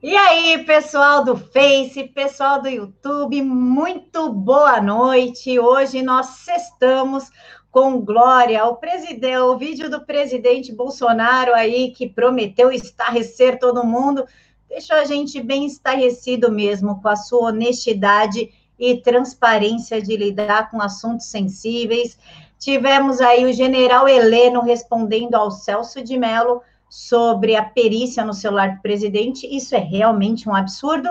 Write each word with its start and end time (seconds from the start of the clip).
E 0.00 0.16
aí, 0.16 0.62
pessoal 0.64 1.24
do 1.24 1.36
Face, 1.36 2.04
pessoal 2.04 2.62
do 2.62 2.68
YouTube, 2.68 3.42
muito 3.42 4.32
boa 4.32 4.80
noite. 4.80 5.58
Hoje 5.58 6.02
nós 6.02 6.46
estamos 6.46 7.28
com 7.68 8.00
glória 8.02 8.64
o 8.64 8.76
presidente, 8.76 9.38
o 9.38 9.58
vídeo 9.58 9.90
do 9.90 10.06
presidente 10.06 10.72
Bolsonaro 10.72 11.52
aí 11.52 11.90
que 11.90 12.08
prometeu 12.08 12.70
estarrecer 12.70 13.58
todo 13.58 13.84
mundo, 13.84 14.24
deixou 14.68 14.94
a 14.94 15.04
gente 15.04 15.42
bem 15.42 15.66
estarrecido 15.66 16.48
mesmo 16.48 17.02
com 17.02 17.08
a 17.08 17.16
sua 17.16 17.48
honestidade 17.48 18.52
e 18.78 19.02
transparência 19.02 20.00
de 20.00 20.16
lidar 20.16 20.70
com 20.70 20.80
assuntos 20.80 21.26
sensíveis. 21.26 22.16
Tivemos 22.56 23.20
aí 23.20 23.44
o 23.46 23.52
general 23.52 24.08
Heleno 24.08 24.62
respondendo 24.62 25.34
ao 25.34 25.50
Celso 25.50 26.00
de 26.04 26.16
Mello 26.16 26.62
sobre 26.88 27.56
a 27.56 27.62
perícia 27.62 28.24
no 28.24 28.32
celular 28.32 28.76
do 28.76 28.82
presidente. 28.82 29.46
Isso 29.46 29.74
é 29.74 29.78
realmente 29.78 30.48
um 30.48 30.54
absurdo. 30.54 31.08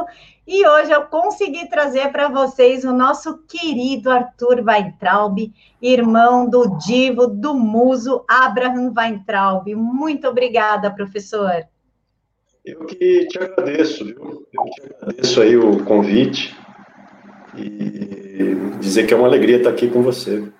E 0.47 0.65
hoje 0.65 0.91
eu 0.91 1.03
consegui 1.03 1.69
trazer 1.69 2.11
para 2.11 2.29
vocês 2.29 2.83
o 2.85 2.93
nosso 2.93 3.39
querido 3.39 4.09
Arthur 4.09 4.63
Weintraub, 4.65 5.51
irmão 5.81 6.49
do 6.49 6.77
divo, 6.77 7.27
do 7.27 7.53
muso 7.53 8.23
Abraham 8.27 8.93
Weintraub. 8.95 9.67
Muito 9.75 10.27
obrigada, 10.27 10.89
professor. 10.89 11.67
Eu 12.63 12.85
que 12.85 13.27
te 13.27 13.37
agradeço, 13.39 14.05
viu? 14.05 14.47
Eu 14.53 14.65
te 14.65 14.81
agradeço 14.81 15.41
aí 15.41 15.57
o 15.57 15.83
convite 15.85 16.55
e 17.55 18.55
dizer 18.79 19.05
que 19.05 19.13
é 19.13 19.17
uma 19.17 19.27
alegria 19.27 19.57
estar 19.57 19.69
aqui 19.69 19.89
com 19.89 20.01
você. 20.01 20.51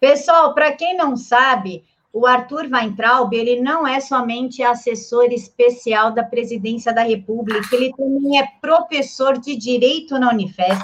Pessoal, 0.00 0.54
para 0.54 0.72
quem 0.72 0.96
não 0.96 1.16
sabe, 1.16 1.84
o 2.18 2.26
Arthur 2.26 2.68
Weintraub, 2.68 3.32
ele 3.32 3.60
não 3.60 3.86
é 3.86 4.00
somente 4.00 4.60
assessor 4.60 5.26
especial 5.26 6.10
da 6.10 6.24
Presidência 6.24 6.92
da 6.92 7.02
República, 7.02 7.76
ele 7.76 7.92
também 7.92 8.40
é 8.40 8.48
professor 8.60 9.38
de 9.38 9.54
Direito 9.54 10.18
na 10.18 10.30
Unifesp, 10.30 10.82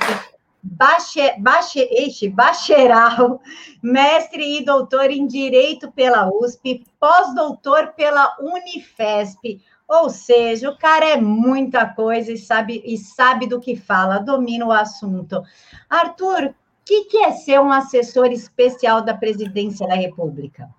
bache, 0.62 1.20
bache, 1.38 2.28
bacharel, 2.28 3.40
mestre 3.82 4.58
e 4.58 4.64
doutor 4.64 5.10
em 5.10 5.26
Direito 5.26 5.90
pela 5.90 6.30
USP, 6.32 6.84
pós-doutor 7.00 7.94
pela 7.96 8.36
Unifesp, 8.40 9.60
ou 9.88 10.10
seja, 10.10 10.70
o 10.70 10.78
cara 10.78 11.04
é 11.04 11.20
muita 11.20 11.84
coisa 11.84 12.30
e 12.30 12.38
sabe, 12.38 12.80
e 12.86 12.96
sabe 12.96 13.48
do 13.48 13.58
que 13.58 13.74
fala, 13.74 14.20
domina 14.20 14.64
o 14.64 14.70
assunto. 14.70 15.42
Arthur, 15.90 16.44
o 16.44 16.54
que, 16.84 17.06
que 17.06 17.16
é 17.16 17.32
ser 17.32 17.60
um 17.60 17.72
assessor 17.72 18.26
especial 18.26 19.02
da 19.02 19.14
Presidência 19.14 19.84
da 19.88 19.96
República? 19.96 20.70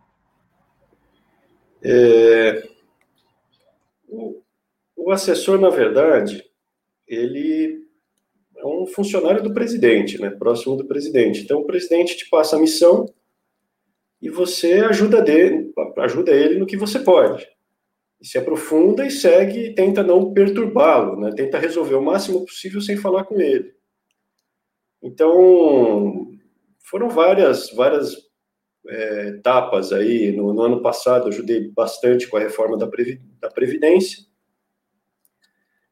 É, 1.88 2.68
o, 4.08 4.42
o 4.96 5.12
assessor, 5.12 5.62
na 5.62 5.70
verdade, 5.70 6.44
ele 7.08 7.86
é 8.58 8.66
um 8.66 8.88
funcionário 8.88 9.44
do 9.44 9.54
presidente, 9.54 10.20
né, 10.20 10.32
próximo 10.32 10.76
do 10.76 10.88
presidente. 10.88 11.42
Então, 11.42 11.60
o 11.60 11.66
presidente 11.66 12.18
te 12.18 12.28
passa 12.28 12.56
a 12.56 12.60
missão 12.60 13.06
e 14.20 14.32
você 14.32 14.80
ajuda, 14.80 15.22
dele, 15.22 15.72
ajuda 15.98 16.32
ele 16.32 16.58
no 16.58 16.66
que 16.66 16.76
você 16.76 16.98
pode. 16.98 17.48
E 18.20 18.28
se 18.28 18.40
aprofunda 18.40 19.06
e 19.06 19.12
segue 19.12 19.68
e 19.68 19.76
tenta 19.76 20.02
não 20.02 20.34
perturbá-lo, 20.34 21.20
né, 21.20 21.34
tenta 21.36 21.60
resolver 21.60 21.94
o 21.94 22.02
máximo 22.02 22.44
possível 22.46 22.82
sem 22.82 22.98
falar 22.98 23.26
com 23.26 23.40
ele. 23.40 23.76
Então, 25.04 26.32
foram 26.80 27.10
várias, 27.10 27.70
várias 27.76 28.25
é, 28.88 29.28
etapas 29.30 29.92
aí. 29.92 30.32
No, 30.32 30.54
no, 30.54 30.62
ano 30.62 30.82
passado, 30.82 31.28
ajudei 31.28 31.70
bastante 31.70 32.28
com 32.28 32.38
a 32.38 32.40
reforma 32.40 32.78
da, 32.78 32.88
Previ, 32.88 33.22
da 33.40 33.50
Previdência. 33.50 34.24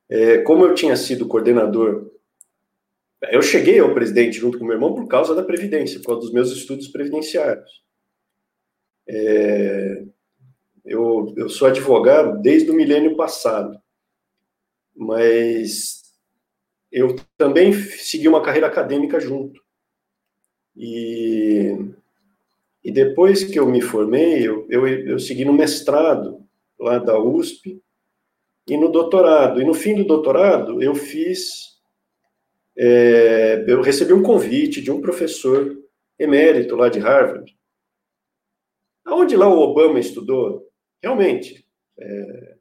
É, 0.10 0.40
como 0.40 0.66
eu 0.66 0.76
tinha 0.76 0.96
sido 0.96 1.28
coordenador, 1.28 2.12
eu 3.32 3.42
cheguei 3.42 3.80
ao 3.80 3.94
presidente 3.94 4.38
junto 4.38 4.60
com 4.60 4.66
meu 4.66 4.76
irmão 4.76 4.94
por 4.94 5.08
causa 5.08 5.34
da 5.34 5.44
Previdência, 5.44 6.00
por 6.00 6.08
causa 6.08 6.22
dos 6.22 6.34
meus 6.34 6.52
estudos 6.52 6.88
previdenciários. 6.88 7.84
É, 9.08 10.04
eu, 10.86 11.34
eu 11.38 11.50
sou 11.50 11.68
advogado 11.68 12.42
desde 12.42 12.70
o 12.70 12.74
milênio 12.74 13.16
passado, 13.16 13.82
mas 14.96 16.04
eu 16.92 17.16
também 17.38 17.74
segui 17.74 18.28
uma 18.28 18.44
carreira 18.44 18.68
acadêmica 18.68 19.20
junto. 19.20 19.62
E 20.76 21.94
e 22.84 22.92
depois 22.92 23.44
que 23.44 23.58
eu 23.58 23.66
me 23.66 23.82
formei, 23.82 24.46
eu, 24.46 24.68
eu, 24.70 24.88
eu 24.88 25.20
segui 25.20 25.46
no 25.46 25.54
mestrado 25.54 26.46
lá 26.78 26.98
da 26.98 27.18
USP 27.18 27.82
e 28.68 28.78
no 28.78 28.92
doutorado. 28.92 29.62
E 29.62 29.66
no 29.66 29.74
fim 29.74 29.96
do 29.96 30.04
doutorado, 30.04 30.82
eu 30.82 30.94
fiz. 30.94 31.74
É, 32.76 33.64
eu 33.68 33.82
recebi 33.82 34.14
um 34.14 34.24
convite 34.24 34.82
de 34.82 34.92
um 34.92 35.00
professor 35.00 35.78
emérito 36.20 36.76
lá 36.76 36.90
de 36.90 37.00
Harvard, 37.00 37.56
aonde 39.06 39.36
lá 39.36 39.48
o 39.48 39.60
Obama 39.60 40.00
estudou. 40.00 40.68
Realmente, 41.02 41.66
é, 41.98 42.56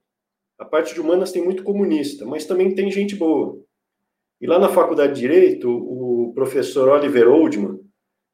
a 0.59 0.65
parte 0.65 0.95
de 0.95 1.01
humanas 1.01 1.33
tem 1.33 1.43
muito 1.43 1.65
comunista, 1.65 2.25
mas 2.27 2.45
também 2.45 2.75
tem 2.75 2.91
gente 2.91 3.17
boa. 3.17 3.59
E 4.41 4.47
lá 4.47 4.59
na 4.59 4.69
Faculdade 4.69 5.15
de 5.15 5.21
Direito, 5.21 5.69
o 5.71 6.33
professor 6.35 6.89
Oliver 6.89 7.29
Oldman, 7.29 7.81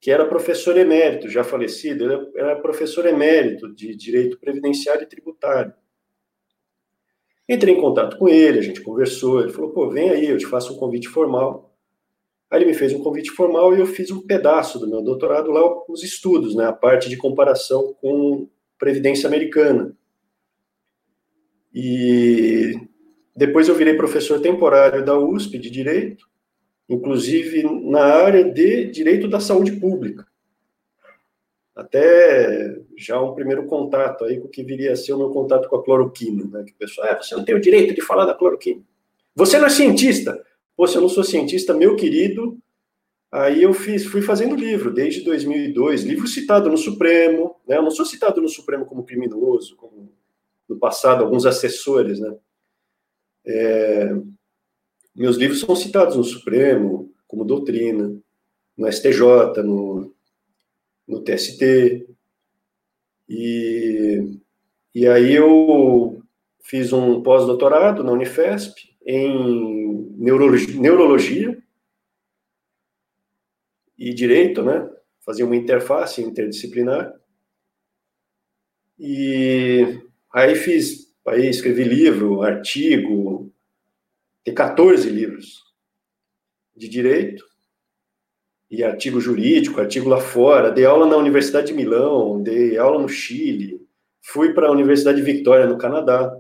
que 0.01 0.11
era 0.11 0.27
professor 0.27 0.77
emérito, 0.77 1.29
já 1.29 1.43
falecido, 1.43 2.05
ele 2.05 2.31
era 2.37 2.57
professor 2.57 3.05
emérito 3.07 3.75
de 3.75 3.97
Direito 3.97 4.39
Previdenciário 4.39 5.03
e 5.03 5.07
Tributário. 5.07 5.73
Entrei 7.49 7.75
em 7.75 7.81
contato 7.81 8.19
com 8.19 8.29
ele, 8.29 8.59
a 8.59 8.63
gente 8.63 8.83
conversou, 8.83 9.41
ele 9.41 9.53
falou, 9.53 9.71
pô, 9.71 9.89
vem 9.91 10.11
aí, 10.11 10.27
eu 10.27 10.39
te 10.39 10.47
faço 10.47 10.75
um 10.75 10.79
convite 10.79 11.09
formal. 11.09 11.75
Aí 12.51 12.59
ele 12.59 12.67
me 12.71 12.75
fez 12.75 12.93
um 12.93 13.03
convite 13.03 13.31
formal 13.31 13.75
e 13.75 13.81
eu 13.81 13.87
fiz 13.87 14.11
um 14.11 14.25
pedaço 14.27 14.79
do 14.79 14.89
meu 14.89 15.03
doutorado 15.03 15.51
lá, 15.51 15.63
os 15.89 16.03
estudos, 16.03 16.55
né, 16.55 16.67
a 16.67 16.73
parte 16.73 17.09
de 17.09 17.17
comparação 17.17 17.95
com 18.01 18.49
Previdência 18.79 19.27
Americana. 19.27 19.97
E 21.75 22.75
depois 23.35 23.69
eu 23.69 23.75
virei 23.75 23.95
professor 23.95 24.41
temporário 24.41 25.05
da 25.05 25.19
USP 25.19 25.59
de 25.59 25.71
Direito, 25.71 26.29
inclusive 26.89 27.63
na 27.63 28.03
área 28.03 28.45
de 28.45 28.87
direito 28.87 29.29
da 29.29 29.41
saúde 29.41 29.73
pública. 29.73 30.27
Até 31.77 32.77
já 32.97 33.21
um 33.21 33.35
primeiro 33.35 33.67
contato 33.67 34.25
aí 34.25 34.41
com 34.41 34.47
o 34.47 34.51
que 34.51 34.65
viria 34.65 34.93
a 34.93 34.97
ser 34.97 35.13
o 35.13 35.19
meu 35.19 35.31
contato 35.31 35.69
com 35.69 35.77
a 35.77 35.85
cloroquina, 35.85 36.45
né? 36.45 36.65
Que 36.65 36.73
o 36.73 36.77
pessoal, 36.77 37.09
ah, 37.09 37.23
você 37.23 37.37
não 37.37 37.45
tem 37.45 37.55
o 37.55 37.61
direito 37.61 37.95
de 37.95 38.01
falar 38.01 38.25
da 38.25 38.35
cloroquina. 38.35 38.83
Você 39.37 39.59
não 39.59 39.67
é 39.67 39.71
cientista. 39.71 40.45
Pô, 40.77 40.87
se 40.89 40.97
eu 40.97 41.03
não 41.03 41.09
sou 41.09 41.23
cientista, 41.23 41.73
meu 41.73 41.95
querido, 41.95 42.59
aí 43.31 43.63
eu 43.63 43.73
fiz, 43.73 44.05
fui 44.07 44.23
fazendo 44.23 44.57
livro 44.57 44.93
desde 44.93 45.21
2002, 45.21 46.03
livro 46.03 46.27
citado 46.27 46.69
no 46.69 46.77
Supremo, 46.77 47.55
né? 47.67 47.77
Eu 47.77 47.83
não 47.83 47.91
sou 47.93 48.05
citado 48.05 48.41
no 48.41 48.49
Supremo 48.49 48.85
como 48.85 49.05
criminoso, 49.05 49.77
como 49.77 50.11
no 50.69 50.77
passado 50.79 51.23
alguns 51.23 51.47
assessores, 51.47 52.19
né? 52.19 52.35
É, 53.47 54.17
meus 55.19 55.37
livros 55.37 55.59
são 55.59 55.75
citados 55.75 56.15
no 56.15 56.23
Supremo, 56.23 57.13
como 57.27 57.45
doutrina, 57.45 58.17
no 58.77 58.93
STJ, 58.93 59.63
no, 59.65 60.15
no 61.09 61.21
TST. 61.25 62.07
E, 63.29 64.39
e 64.95 65.09
aí 65.09 65.35
eu 65.35 66.23
fiz 66.63 66.93
um 66.93 67.21
pós-doutorado 67.21 68.05
na 68.05 68.13
Unifesp 68.13 68.95
em 69.05 70.15
neurologia, 70.17 70.81
neurologia 70.81 71.63
e 73.99 74.15
direito, 74.15 74.63
né? 74.63 74.89
Fazia 75.21 75.45
uma 75.45 75.57
interface 75.57 76.23
interdisciplinar. 76.23 77.13
E 78.97 80.01
aí 80.33 80.55
fiz, 80.55 81.13
aí 81.27 81.49
escrevi 81.49 81.83
livro, 81.83 82.43
artigo, 82.43 83.48
tem 84.49 84.55
14 84.55 85.11
livros 85.11 85.63
de 86.75 86.89
direito 86.89 87.45
e 88.71 88.83
artigo 88.83 89.21
jurídico, 89.21 89.81
artigo 89.81 90.09
lá 90.09 90.21
fora. 90.21 90.71
Dei 90.71 90.87
aula 90.87 91.07
na 91.07 91.17
Universidade 91.17 91.69
de 91.69 91.75
Milão, 91.75 92.43
dei 92.43 92.79
aula 92.79 93.01
no 93.01 93.09
Chile, 93.09 93.87
fui 94.23 94.55
para 94.55 94.69
a 94.69 94.73
Universidade 94.73 95.19
de 95.19 95.25
Victoria, 95.25 95.67
no 95.67 95.77
Canadá. 95.77 96.35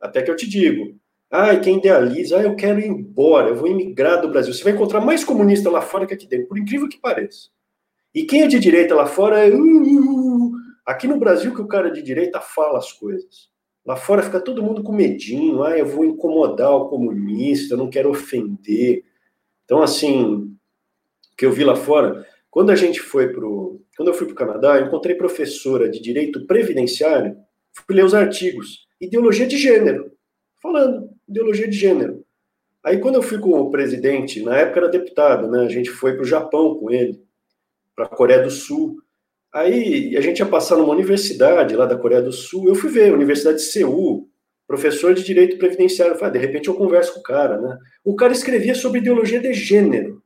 Até 0.00 0.22
que 0.22 0.30
eu 0.30 0.36
te 0.36 0.46
digo, 0.46 0.98
ah, 1.30 1.56
quem 1.56 1.78
idealiza, 1.78 2.38
ah, 2.38 2.42
eu 2.42 2.54
quero 2.56 2.78
ir 2.78 2.86
embora, 2.86 3.48
eu 3.48 3.56
vou 3.56 3.68
emigrar 3.68 4.20
do 4.20 4.28
Brasil. 4.28 4.52
Você 4.52 4.62
vai 4.62 4.74
encontrar 4.74 5.00
mais 5.00 5.24
comunista 5.24 5.70
lá 5.70 5.80
fora 5.80 6.06
que 6.06 6.12
aqui 6.12 6.26
dentro, 6.26 6.48
por 6.48 6.58
incrível 6.58 6.88
que 6.88 7.00
pareça. 7.00 7.48
E 8.14 8.24
quem 8.24 8.42
é 8.42 8.46
de 8.46 8.58
direita 8.58 8.94
lá 8.94 9.06
fora 9.06 9.46
é. 9.46 9.50
Uh, 9.50 9.58
uh, 9.58 10.46
uh. 10.46 10.52
Aqui 10.84 11.08
no 11.08 11.18
Brasil 11.18 11.54
que 11.54 11.60
o 11.60 11.66
cara 11.66 11.90
de 11.90 12.02
direita 12.02 12.40
fala 12.40 12.78
as 12.78 12.92
coisas. 12.92 13.50
Lá 13.86 13.96
fora 13.96 14.22
fica 14.22 14.40
todo 14.40 14.62
mundo 14.62 14.82
com 14.82 14.92
medinho, 14.92 15.62
ah, 15.62 15.78
eu 15.78 15.86
vou 15.86 16.04
incomodar 16.04 16.72
o 16.72 16.88
comunista, 16.88 17.74
eu 17.74 17.78
não 17.78 17.88
quero 17.88 18.10
ofender. 18.10 19.04
Então, 19.64 19.80
assim, 19.80 20.52
que 21.38 21.46
eu 21.46 21.52
vi 21.52 21.62
lá 21.62 21.76
fora, 21.76 22.26
quando 22.50 22.70
a 22.70 22.74
gente 22.74 23.00
foi 23.00 23.28
pro, 23.28 23.80
quando 23.96 24.08
eu 24.08 24.14
fui 24.14 24.26
para 24.26 24.32
o 24.32 24.36
Canadá, 24.36 24.78
eu 24.78 24.86
encontrei 24.86 25.14
professora 25.14 25.88
de 25.88 26.00
direito 26.00 26.46
previdenciário, 26.46 27.36
fui 27.72 27.94
ler 27.94 28.04
os 28.04 28.14
artigos, 28.14 28.88
ideologia 29.00 29.46
de 29.46 29.56
gênero. 29.56 30.10
falando 30.60 31.10
ideologia 31.28 31.68
de 31.68 31.76
gênero. 31.76 32.24
Aí, 32.82 32.98
quando 32.98 33.16
eu 33.16 33.22
fui 33.22 33.38
com 33.38 33.50
o 33.50 33.70
presidente, 33.70 34.42
na 34.42 34.56
época 34.56 34.80
era 34.80 34.88
deputado, 34.88 35.48
né? 35.48 35.64
A 35.64 35.68
gente 35.68 35.90
foi 35.90 36.14
para 36.14 36.22
o 36.22 36.26
Japão 36.26 36.76
com 36.76 36.90
ele, 36.90 37.20
para 37.94 38.06
a 38.06 38.08
Coreia 38.08 38.42
do 38.42 38.50
Sul. 38.50 38.96
Aí 39.56 40.14
a 40.14 40.20
gente 40.20 40.40
ia 40.40 40.46
passar 40.46 40.76
numa 40.76 40.92
universidade 40.92 41.74
lá 41.74 41.86
da 41.86 41.96
Coreia 41.96 42.20
do 42.20 42.30
Sul. 42.30 42.68
Eu 42.68 42.74
fui 42.74 42.90
ver, 42.90 43.14
Universidade 43.14 43.56
de 43.56 43.62
Seul, 43.62 44.28
professor 44.66 45.14
de 45.14 45.24
direito 45.24 45.56
previdenciário. 45.56 46.12
Eu 46.12 46.18
falei, 46.18 46.28
ah, 46.28 46.38
de 46.38 46.46
repente 46.46 46.68
eu 46.68 46.74
converso 46.74 47.14
com 47.14 47.20
o 47.20 47.22
cara, 47.22 47.58
né? 47.58 47.78
O 48.04 48.14
cara 48.14 48.34
escrevia 48.34 48.74
sobre 48.74 49.00
ideologia 49.00 49.40
de 49.40 49.54
gênero. 49.54 50.22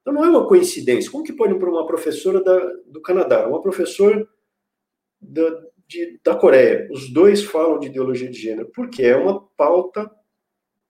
Então 0.00 0.14
não 0.14 0.24
é 0.24 0.30
uma 0.30 0.48
coincidência. 0.48 1.10
Como 1.10 1.24
que 1.24 1.34
pode 1.34 1.52
uma 1.52 1.86
professora 1.86 2.42
da, 2.42 2.58
do 2.86 3.02
Canadá, 3.02 3.46
uma 3.46 3.60
professora 3.60 4.26
da, 5.20 5.60
de, 5.86 6.18
da 6.24 6.34
Coreia, 6.34 6.88
os 6.90 7.12
dois 7.12 7.44
falam 7.44 7.78
de 7.78 7.88
ideologia 7.88 8.30
de 8.30 8.40
gênero? 8.40 8.70
Porque 8.74 9.02
é 9.02 9.14
uma 9.14 9.46
pauta 9.58 10.10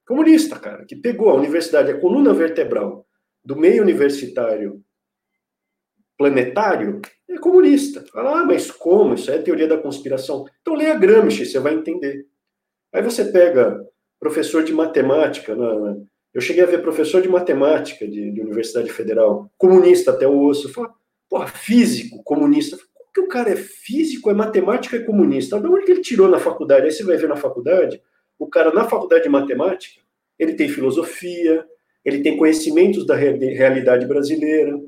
comunista, 0.06 0.56
cara, 0.61 0.84
que 0.84 0.94
pegou 0.94 1.28
a 1.28 1.34
universidade, 1.34 1.90
a 1.90 1.99
coluna 1.99 2.32
vertebral 2.32 3.04
do 3.44 3.56
meio 3.56 3.82
universitário 3.82 4.81
planetário, 6.19 7.00
é 7.31 7.38
comunista. 7.38 8.05
Fala, 8.12 8.41
ah, 8.41 8.44
mas 8.44 8.70
como? 8.70 9.15
Isso 9.15 9.31
é 9.31 9.38
teoria 9.38 9.69
da 9.69 9.79
conspiração. 9.79 10.44
Então 10.61 10.75
leia 10.75 10.99
Gramsci, 10.99 11.47
você 11.47 11.61
vai 11.61 11.75
entender. 11.75 12.26
Aí 12.93 13.00
você 13.00 13.25
pega 13.26 13.81
professor 14.19 14.65
de 14.65 14.73
matemática, 14.73 15.55
né? 15.55 15.97
eu 16.35 16.41
cheguei 16.41 16.65
a 16.65 16.67
ver 16.67 16.82
professor 16.82 17.23
de 17.23 17.29
matemática 17.29 18.06
de, 18.06 18.32
de 18.32 18.41
Universidade 18.41 18.91
Federal, 18.91 19.49
comunista 19.56 20.11
até 20.11 20.26
o 20.26 20.41
osso, 20.43 20.73
fala, 20.73 20.93
porra, 21.31 21.47
físico, 21.47 22.23
comunista. 22.25 22.76
Como 22.93 23.12
que 23.14 23.21
o 23.21 23.29
cara 23.29 23.50
é 23.50 23.56
físico, 23.56 24.31
é 24.31 24.35
matemática 24.35 24.97
e 24.97 25.00
é 25.00 25.05
comunista? 25.05 25.61
De 25.61 25.69
onde 25.69 25.85
que 25.85 25.93
ele 25.93 26.00
tirou 26.00 26.29
na 26.29 26.41
faculdade? 26.41 26.87
Aí 26.87 26.93
você 26.93 27.05
vai 27.05 27.17
ver 27.17 27.29
na 27.29 27.37
faculdade, 27.37 28.03
o 28.38 28.49
cara 28.49 28.73
na 28.73 28.85
faculdade 28.85 29.25
de 29.25 29.29
matemática, 29.29 30.00
ele 30.38 30.55
tem 30.55 30.69
filosofia, 30.69 31.64
ele 32.05 32.23
tem 32.23 32.37
conhecimentos 32.37 33.06
da 33.06 33.14
realidade 33.14 34.06
brasileira, 34.06 34.81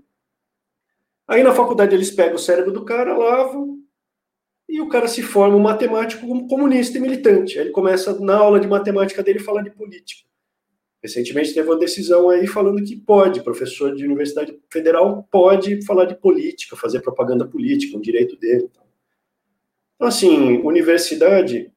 Aí 1.31 1.45
na 1.45 1.55
faculdade 1.55 1.95
eles 1.95 2.11
pegam 2.11 2.35
o 2.35 2.41
cérebro 2.41 2.73
do 2.73 2.85
cara, 2.85 3.17
lavam, 3.17 3.79
e 4.69 4.81
o 4.81 4.89
cara 4.89 5.07
se 5.07 5.23
forma 5.23 5.55
um 5.55 5.61
matemático 5.61 6.27
comunista 6.49 6.99
e 6.99 7.01
militante. 7.01 7.57
Aí 7.57 7.67
ele 7.67 7.71
começa, 7.71 8.19
na 8.19 8.37
aula 8.37 8.59
de 8.59 8.67
matemática 8.67 9.23
dele, 9.23 9.39
falar 9.39 9.63
de 9.63 9.71
política. 9.71 10.29
Recentemente 11.01 11.55
teve 11.55 11.69
uma 11.69 11.79
decisão 11.79 12.31
aí 12.31 12.49
falando 12.49 12.83
que 12.83 12.97
pode, 12.97 13.45
professor 13.45 13.95
de 13.95 14.05
universidade 14.05 14.59
federal 14.73 15.27
pode 15.31 15.85
falar 15.87 16.05
de 16.05 16.17
política, 16.17 16.75
fazer 16.75 17.01
propaganda 17.01 17.47
política, 17.47 17.97
um 17.97 18.01
direito 18.01 18.37
dele. 18.37 18.69
Então, 19.95 20.09
assim, 20.09 20.59
universidade, 20.65 21.73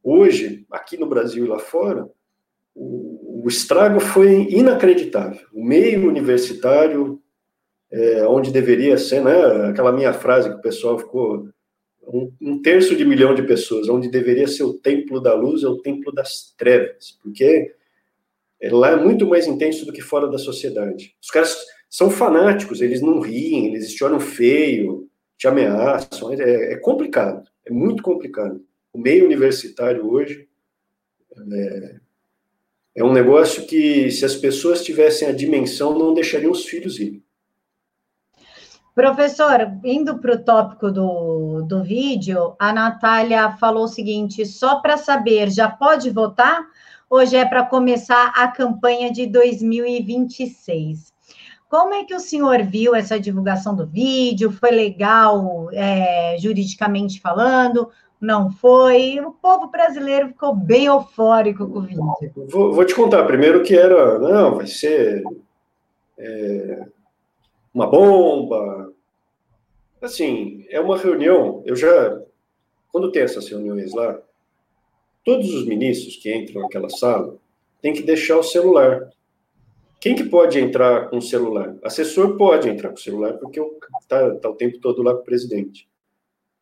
hoje, 0.00 0.64
aqui 0.70 0.96
no 0.96 1.06
Brasil 1.06 1.44
e 1.44 1.48
lá 1.48 1.58
fora, 1.58 2.08
o, 2.72 3.42
o 3.44 3.48
estrago 3.48 3.98
foi 3.98 4.42
inacreditável. 4.48 5.46
O 5.52 5.64
meio 5.64 6.08
universitário 6.08 7.21
é, 7.92 8.26
onde 8.26 8.50
deveria 8.50 8.96
ser, 8.96 9.22
né, 9.22 9.68
aquela 9.68 9.92
minha 9.92 10.14
frase 10.14 10.48
que 10.48 10.56
o 10.56 10.62
pessoal 10.62 10.98
ficou, 10.98 11.48
um, 12.08 12.32
um, 12.40 12.62
terço 12.62 12.96
de 12.96 13.04
milhão 13.04 13.34
de 13.34 13.42
pessoas, 13.42 13.88
onde 13.88 14.08
deveria 14.08 14.48
ser 14.48 14.64
o 14.64 14.72
templo 14.72 15.20
da 15.20 15.34
luz, 15.34 15.62
é 15.62 15.68
o 15.68 15.80
templo 15.80 16.10
das 16.10 16.54
trevas, 16.56 17.18
porque 17.22 17.74
lá 18.70 18.90
é 18.90 18.96
muito 18.96 19.26
mais 19.26 19.46
intenso 19.46 19.84
do 19.84 19.92
que 19.92 20.00
fora 20.00 20.28
da 20.28 20.38
sociedade. 20.38 21.14
Os 21.22 21.30
caras 21.30 21.56
são 21.88 22.10
fanáticos, 22.10 22.80
eles 22.80 23.02
não 23.02 23.20
riem, 23.20 23.66
eles 23.66 23.92
choram 23.92 24.18
feio, 24.18 25.08
te 25.36 25.46
ameaçam, 25.46 26.32
é, 26.32 26.72
é 26.72 26.76
complicado, 26.76 27.46
é 27.66 27.70
muito 27.70 28.02
complicado. 28.02 28.64
O 28.92 28.98
meio 28.98 29.24
universitário 29.24 30.10
hoje 30.10 30.48
é, 31.52 31.96
é 32.96 33.04
um 33.04 33.12
negócio 33.12 33.66
que, 33.66 34.10
se 34.10 34.24
as 34.24 34.34
pessoas 34.34 34.82
tivessem 34.82 35.28
a 35.28 35.32
dimensão, 35.32 35.98
não 35.98 36.14
deixariam 36.14 36.50
os 36.50 36.64
filhos 36.64 36.98
ir. 36.98 37.21
Professor, 38.94 39.78
indo 39.84 40.18
para 40.18 40.34
o 40.34 40.38
tópico 40.38 40.90
do, 40.90 41.62
do 41.62 41.82
vídeo, 41.82 42.54
a 42.58 42.74
Natália 42.74 43.52
falou 43.52 43.84
o 43.84 43.88
seguinte: 43.88 44.44
só 44.44 44.80
para 44.80 44.98
saber, 44.98 45.50
já 45.50 45.68
pode 45.68 46.10
votar? 46.10 46.62
Hoje 47.08 47.36
é 47.36 47.44
para 47.44 47.64
começar 47.64 48.32
a 48.34 48.48
campanha 48.48 49.10
de 49.10 49.26
2026. 49.26 51.10
Como 51.70 51.94
é 51.94 52.04
que 52.04 52.14
o 52.14 52.20
senhor 52.20 52.62
viu 52.64 52.94
essa 52.94 53.18
divulgação 53.18 53.74
do 53.74 53.86
vídeo? 53.86 54.52
Foi 54.52 54.70
legal, 54.70 55.70
é, 55.72 56.36
juridicamente 56.38 57.18
falando? 57.18 57.88
Não 58.20 58.50
foi? 58.50 59.18
O 59.20 59.32
povo 59.32 59.68
brasileiro 59.68 60.28
ficou 60.28 60.54
bem 60.54 60.84
eufórico 60.84 61.66
com 61.66 61.78
o 61.78 61.82
vídeo. 61.82 62.04
Vou, 62.50 62.74
vou 62.74 62.84
te 62.84 62.94
contar 62.94 63.24
primeiro 63.24 63.62
que 63.62 63.74
era, 63.74 64.18
não, 64.18 64.56
vai 64.56 64.66
ser. 64.66 65.22
É 66.18 66.84
uma 67.72 67.86
bomba. 67.86 68.92
Assim, 70.00 70.66
é 70.68 70.80
uma 70.80 70.98
reunião. 70.98 71.62
Eu 71.64 71.76
já, 71.76 72.20
quando 72.90 73.12
tem 73.12 73.22
essas 73.22 73.48
reuniões 73.48 73.92
lá, 73.94 74.20
todos 75.24 75.54
os 75.54 75.66
ministros 75.66 76.16
que 76.16 76.34
entram 76.34 76.62
naquela 76.62 76.88
sala 76.88 77.36
têm 77.80 77.92
que 77.92 78.02
deixar 78.02 78.38
o 78.38 78.42
celular. 78.42 79.10
Quem 80.00 80.16
que 80.16 80.24
pode 80.24 80.58
entrar 80.58 81.08
com 81.08 81.18
o 81.18 81.22
celular? 81.22 81.76
Assessor 81.82 82.36
pode 82.36 82.68
entrar 82.68 82.88
com 82.88 82.96
o 82.96 83.00
celular 83.00 83.34
porque 83.34 83.60
está 84.00 84.34
tá 84.36 84.50
o 84.50 84.54
tempo 84.54 84.80
todo 84.80 85.02
lá 85.02 85.14
com 85.14 85.20
o 85.20 85.24
presidente. 85.24 85.88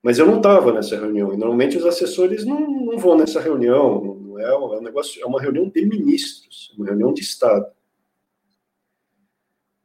Mas 0.03 0.19
eu 0.19 0.27
não 0.27 0.37
estava 0.37 0.73
nessa 0.73 0.97
reunião. 0.97 1.33
E 1.33 1.37
normalmente 1.37 1.77
os 1.77 1.87
assessores 1.87 2.45
não, 2.45 2.61
não 2.61 2.99
vão 2.99 3.17
nessa 3.17 3.41
reunião. 3.41 4.03
Não 4.03 4.39
é, 4.39 4.45
é 4.45 4.57
um 4.57 4.83
negócio, 4.83 5.23
é 5.23 5.27
uma 5.27 5.41
reunião 5.41 5.69
de 5.69 5.85
ministros, 5.87 6.73
uma 6.77 6.87
reunião 6.87 7.13
de 7.13 7.23
Estado. 7.23 7.67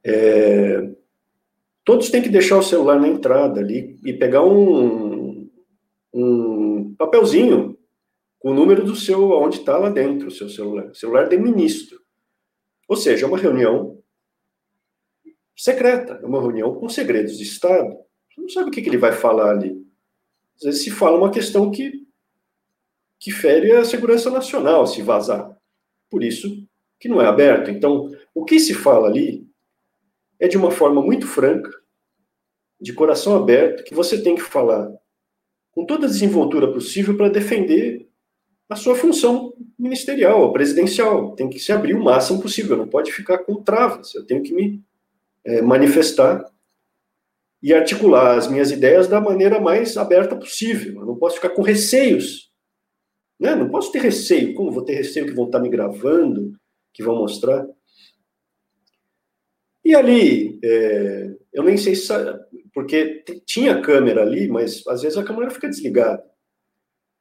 É, 0.04 0.90
todos 1.86 2.10
têm 2.10 2.22
que 2.22 2.30
deixar 2.30 2.58
o 2.58 2.64
celular 2.64 3.00
na 3.00 3.08
entrada 3.08 3.62
ali 3.62 3.98
e 4.04 4.12
pegar 4.12 4.44
um, 4.44 5.50
um 6.12 6.96
papelzinho 6.98 7.78
com 8.40 8.52
o 8.52 8.54
número 8.54 8.84
do 8.84 8.96
seu, 8.96 9.32
onde 9.32 9.60
está 9.60 9.78
lá 9.78 9.90
dentro 9.90 10.28
o 10.28 10.32
seu 10.32 10.50
celular. 10.50 10.94
Celular 10.94 11.30
de 11.30 11.38
ministro. 11.38 12.02
Ou 12.88 12.98
seja, 12.98 13.26
é 13.26 13.30
uma 13.30 13.38
reunião 13.38 14.02
secreta, 15.56 16.20
é 16.22 16.26
uma 16.26 16.42
reunião 16.42 16.76
com 16.76 16.90
segredos 16.90 17.38
de 17.38 17.44
Estado. 17.44 17.96
Você 18.30 18.42
não 18.42 18.50
sabe 18.50 18.70
o 18.70 18.72
que, 18.72 18.82
que 18.82 18.90
ele 18.90 18.98
vai 18.98 19.12
falar 19.12 19.52
ali. 19.52 19.86
Às 20.58 20.64
vezes 20.64 20.84
se 20.84 20.92
fala 20.92 21.18
uma 21.18 21.32
questão 21.32 21.70
que, 21.72 22.06
que 23.20 23.32
fere 23.32 23.72
a 23.72 23.86
segurança 23.86 24.30
nacional, 24.30 24.88
se 24.88 25.02
vazar. 25.02 25.56
Por 26.10 26.24
isso 26.24 26.68
que 27.00 27.08
não 27.08 27.22
é 27.22 27.26
aberto. 27.26 27.70
Então, 27.70 28.12
o 28.34 28.44
que 28.44 28.60
se 28.60 28.74
fala 28.74 29.08
ali 29.08 29.48
é 30.40 30.48
de 30.48 30.58
uma 30.58 30.72
forma 30.72 31.02
muito 31.02 31.28
franca, 31.28 31.72
de 32.80 32.94
coração 32.94 33.36
aberto, 33.36 33.84
que 33.84 33.96
você 33.96 34.22
tem 34.22 34.36
que 34.36 34.42
falar 34.42 34.92
com 35.72 35.86
toda 35.86 36.06
a 36.06 36.10
desenvoltura 36.10 36.72
possível 36.72 37.18
para 37.18 37.30
defender 37.30 38.08
a 38.70 38.76
sua 38.76 38.96
função 38.96 39.54
ministerial, 39.78 40.52
presidencial. 40.52 41.36
Tem 41.36 41.50
que 41.50 41.60
se 41.60 41.72
abrir 41.72 41.94
o 41.94 42.04
máximo 42.04 42.42
possível, 42.42 42.78
não 42.78 42.88
pode 42.88 43.12
ficar 43.12 43.40
com 43.40 43.62
travas. 43.62 44.16
Eu 44.16 44.26
tenho 44.26 44.42
que 44.42 44.54
me 44.54 44.82
é, 45.44 45.62
manifestar 45.62 46.46
e 47.62 47.74
articular 47.74 48.38
as 48.38 48.48
minhas 48.48 48.72
ideias 48.72 49.08
da 49.08 49.20
maneira 49.20 49.60
mais 49.60 49.98
aberta 49.98 50.36
possível. 50.36 51.02
Eu 51.02 51.06
não 51.06 51.16
posso 51.16 51.36
ficar 51.36 51.50
com 51.50 51.62
receios. 51.62 52.52
Né? 53.40 53.56
Não 53.56 53.70
posso 53.70 53.92
ter 53.92 54.00
receio. 54.00 54.54
Como 54.54 54.72
vou 54.72 54.84
ter 54.84 54.94
receio 54.94 55.26
que 55.26 55.34
vão 55.34 55.46
estar 55.46 55.60
me 55.60 55.70
gravando, 55.70 56.54
que 56.94 57.04
vão 57.04 57.18
mostrar? 57.18 57.66
E 59.86 59.94
ali, 59.94 60.60
é, 60.64 61.36
eu 61.54 61.64
nem 61.64 61.78
sei 61.78 61.96
se. 61.96 62.12
Porque 62.74 63.24
tinha 63.46 63.82
câmera 63.82 64.24
ali, 64.24 64.48
mas 64.48 64.86
às 64.88 65.04
vezes 65.04 65.16
a 65.16 65.24
câmera 65.24 65.52
fica 65.52 65.70
desligada. 65.70 66.24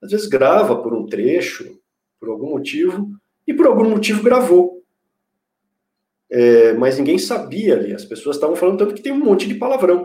Às 0.03 0.11
vezes 0.11 0.27
grava 0.27 0.83
por 0.83 0.95
um 0.95 1.07
trecho, 1.07 1.79
por 2.19 2.31
algum 2.31 2.51
motivo, 2.51 3.11
e 3.47 3.53
por 3.53 3.67
algum 3.67 3.91
motivo 3.91 4.23
gravou. 4.23 4.83
É, 6.31 6.73
mas 6.73 6.99
ninguém 6.99 7.19
sabia 7.19 7.75
ali. 7.75 7.93
As 7.93 8.05
pessoas 8.05 8.37
estavam 8.37 8.57
falando 8.57 8.79
tanto 8.79 8.95
que 8.95 9.03
tem 9.03 9.13
um 9.13 9.25
monte 9.25 9.47
de 9.47 9.55
palavrão. 9.55 10.05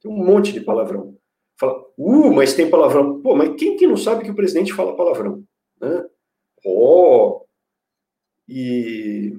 Tem 0.00 0.10
um 0.10 0.24
monte 0.24 0.52
de 0.52 0.60
palavrão. 0.60 1.18
Fala, 1.58 1.84
uh, 1.98 2.32
mas 2.32 2.54
tem 2.54 2.70
palavrão. 2.70 3.20
Pô, 3.20 3.34
mas 3.34 3.56
quem 3.56 3.76
que 3.76 3.86
não 3.86 3.96
sabe 3.96 4.22
que 4.24 4.30
o 4.30 4.36
presidente 4.36 4.72
fala 4.72 4.96
palavrão? 4.96 5.42
Né? 5.80 6.04
Oh! 6.64 7.44
E, 8.48 9.36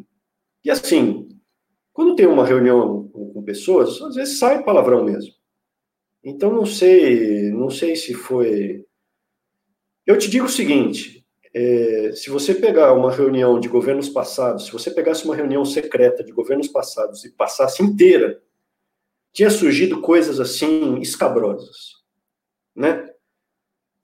e 0.63 0.69
assim, 0.69 1.29
quando 1.99 2.15
tem 2.15 2.25
uma 2.25 2.45
reunião 2.45 3.09
com 3.09 3.43
pessoas, 3.43 4.01
às 4.01 4.15
vezes 4.15 4.39
sai 4.39 4.63
palavrão 4.63 5.03
mesmo. 5.03 5.33
Então 6.23 6.49
não 6.49 6.65
sei, 6.65 7.51
não 7.51 7.69
sei 7.69 7.93
se 7.97 8.13
foi. 8.13 8.85
Eu 10.05 10.17
te 10.17 10.29
digo 10.29 10.45
o 10.45 10.49
seguinte: 10.49 11.27
é, 11.53 12.13
se 12.13 12.29
você 12.29 12.55
pegar 12.55 12.93
uma 12.93 13.11
reunião 13.11 13.59
de 13.59 13.67
governos 13.67 14.07
passados, 14.07 14.67
se 14.67 14.71
você 14.71 14.89
pegasse 14.89 15.25
uma 15.25 15.35
reunião 15.35 15.65
secreta 15.65 16.23
de 16.23 16.31
governos 16.31 16.69
passados 16.69 17.25
e 17.25 17.33
passasse 17.33 17.83
inteira, 17.83 18.41
tinha 19.33 19.49
surgido 19.49 19.99
coisas 19.99 20.39
assim 20.39 21.01
escabrosas, 21.01 21.95
né? 22.73 23.13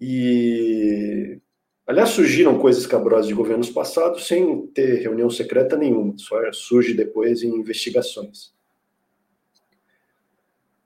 E 0.02 1.40
Aliás, 1.88 2.10
surgiram 2.10 2.58
coisas 2.58 2.88
cabrosas 2.88 3.28
de 3.28 3.34
governos 3.34 3.70
passados 3.70 4.28
sem 4.28 4.66
ter 4.68 5.02
reunião 5.02 5.30
secreta 5.30 5.78
nenhuma, 5.78 6.18
só 6.18 6.52
surge 6.52 6.96
depois 6.96 7.44
em 7.44 7.50
investigações. 7.50 8.56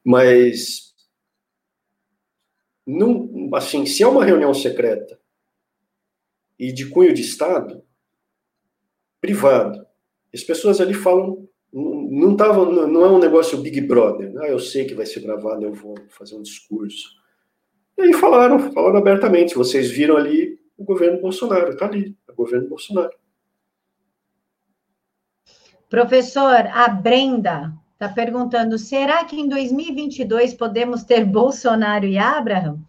Mas, 0.04 0.94
não, 2.86 3.50
assim, 3.54 3.86
se 3.86 4.04
é 4.04 4.08
uma 4.08 4.26
reunião 4.26 4.54
secreta 4.54 5.20
e 6.58 6.72
de 6.74 6.90
cunho 6.90 7.14
de 7.14 7.22
Estado, 7.22 7.82
privado, 9.22 9.86
as 10.34 10.44
pessoas 10.44 10.82
ali 10.82 10.94
falam, 10.94 11.48
não, 11.72 12.36
tava, 12.36 12.66
não 12.66 13.06
é 13.06 13.10
um 13.10 13.20
negócio 13.20 13.58
Big 13.60 13.80
Brother, 13.82 14.34
ah, 14.40 14.48
eu 14.48 14.60
sei 14.60 14.84
que 14.84 14.96
vai 14.96 15.06
ser 15.06 15.22
gravado, 15.22 15.64
eu 15.64 15.74
vou 15.74 15.96
fazer 16.10 16.36
um 16.36 16.42
discurso. 16.42 17.18
E 17.98 18.02
aí 18.02 18.14
falaram, 18.14 18.60
falaram 18.74 18.98
abertamente, 18.98 19.56
vocês 19.56 19.90
viram 19.90 20.18
ali 20.18 20.59
o 20.80 20.86
governo 20.86 21.20
Bolsonaro, 21.20 21.72
está 21.72 21.86
ali, 21.86 22.16
é 22.28 22.32
o 22.32 22.36
governo 22.36 22.70
Bolsonaro. 22.70 23.12
Professor, 25.90 26.68
a 26.72 26.88
Brenda 26.88 27.74
está 27.94 28.08
perguntando: 28.08 28.78
será 28.78 29.26
que 29.26 29.40
em 29.40 29.50
2022 29.50 30.54
podemos 30.54 31.04
ter 31.04 31.26
Bolsonaro 31.26 32.06
e 32.06 32.18
Abraham? 32.18 32.80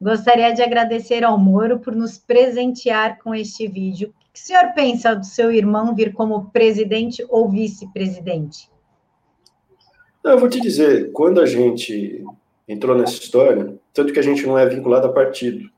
Gostaria 0.00 0.52
de 0.52 0.62
agradecer 0.62 1.24
ao 1.24 1.36
Moro 1.36 1.80
por 1.80 1.94
nos 1.94 2.16
presentear 2.16 3.18
com 3.18 3.34
este 3.34 3.66
vídeo. 3.66 4.10
O 4.10 4.32
que 4.32 4.38
o 4.38 4.42
senhor 4.42 4.72
pensa 4.74 5.14
do 5.14 5.26
seu 5.26 5.50
irmão 5.50 5.94
vir 5.94 6.14
como 6.14 6.50
presidente 6.50 7.26
ou 7.28 7.50
vice-presidente? 7.50 8.70
Eu 10.22 10.38
vou 10.38 10.48
te 10.48 10.60
dizer, 10.60 11.10
quando 11.12 11.40
a 11.40 11.46
gente 11.46 12.24
entrou 12.68 12.96
nessa 12.96 13.14
história, 13.14 13.74
tanto 13.92 14.12
que 14.12 14.18
a 14.18 14.22
gente 14.22 14.46
não 14.46 14.56
é 14.56 14.66
vinculado 14.66 15.08
a 15.08 15.12
partido, 15.12 15.68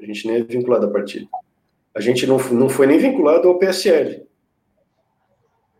a 0.00 0.06
gente 0.06 0.26
nem 0.26 0.36
é 0.36 0.42
vinculado 0.42 0.86
a 0.86 0.90
partido. 0.90 1.28
A 1.94 2.00
gente 2.00 2.26
não, 2.26 2.38
não 2.52 2.68
foi 2.68 2.86
nem 2.86 2.98
vinculado 2.98 3.48
ao 3.48 3.58
PSL. 3.58 4.26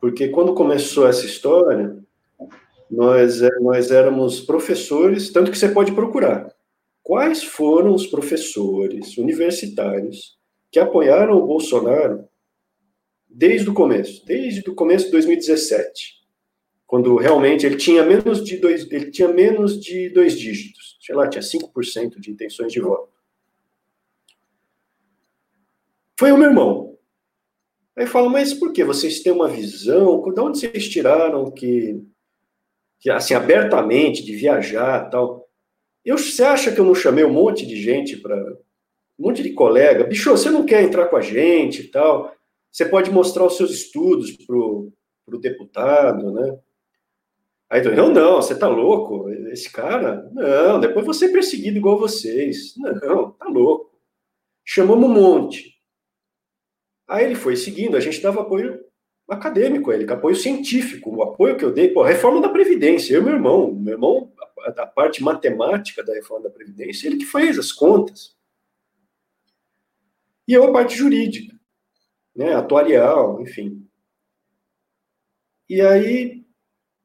Porque 0.01 0.29
quando 0.29 0.55
começou 0.55 1.07
essa 1.07 1.25
história, 1.25 1.97
nós, 2.91 3.43
é, 3.43 3.51
nós 3.61 3.91
éramos 3.91 4.41
professores, 4.41 5.31
tanto 5.31 5.51
que 5.51 5.59
você 5.59 5.69
pode 5.69 5.93
procurar. 5.93 6.53
Quais 7.03 7.43
foram 7.43 7.95
os 7.95 8.07
professores 8.07 9.17
universitários 9.17 10.37
que 10.71 10.79
apoiaram 10.79 11.37
o 11.37 11.47
Bolsonaro 11.47 12.25
desde 13.29 13.69
o 13.71 13.75
começo, 13.75 14.25
desde 14.27 14.69
o 14.69 14.75
começo 14.75 15.07
de 15.07 15.13
2017, 15.13 16.19
quando 16.87 17.17
realmente 17.17 17.65
ele 17.67 17.77
tinha 17.77 18.03
menos 18.03 18.45
de 18.45 18.57
dois, 18.57 18.91
ele 18.91 19.11
tinha 19.11 19.29
menos 19.29 19.81
de 19.81 20.09
dois 20.11 20.39
dígitos, 20.39 20.99
sei 21.01 21.15
lá, 21.15 21.29
tinha 21.29 21.43
5% 21.43 22.19
de 22.19 22.31
intenções 22.31 22.73
de 22.73 22.81
voto 22.81 23.18
foi 26.19 26.33
o 26.33 26.37
meu 26.37 26.49
irmão. 26.49 26.99
Aí 27.97 28.07
fala, 28.07 28.29
mas 28.29 28.53
por 28.53 28.73
que? 28.73 28.83
Vocês 28.83 29.21
têm 29.21 29.33
uma 29.33 29.49
visão? 29.49 30.21
De 30.23 30.41
onde 30.41 30.59
vocês 30.59 30.89
tiraram 30.89 31.51
que, 31.51 32.05
que 33.01 33.09
assim, 33.09 33.35
abertamente, 33.35 34.25
de 34.25 34.35
viajar 34.35 35.09
tal? 35.11 35.49
Eu, 36.05 36.19
você 36.19 36.43
acha 36.43 36.73
que 36.73 36.81
eu 36.81 36.85
não 36.85 36.95
chamei 36.95 37.25
um 37.25 37.33
monte 37.33 37.65
de 37.65 37.81
gente 37.81 38.17
para. 38.17 38.37
Um 39.19 39.27
monte 39.27 39.43
de 39.43 39.53
colega? 39.53 40.05
Bicho, 40.05 40.31
você 40.31 40.51
não 40.51 40.65
quer 40.65 40.83
entrar 40.83 41.07
com 41.07 41.17
a 41.17 41.21
gente 41.21 41.83
e 41.83 41.89
tal? 41.89 42.33
Você 42.71 42.85
pode 42.85 43.11
mostrar 43.11 43.45
os 43.45 43.57
seus 43.57 43.71
estudos 43.71 44.37
pro, 44.45 44.93
pro 45.27 45.39
deputado, 45.39 46.33
né? 46.33 46.59
Aí 47.71 47.85
eu, 47.85 48.11
não, 48.11 48.37
você 48.37 48.59
tá 48.59 48.69
louco? 48.69 49.29
Esse 49.51 49.71
cara? 49.71 50.29
Não, 50.33 50.81
depois 50.81 51.05
você 51.05 51.27
é 51.27 51.33
perseguido 51.33 51.77
igual 51.77 51.99
vocês. 51.99 52.75
Não, 52.77 53.33
tá 53.33 53.47
louco. 53.47 53.99
Chamamos 54.65 55.09
um 55.09 55.13
monte. 55.13 55.78
Aí 57.09 57.25
ele 57.25 57.35
foi 57.35 57.57
seguindo, 57.57 57.97
a 57.97 58.01
gente 58.01 58.21
dava 58.21 58.43
apoio 58.43 58.85
acadêmico 59.27 59.91
a 59.91 59.95
ele, 59.95 60.11
apoio 60.13 60.37
científico, 60.37 61.15
o 61.15 61.23
apoio 61.23 61.57
que 61.57 61.65
eu 61.65 61.73
dei, 61.73 61.89
pô, 61.89 62.03
reforma 62.03 62.41
da 62.41 62.49
Previdência, 62.49 63.15
eu 63.15 63.23
e 63.23 63.25
meu 63.25 63.35
irmão, 63.35 63.73
meu 63.73 63.95
irmão, 63.95 64.33
da 64.75 64.87
parte 64.87 65.23
matemática 65.23 66.03
da 66.03 66.13
reforma 66.13 66.45
da 66.45 66.51
Previdência, 66.51 67.07
ele 67.07 67.17
que 67.17 67.25
fez 67.25 67.59
as 67.59 67.73
contas. 67.73 68.37
E 70.47 70.53
eu 70.53 70.65
a 70.65 70.73
parte 70.73 70.97
jurídica, 70.97 71.59
né, 72.35 72.55
atuarial, 72.55 73.41
enfim. 73.41 73.87
E 75.69 75.81
aí 75.81 76.45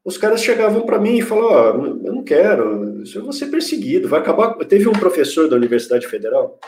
os 0.04 0.18
caras 0.18 0.42
chegavam 0.42 0.86
para 0.86 1.00
mim 1.00 1.18
e 1.18 1.22
falavam, 1.22 1.82
oh, 1.82 2.08
eu 2.08 2.14
não 2.14 2.24
quero, 2.24 3.04
eu 3.06 3.24
vou 3.24 3.34
ser 3.34 3.48
perseguido, 3.48 4.08
vai 4.08 4.20
acabar... 4.20 4.54
Teve 4.66 4.88
um 4.88 4.94
professor 4.94 5.50
da 5.50 5.56
Universidade 5.56 6.08
Federal, 6.08 6.60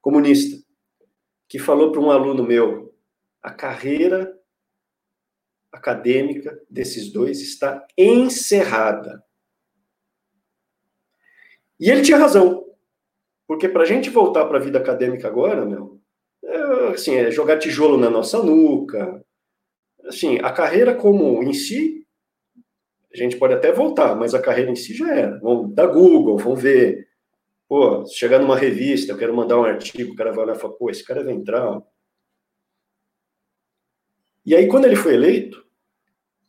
comunista, 0.00 0.63
que 1.48 1.58
falou 1.58 1.92
para 1.92 2.00
um 2.00 2.10
aluno 2.10 2.42
meu: 2.42 2.94
a 3.42 3.50
carreira 3.50 4.38
acadêmica 5.72 6.60
desses 6.70 7.12
dois 7.12 7.40
está 7.40 7.86
encerrada. 7.98 9.22
E 11.78 11.90
ele 11.90 12.02
tinha 12.02 12.16
razão, 12.16 12.64
porque 13.46 13.68
para 13.68 13.82
a 13.82 13.86
gente 13.86 14.08
voltar 14.08 14.46
para 14.46 14.58
a 14.58 14.60
vida 14.60 14.78
acadêmica 14.78 15.26
agora, 15.26 15.66
meu, 15.66 16.00
é, 16.44 16.88
assim, 16.88 17.16
é 17.16 17.30
jogar 17.30 17.58
tijolo 17.58 17.96
na 17.96 18.08
nossa 18.08 18.42
nuca. 18.42 19.24
Assim, 20.04 20.38
a 20.38 20.52
carreira 20.52 20.94
como 20.94 21.42
em 21.42 21.52
si, 21.52 22.06
a 23.12 23.16
gente 23.16 23.36
pode 23.36 23.54
até 23.54 23.72
voltar, 23.72 24.14
mas 24.14 24.34
a 24.34 24.40
carreira 24.40 24.70
em 24.70 24.76
si 24.76 24.94
já 24.94 25.12
era. 25.12 25.38
Vamos 25.40 25.74
dar 25.74 25.86
Google, 25.86 26.36
vamos 26.36 26.62
ver 26.62 27.08
Pô, 27.68 28.04
chegar 28.06 28.38
numa 28.38 28.56
revista, 28.56 29.12
eu 29.12 29.18
quero 29.18 29.34
mandar 29.34 29.58
um 29.58 29.64
artigo, 29.64 30.12
o 30.12 30.16
cara 30.16 30.32
vai 30.32 30.44
olhar 30.44 30.56
e 30.56 30.60
fala, 30.60 30.74
pô, 30.74 30.90
esse 30.90 31.04
cara 31.04 31.20
é 31.20 31.24
ventral. 31.24 31.90
E 34.44 34.54
aí, 34.54 34.68
quando 34.68 34.84
ele 34.84 34.96
foi 34.96 35.14
eleito, 35.14 35.64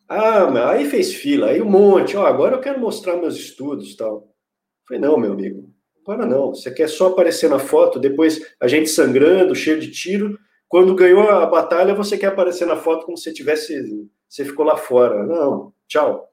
ah, 0.07 0.71
aí 0.71 0.85
fez 0.85 1.13
fila, 1.13 1.47
aí 1.47 1.61
um 1.61 1.69
monte, 1.69 2.15
ó, 2.15 2.25
agora 2.25 2.55
eu 2.55 2.61
quero 2.61 2.79
mostrar 2.79 3.15
meus 3.15 3.35
estudos 3.35 3.95
tal. 3.95 4.17
Eu 4.17 4.87
falei, 4.87 5.01
não, 5.01 5.17
meu 5.17 5.31
amigo, 5.33 5.73
agora 6.01 6.25
não. 6.25 6.53
Você 6.53 6.71
quer 6.71 6.87
só 6.89 7.07
aparecer 7.07 7.49
na 7.49 7.57
foto, 7.57 7.99
depois 7.99 8.39
a 8.59 8.67
gente 8.67 8.89
sangrando, 8.89 9.55
cheio 9.55 9.79
de 9.79 9.91
tiro. 9.91 10.37
Quando 10.67 10.95
ganhou 10.95 11.29
a 11.29 11.45
batalha, 11.45 11.95
você 11.95 12.17
quer 12.17 12.27
aparecer 12.27 12.65
na 12.67 12.75
foto 12.75 13.05
como 13.05 13.17
se 13.17 13.33
tivesse. 13.33 14.07
Você 14.27 14.45
ficou 14.45 14.65
lá 14.65 14.77
fora. 14.77 15.25
Não, 15.25 15.73
tchau. 15.87 16.31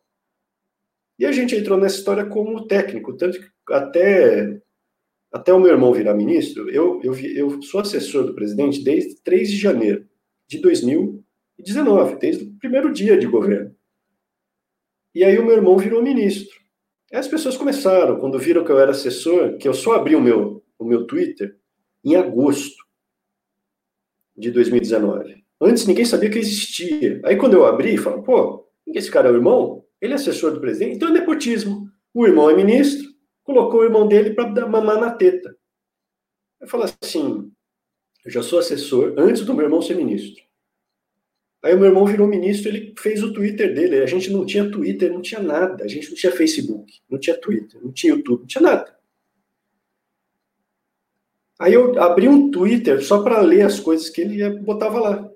E 1.18 1.24
a 1.24 1.32
gente 1.32 1.54
entrou 1.54 1.78
nessa 1.78 1.96
história 1.96 2.26
como 2.26 2.66
técnico, 2.66 3.16
tanto 3.16 3.40
que 3.40 3.48
até 3.72 4.60
até 5.32 5.52
o 5.52 5.58
meu 5.58 5.70
irmão 5.70 5.92
virar 5.92 6.14
ministro, 6.14 6.68
eu, 6.68 7.00
eu, 7.02 7.14
eu 7.14 7.62
sou 7.62 7.80
assessor 7.80 8.24
do 8.24 8.34
presidente 8.34 8.84
desde 8.84 9.20
3 9.22 9.50
de 9.50 9.56
janeiro 9.56 10.06
de 10.46 10.58
2019, 10.58 12.16
desde 12.18 12.44
o 12.44 12.58
primeiro 12.58 12.92
dia 12.92 13.16
de 13.16 13.26
governo. 13.26 13.74
E 15.14 15.24
aí 15.24 15.38
o 15.38 15.44
meu 15.44 15.56
irmão 15.56 15.78
virou 15.78 16.02
ministro. 16.02 16.54
Aí 17.10 17.18
as 17.18 17.28
pessoas 17.28 17.56
começaram, 17.56 18.18
quando 18.18 18.38
viram 18.38 18.64
que 18.64 18.70
eu 18.70 18.78
era 18.78 18.90
assessor, 18.90 19.56
que 19.56 19.66
eu 19.66 19.74
só 19.74 19.94
abri 19.94 20.14
o 20.14 20.20
meu, 20.20 20.62
o 20.78 20.84
meu 20.84 21.06
Twitter 21.06 21.56
em 22.04 22.14
agosto 22.16 22.82
de 24.36 24.50
2019. 24.50 25.42
Antes 25.60 25.86
ninguém 25.86 26.04
sabia 26.04 26.30
que 26.30 26.38
existia. 26.38 27.20
Aí 27.24 27.36
quando 27.36 27.54
eu 27.54 27.64
abri, 27.64 27.96
falaram, 27.96 28.22
pô, 28.22 28.68
esse 28.86 29.10
cara 29.10 29.28
é 29.28 29.32
o 29.32 29.36
irmão? 29.36 29.84
Ele 30.00 30.12
é 30.12 30.16
assessor 30.16 30.52
do 30.52 30.60
presidente? 30.60 30.96
Então 30.96 31.08
é 31.08 31.12
nepotismo. 31.12 31.88
O 32.12 32.26
irmão 32.26 32.50
é 32.50 32.54
ministro, 32.54 33.11
colocou 33.42 33.80
o 33.80 33.84
irmão 33.84 34.06
dele 34.06 34.30
para 34.30 34.66
mamar 34.66 35.00
na 35.00 35.10
teta. 35.10 35.56
Eu 36.60 36.68
falo 36.68 36.84
assim, 37.02 37.52
eu 38.24 38.30
já 38.30 38.42
sou 38.42 38.58
assessor 38.58 39.14
antes 39.16 39.44
do 39.44 39.54
meu 39.54 39.64
irmão 39.64 39.82
ser 39.82 39.96
ministro. 39.96 40.42
Aí 41.62 41.74
o 41.74 41.78
meu 41.78 41.86
irmão 41.86 42.04
virou 42.04 42.26
ministro, 42.26 42.68
ele 42.68 42.92
fez 42.98 43.22
o 43.22 43.32
Twitter 43.32 43.72
dele. 43.72 44.02
A 44.02 44.06
gente 44.06 44.30
não 44.30 44.44
tinha 44.44 44.68
Twitter, 44.68 45.12
não 45.12 45.22
tinha 45.22 45.40
nada. 45.40 45.84
A 45.84 45.88
gente 45.88 46.08
não 46.08 46.16
tinha 46.16 46.32
Facebook, 46.32 47.00
não 47.08 47.18
tinha 47.18 47.40
Twitter, 47.40 47.80
não 47.80 47.92
tinha 47.92 48.14
YouTube, 48.14 48.40
não 48.40 48.46
tinha 48.46 48.62
nada. 48.62 48.96
Aí 51.60 51.72
eu 51.74 52.00
abri 52.02 52.28
um 52.28 52.50
Twitter 52.50 53.00
só 53.04 53.22
para 53.22 53.40
ler 53.40 53.62
as 53.62 53.78
coisas 53.78 54.10
que 54.10 54.20
ele 54.20 54.50
botava 54.60 54.98
lá. 54.98 55.30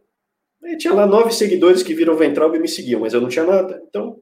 Aí 0.64 0.76
tinha 0.76 0.92
lá 0.92 1.06
nove 1.06 1.32
seguidores 1.32 1.84
que 1.84 1.94
viram 1.94 2.16
Ventral 2.16 2.52
e 2.56 2.58
me 2.58 2.66
seguiam, 2.66 3.00
mas 3.00 3.14
eu 3.14 3.20
não 3.20 3.28
tinha 3.28 3.44
nada. 3.44 3.80
Então, 3.88 4.20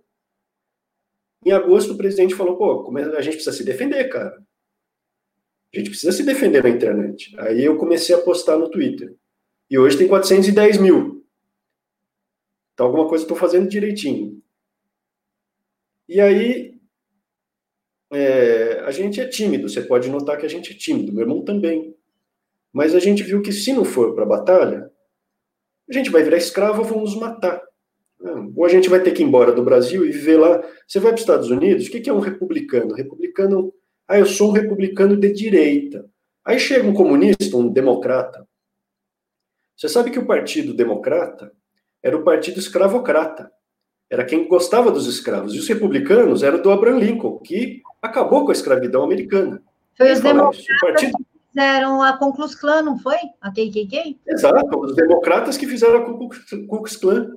em 1.45 1.53
agosto, 1.53 1.93
o 1.93 1.97
presidente 1.97 2.35
falou: 2.35 2.57
pô, 2.57 2.97
a 2.97 3.21
gente 3.21 3.35
precisa 3.35 3.57
se 3.57 3.65
defender, 3.65 4.09
cara. 4.09 4.43
A 5.73 5.79
gente 5.79 5.91
precisa 5.91 6.13
se 6.13 6.23
defender 6.23 6.63
na 6.63 6.71
internet. 6.71 7.35
Aí 7.39 7.65
eu 7.65 7.77
comecei 7.77 8.15
a 8.15 8.21
postar 8.21 8.57
no 8.57 8.71
Twitter. 8.71 9.15
E 9.69 9.77
hoje 9.77 9.99
tem 9.99 10.07
410 10.07 10.79
mil. 10.79 11.27
Então, 12.73 12.87
alguma 12.87 13.09
coisa 13.09 13.25
estou 13.25 13.37
fazendo 13.37 13.69
direitinho. 13.69 14.41
E 16.09 16.21
aí, 16.21 16.79
é, 18.13 18.81
a 18.81 18.91
gente 18.91 19.21
é 19.21 19.27
tímido. 19.27 19.69
Você 19.69 19.83
pode 19.83 20.09
notar 20.09 20.39
que 20.39 20.47
a 20.47 20.49
gente 20.49 20.73
é 20.73 20.77
tímido. 20.77 21.13
Meu 21.13 21.23
irmão 21.23 21.45
também. 21.45 21.97
Mas 22.73 22.95
a 22.95 23.01
gente 23.01 23.23
viu 23.23 23.43
que 23.43 23.53
se 23.53 23.73
não 23.73 23.85
for 23.85 24.15
para 24.15 24.25
a 24.25 24.29
batalha, 24.29 24.91
a 25.89 25.93
gente 25.93 26.11
vai 26.11 26.23
virar 26.23 26.37
escravo 26.37 26.83
ou 26.83 26.89
vão 26.89 27.01
nos 27.01 27.17
matar. 27.17 27.63
Ou 28.56 28.64
a 28.64 28.68
gente 28.68 28.88
vai 28.88 29.00
ter 29.00 29.12
que 29.12 29.23
ir 29.23 29.26
embora 29.26 29.52
do 29.52 29.62
Brasil 29.62 30.04
e 30.04 30.11
viver 30.11 30.38
lá. 30.38 30.62
Você 30.87 30.99
vai 30.99 31.11
para 31.12 31.16
os 31.16 31.23
Estados 31.23 31.50
Unidos, 31.50 31.87
o 31.87 31.90
que 31.90 32.09
é 32.09 32.12
um 32.12 32.21
republicano? 32.21 32.94
Republicano, 32.94 33.73
ah, 34.09 34.18
eu 34.18 34.26
sou 34.26 34.50
um 34.50 34.52
republicano 34.52 35.16
de 35.16 35.33
direita. 35.33 36.06
Aí 36.44 36.59
chega 36.59 36.87
um 36.87 36.94
comunista, 36.94 37.56
um 37.56 37.68
democrata, 37.68 38.47
Você 39.76 39.88
sabe 39.88 40.11
que 40.11 40.18
o 40.18 40.26
Partido 40.26 40.75
Democrata 40.75 41.52
era 42.02 42.16
o 42.16 42.23
partido 42.23 42.61
escravocrata. 42.61 43.50
Era 44.11 44.25
quem 44.25 44.47
gostava 44.47 44.90
dos 44.90 45.06
escravos. 45.06 45.54
E 45.54 45.59
os 45.59 45.66
republicanos 45.66 46.42
eram 46.42 46.61
do 46.61 46.71
Abraham 46.71 46.99
Lincoln, 46.99 47.38
que 47.38 47.80
acabou 48.02 48.44
com 48.44 48.50
a 48.50 48.52
escravidão 48.52 49.02
americana. 49.02 49.62
Foi 49.97 50.12
os 50.12 50.21
democratas 50.21 50.66
partido... 50.80 51.16
que 51.16 51.25
fizeram 51.49 52.02
a 52.02 52.12
Ku 52.18 52.33
Klux 52.35 52.54
Klan, 52.54 52.83
não 52.83 52.99
foi? 52.99 53.16
A 53.40 53.50
KKK? 53.50 54.21
Exato, 54.26 54.78
os 54.78 54.94
democratas 54.94 55.56
que 55.56 55.66
fizeram 55.66 55.97
a 55.97 56.04
Ku 56.04 56.28
Klux 56.68 56.97
Klan. 56.97 57.33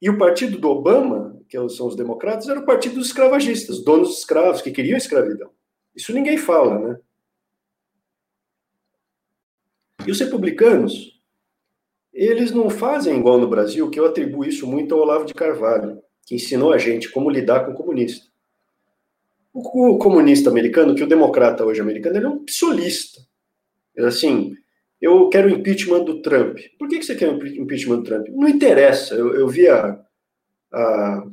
E 0.00 0.08
o 0.08 0.16
partido 0.16 0.58
do 0.58 0.68
Obama, 0.68 1.40
que 1.48 1.56
são 1.70 1.86
os 1.86 1.96
democratas, 1.96 2.48
era 2.48 2.60
o 2.60 2.66
partido 2.66 2.96
dos 2.96 3.08
escravagistas, 3.08 3.82
donos 3.82 4.10
de 4.10 4.14
escravos, 4.14 4.62
que 4.62 4.70
queriam 4.70 4.96
escravidão. 4.96 5.50
Isso 5.94 6.12
ninguém 6.12 6.38
fala, 6.38 6.78
né? 6.78 7.00
E 10.06 10.10
os 10.10 10.20
republicanos, 10.20 11.20
eles 12.12 12.52
não 12.52 12.70
fazem 12.70 13.18
igual 13.18 13.38
no 13.38 13.48
Brasil, 13.48 13.90
que 13.90 13.98
eu 13.98 14.06
atribuo 14.06 14.44
isso 14.44 14.66
muito 14.66 14.94
ao 14.94 15.00
Olavo 15.00 15.24
de 15.24 15.34
Carvalho, 15.34 16.00
que 16.24 16.36
ensinou 16.36 16.72
a 16.72 16.78
gente 16.78 17.10
como 17.10 17.30
lidar 17.30 17.64
com 17.64 17.72
o 17.72 17.74
comunista. 17.74 18.26
O 19.52 19.98
comunista 19.98 20.50
americano, 20.50 20.94
que 20.94 21.02
o 21.02 21.08
democrata 21.08 21.64
hoje 21.64 21.80
americano, 21.80 22.16
ele 22.16 22.26
é 22.26 22.28
um 22.28 22.44
psolista. 22.44 23.20
É 23.96 24.04
assim, 24.04 24.54
eu 25.00 25.28
quero 25.28 25.48
o 25.48 25.50
impeachment 25.50 26.04
do 26.04 26.20
Trump. 26.20 26.58
Por 26.78 26.88
que, 26.88 26.98
que 26.98 27.04
você 27.04 27.14
quer 27.14 27.28
o 27.28 27.46
impeachment 27.46 27.98
do 27.98 28.04
Trump? 28.04 28.28
Não 28.28 28.48
interessa. 28.48 29.14
Eu, 29.14 29.34
eu 29.34 29.48
vi 29.48 29.68
a, 29.68 30.04
a, 30.72 31.26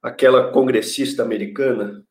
aquela 0.00 0.52
congressista 0.52 1.22
americana, 1.22 2.04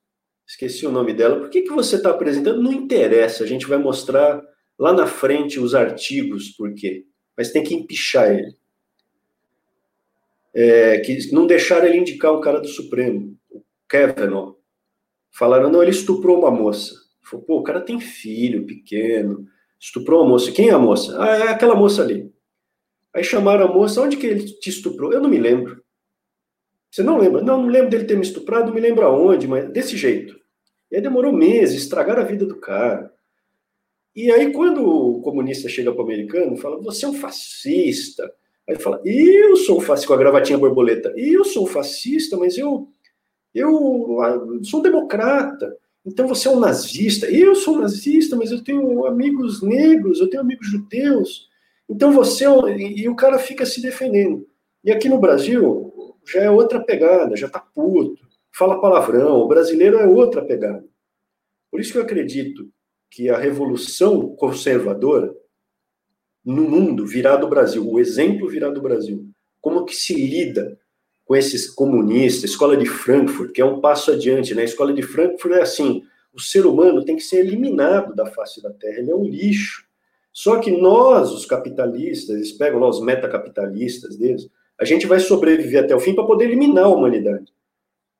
esqueci 0.45 0.85
o 0.85 0.91
nome 0.91 1.13
dela. 1.13 1.39
Por 1.39 1.49
que, 1.49 1.61
que 1.61 1.71
você 1.71 1.95
está 1.95 2.09
apresentando? 2.09 2.61
Não 2.61 2.73
interessa. 2.73 3.43
A 3.43 3.47
gente 3.47 3.65
vai 3.65 3.77
mostrar 3.77 4.41
lá 4.77 4.91
na 4.91 5.07
frente 5.07 5.59
os 5.59 5.73
artigos, 5.73 6.49
por 6.49 6.73
quê? 6.73 7.05
Mas 7.37 7.51
tem 7.51 7.63
que 7.63 7.73
empichar 7.73 8.29
ele. 8.29 8.55
É, 10.53 10.99
que 10.99 11.31
não 11.31 11.47
deixaram 11.47 11.87
ele 11.87 11.97
indicar 11.97 12.33
um 12.33 12.41
cara 12.41 12.59
do 12.59 12.67
Supremo, 12.67 13.37
o 13.49 13.63
Kavanaugh. 13.87 14.57
Falaram, 15.31 15.69
não, 15.69 15.81
ele 15.81 15.91
estuprou 15.91 16.37
uma 16.39 16.51
moça. 16.51 16.93
Falou, 17.23 17.45
pô, 17.45 17.59
o 17.59 17.63
cara 17.63 17.79
tem 17.79 18.01
filho 18.01 18.65
pequeno, 18.65 19.47
estuprou 19.81 20.21
uma 20.21 20.29
moça. 20.29 20.51
Quem 20.51 20.69
é 20.69 20.73
a 20.73 20.79
moça? 20.79 21.17
Ah, 21.19 21.35
é 21.37 21.47
aquela 21.49 21.73
moça 21.73 22.03
ali. 22.03 22.31
Aí 23.13 23.23
chamaram 23.23 23.65
a 23.65 23.73
moça, 23.73 24.01
onde 24.01 24.15
que 24.15 24.27
ele 24.27 24.45
te 24.45 24.69
estuprou? 24.69 25.11
Eu 25.11 25.19
não 25.19 25.29
me 25.29 25.39
lembro. 25.39 25.83
Você 26.89 27.01
não 27.01 27.17
lembra? 27.17 27.41
Não, 27.41 27.57
não 27.63 27.67
lembro 27.67 27.89
dele 27.89 28.05
ter 28.05 28.15
me 28.15 28.21
estuprado, 28.21 28.67
não 28.67 28.73
me 28.73 28.79
lembro 28.79 29.05
aonde, 29.05 29.47
mas 29.47 29.69
desse 29.71 29.97
jeito. 29.97 30.39
E 30.91 30.95
aí 30.97 31.01
demorou 31.01 31.33
meses, 31.33 31.81
estragaram 31.81 32.21
a 32.21 32.25
vida 32.25 32.45
do 32.45 32.59
cara. 32.59 33.11
E 34.15 34.29
aí, 34.29 34.51
quando 34.51 34.85
o 34.85 35.21
comunista 35.21 35.69
chega 35.69 35.91
para 35.91 36.01
o 36.01 36.05
americano, 36.05 36.57
fala, 36.57 36.81
você 36.81 37.05
é 37.05 37.07
um 37.07 37.13
fascista. 37.13 38.31
Aí 38.67 38.75
fala, 38.75 39.01
eu 39.05 39.55
sou 39.55 39.77
um 39.77 39.81
fascista, 39.81 40.07
com 40.07 40.13
a 40.13 40.17
gravatinha 40.17 40.57
borboleta. 40.57 41.13
Eu 41.15 41.43
sou 41.45 41.63
um 41.63 41.67
fascista, 41.67 42.37
mas 42.37 42.57
eu, 42.57 42.89
eu 43.55 44.19
sou 44.63 44.81
um 44.81 44.83
democrata. 44.83 45.75
Então 46.05 46.27
você 46.27 46.47
é 46.47 46.51
um 46.51 46.59
nazista. 46.59 47.29
Eu 47.29 47.55
sou 47.55 47.75
um 47.75 47.81
nazista, 47.81 48.35
mas 48.35 48.51
eu 48.51 48.63
tenho 48.63 49.05
amigos 49.05 49.61
negros, 49.61 50.19
eu 50.19 50.29
tenho 50.29 50.41
amigos 50.41 50.67
judeus. 50.67 51.49
Então 51.87 52.11
você 52.11 52.45
é. 52.45 52.77
E 52.77 53.07
o 53.07 53.15
cara 53.15 53.37
fica 53.37 53.65
se 53.65 53.81
defendendo. 53.81 54.47
E 54.83 54.91
aqui 54.91 55.07
no 55.07 55.19
Brasil 55.19 56.17
já 56.25 56.41
é 56.41 56.49
outra 56.49 56.79
pegada, 56.83 57.35
já 57.35 57.49
tá 57.49 57.59
puto, 57.59 58.25
fala 58.51 58.81
palavrão. 58.81 59.39
O 59.39 59.47
brasileiro 59.47 59.97
é 59.97 60.07
outra 60.07 60.43
pegada. 60.43 60.83
Por 61.69 61.79
isso 61.79 61.91
que 61.91 61.97
eu 61.97 62.03
acredito 62.03 62.69
que 63.09 63.29
a 63.29 63.37
revolução 63.37 64.35
conservadora 64.35 65.33
no 66.43 66.63
mundo 66.63 67.05
virá 67.05 67.35
do 67.35 67.47
Brasil, 67.47 67.87
o 67.87 67.99
exemplo 67.99 68.47
virá 68.49 68.69
do 68.69 68.81
Brasil. 68.81 69.29
Como 69.59 69.85
que 69.85 69.95
se 69.95 70.13
lida 70.13 70.79
com 71.31 71.35
esses 71.37 71.69
comunistas, 71.69 72.49
escola 72.49 72.75
de 72.75 72.85
Frankfurt, 72.85 73.53
que 73.53 73.61
é 73.61 73.65
um 73.65 73.79
passo 73.79 74.11
adiante, 74.11 74.53
né? 74.53 74.63
A 74.63 74.65
escola 74.65 74.91
de 74.91 75.01
Frankfurt 75.01 75.53
é 75.53 75.61
assim, 75.61 76.03
o 76.33 76.41
ser 76.41 76.65
humano 76.65 77.05
tem 77.05 77.15
que 77.15 77.23
ser 77.23 77.37
eliminado 77.37 78.13
da 78.13 78.25
face 78.25 78.61
da 78.61 78.69
Terra, 78.69 78.99
ele 78.99 79.11
é 79.11 79.15
um 79.15 79.23
lixo. 79.23 79.85
Só 80.33 80.59
que 80.59 80.69
nós, 80.71 81.31
os 81.31 81.45
capitalistas, 81.45 82.35
eles 82.35 82.51
pegam 82.51 82.81
lá 82.81 82.89
os 82.89 83.01
metacapitalistas 83.01 84.17
deles, 84.17 84.49
a 84.77 84.83
gente 84.83 85.07
vai 85.07 85.21
sobreviver 85.21 85.85
até 85.85 85.95
o 85.95 86.01
fim 86.01 86.13
para 86.13 86.25
poder 86.25 86.49
eliminar 86.49 86.83
a 86.83 86.89
humanidade. 86.89 87.45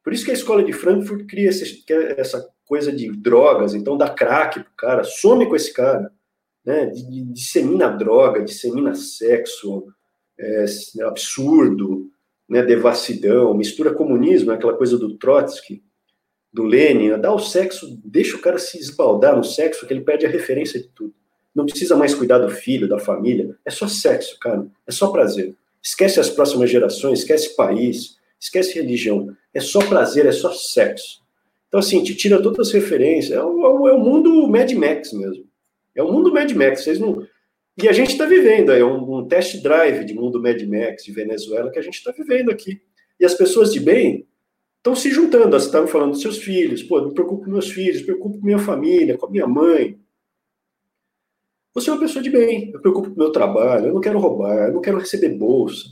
Por 0.02 0.14
isso 0.14 0.24
que 0.24 0.32
a 0.32 0.36
escola 0.36 0.64
de 0.64 0.72
Frankfurt 0.72 1.26
cria 1.28 1.50
esse, 1.50 1.84
essa 2.16 2.50
coisa 2.64 2.94
de 2.94 3.12
drogas, 3.12 3.74
então 3.74 3.98
dá 3.98 4.08
crack 4.08 4.62
pro 4.62 4.74
cara, 4.78 5.04
some 5.04 5.46
com 5.50 5.56
esse 5.58 5.74
cara, 5.74 6.10
né? 6.64 6.86
Dissemina 6.86 7.90
droga, 7.90 8.42
dissemina 8.42 8.96
sexo, 8.96 9.88
é, 10.40 10.64
absurdo, 11.04 12.10
né? 12.52 12.62
Devassidão, 12.62 13.54
mistura 13.54 13.94
comunismo, 13.94 14.52
aquela 14.52 14.74
coisa 14.74 14.98
do 14.98 15.18
Trotsky, 15.18 15.82
do 16.52 16.64
Lenin, 16.64 17.18
dá 17.18 17.34
o 17.34 17.40
sexo, 17.40 17.98
deixa 18.04 18.36
o 18.36 18.42
cara 18.42 18.60
se 18.60 18.78
esbaldar 18.78 19.38
no 19.38 19.44
sexo, 19.44 19.88
que 19.88 19.94
ele 19.94 20.02
perde 20.02 20.26
a 20.26 20.30
referência 20.30 20.78
de 20.78 20.90
tudo. 20.90 21.14
Não 21.56 21.66
precisa 21.66 21.96
mais 21.96 22.14
cuidar 22.14 22.40
do 22.40 22.50
filho, 22.50 22.90
da 22.90 23.00
família, 23.00 23.58
é 23.66 23.72
só 23.72 23.88
sexo, 23.88 24.38
cara, 24.38 24.68
é 24.86 24.92
só 24.92 25.08
prazer. 25.12 25.56
Esquece 25.82 26.20
as 26.20 26.30
próximas 26.30 26.70
gerações, 26.70 27.20
esquece 27.20 27.56
país, 27.56 28.18
esquece 28.38 28.76
religião, 28.76 29.34
é 29.54 29.62
só 29.62 29.80
prazer, 29.80 30.26
é 30.26 30.32
só 30.34 30.52
sexo. 30.52 31.22
Então, 31.70 31.80
assim, 31.80 32.04
te 32.04 32.14
tira 32.14 32.42
todas 32.42 32.68
as 32.68 32.74
referências. 32.74 33.32
É 33.32 33.42
o, 33.42 33.88
é 33.88 33.94
o 33.94 34.00
mundo 34.00 34.46
Mad 34.50 34.70
Max 34.74 35.14
mesmo. 35.14 35.46
É 35.96 36.04
o 36.04 36.12
mundo 36.12 36.34
Mad 36.34 36.52
Max. 36.52 36.84
Vocês 36.84 37.00
não. 37.00 37.26
E 37.78 37.88
a 37.88 37.94
gente 37.94 38.12
está 38.12 38.26
vivendo, 38.26 38.72
é 38.72 38.84
um, 38.84 39.20
um 39.20 39.28
test 39.28 39.62
drive 39.62 40.04
de 40.04 40.14
mundo 40.14 40.42
Mad 40.42 40.62
Max, 40.64 41.04
de 41.04 41.12
Venezuela, 41.12 41.72
que 41.72 41.80
a 41.80 41.82
gente 41.82 41.96
está 41.96 42.12
vivendo 42.12 42.52
aqui. 42.52 42.82
E 43.20 43.26
as 43.26 43.34
pessoas 43.34 43.72
de 43.72 43.80
bem 43.80 44.28
estão 44.78 44.96
se 44.96 45.10
juntando. 45.10 45.58
Você 45.58 45.68
estava 45.68 45.88
falando 45.88 46.12
dos 46.12 46.22
seus 46.22 46.38
filhos. 46.40 46.84
Pô, 46.84 47.02
me 47.02 47.14
preocupo 47.14 47.46
com 47.46 47.52
meus 47.52 47.70
filhos, 47.70 48.00
me 48.00 48.08
preocupo 48.08 48.40
com 48.40 48.46
minha 48.46 48.60
família, 48.60 49.18
com 49.18 49.28
a 49.28 49.30
minha 49.30 49.48
mãe. 49.48 49.98
Você 51.74 51.90
é 51.90 51.94
uma 51.94 52.00
pessoa 52.00 52.22
de 52.22 52.30
bem. 52.30 52.68
Eu 52.68 52.74
me 52.74 52.82
preocupo 52.82 53.10
com 53.10 53.16
o 53.16 53.20
meu 53.20 53.32
trabalho, 53.32 53.88
eu 53.88 53.94
não 53.94 54.02
quero 54.02 54.20
roubar, 54.20 54.68
eu 54.68 54.74
não 54.74 54.82
quero 54.82 54.98
receber 54.98 55.30
bolsa. 55.30 55.88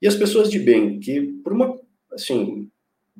E 0.00 0.06
as 0.06 0.14
pessoas 0.14 0.50
de 0.50 0.58
bem, 0.58 0.98
que 1.00 1.20
por 1.42 1.52
uma, 1.52 1.78
assim, 2.12 2.70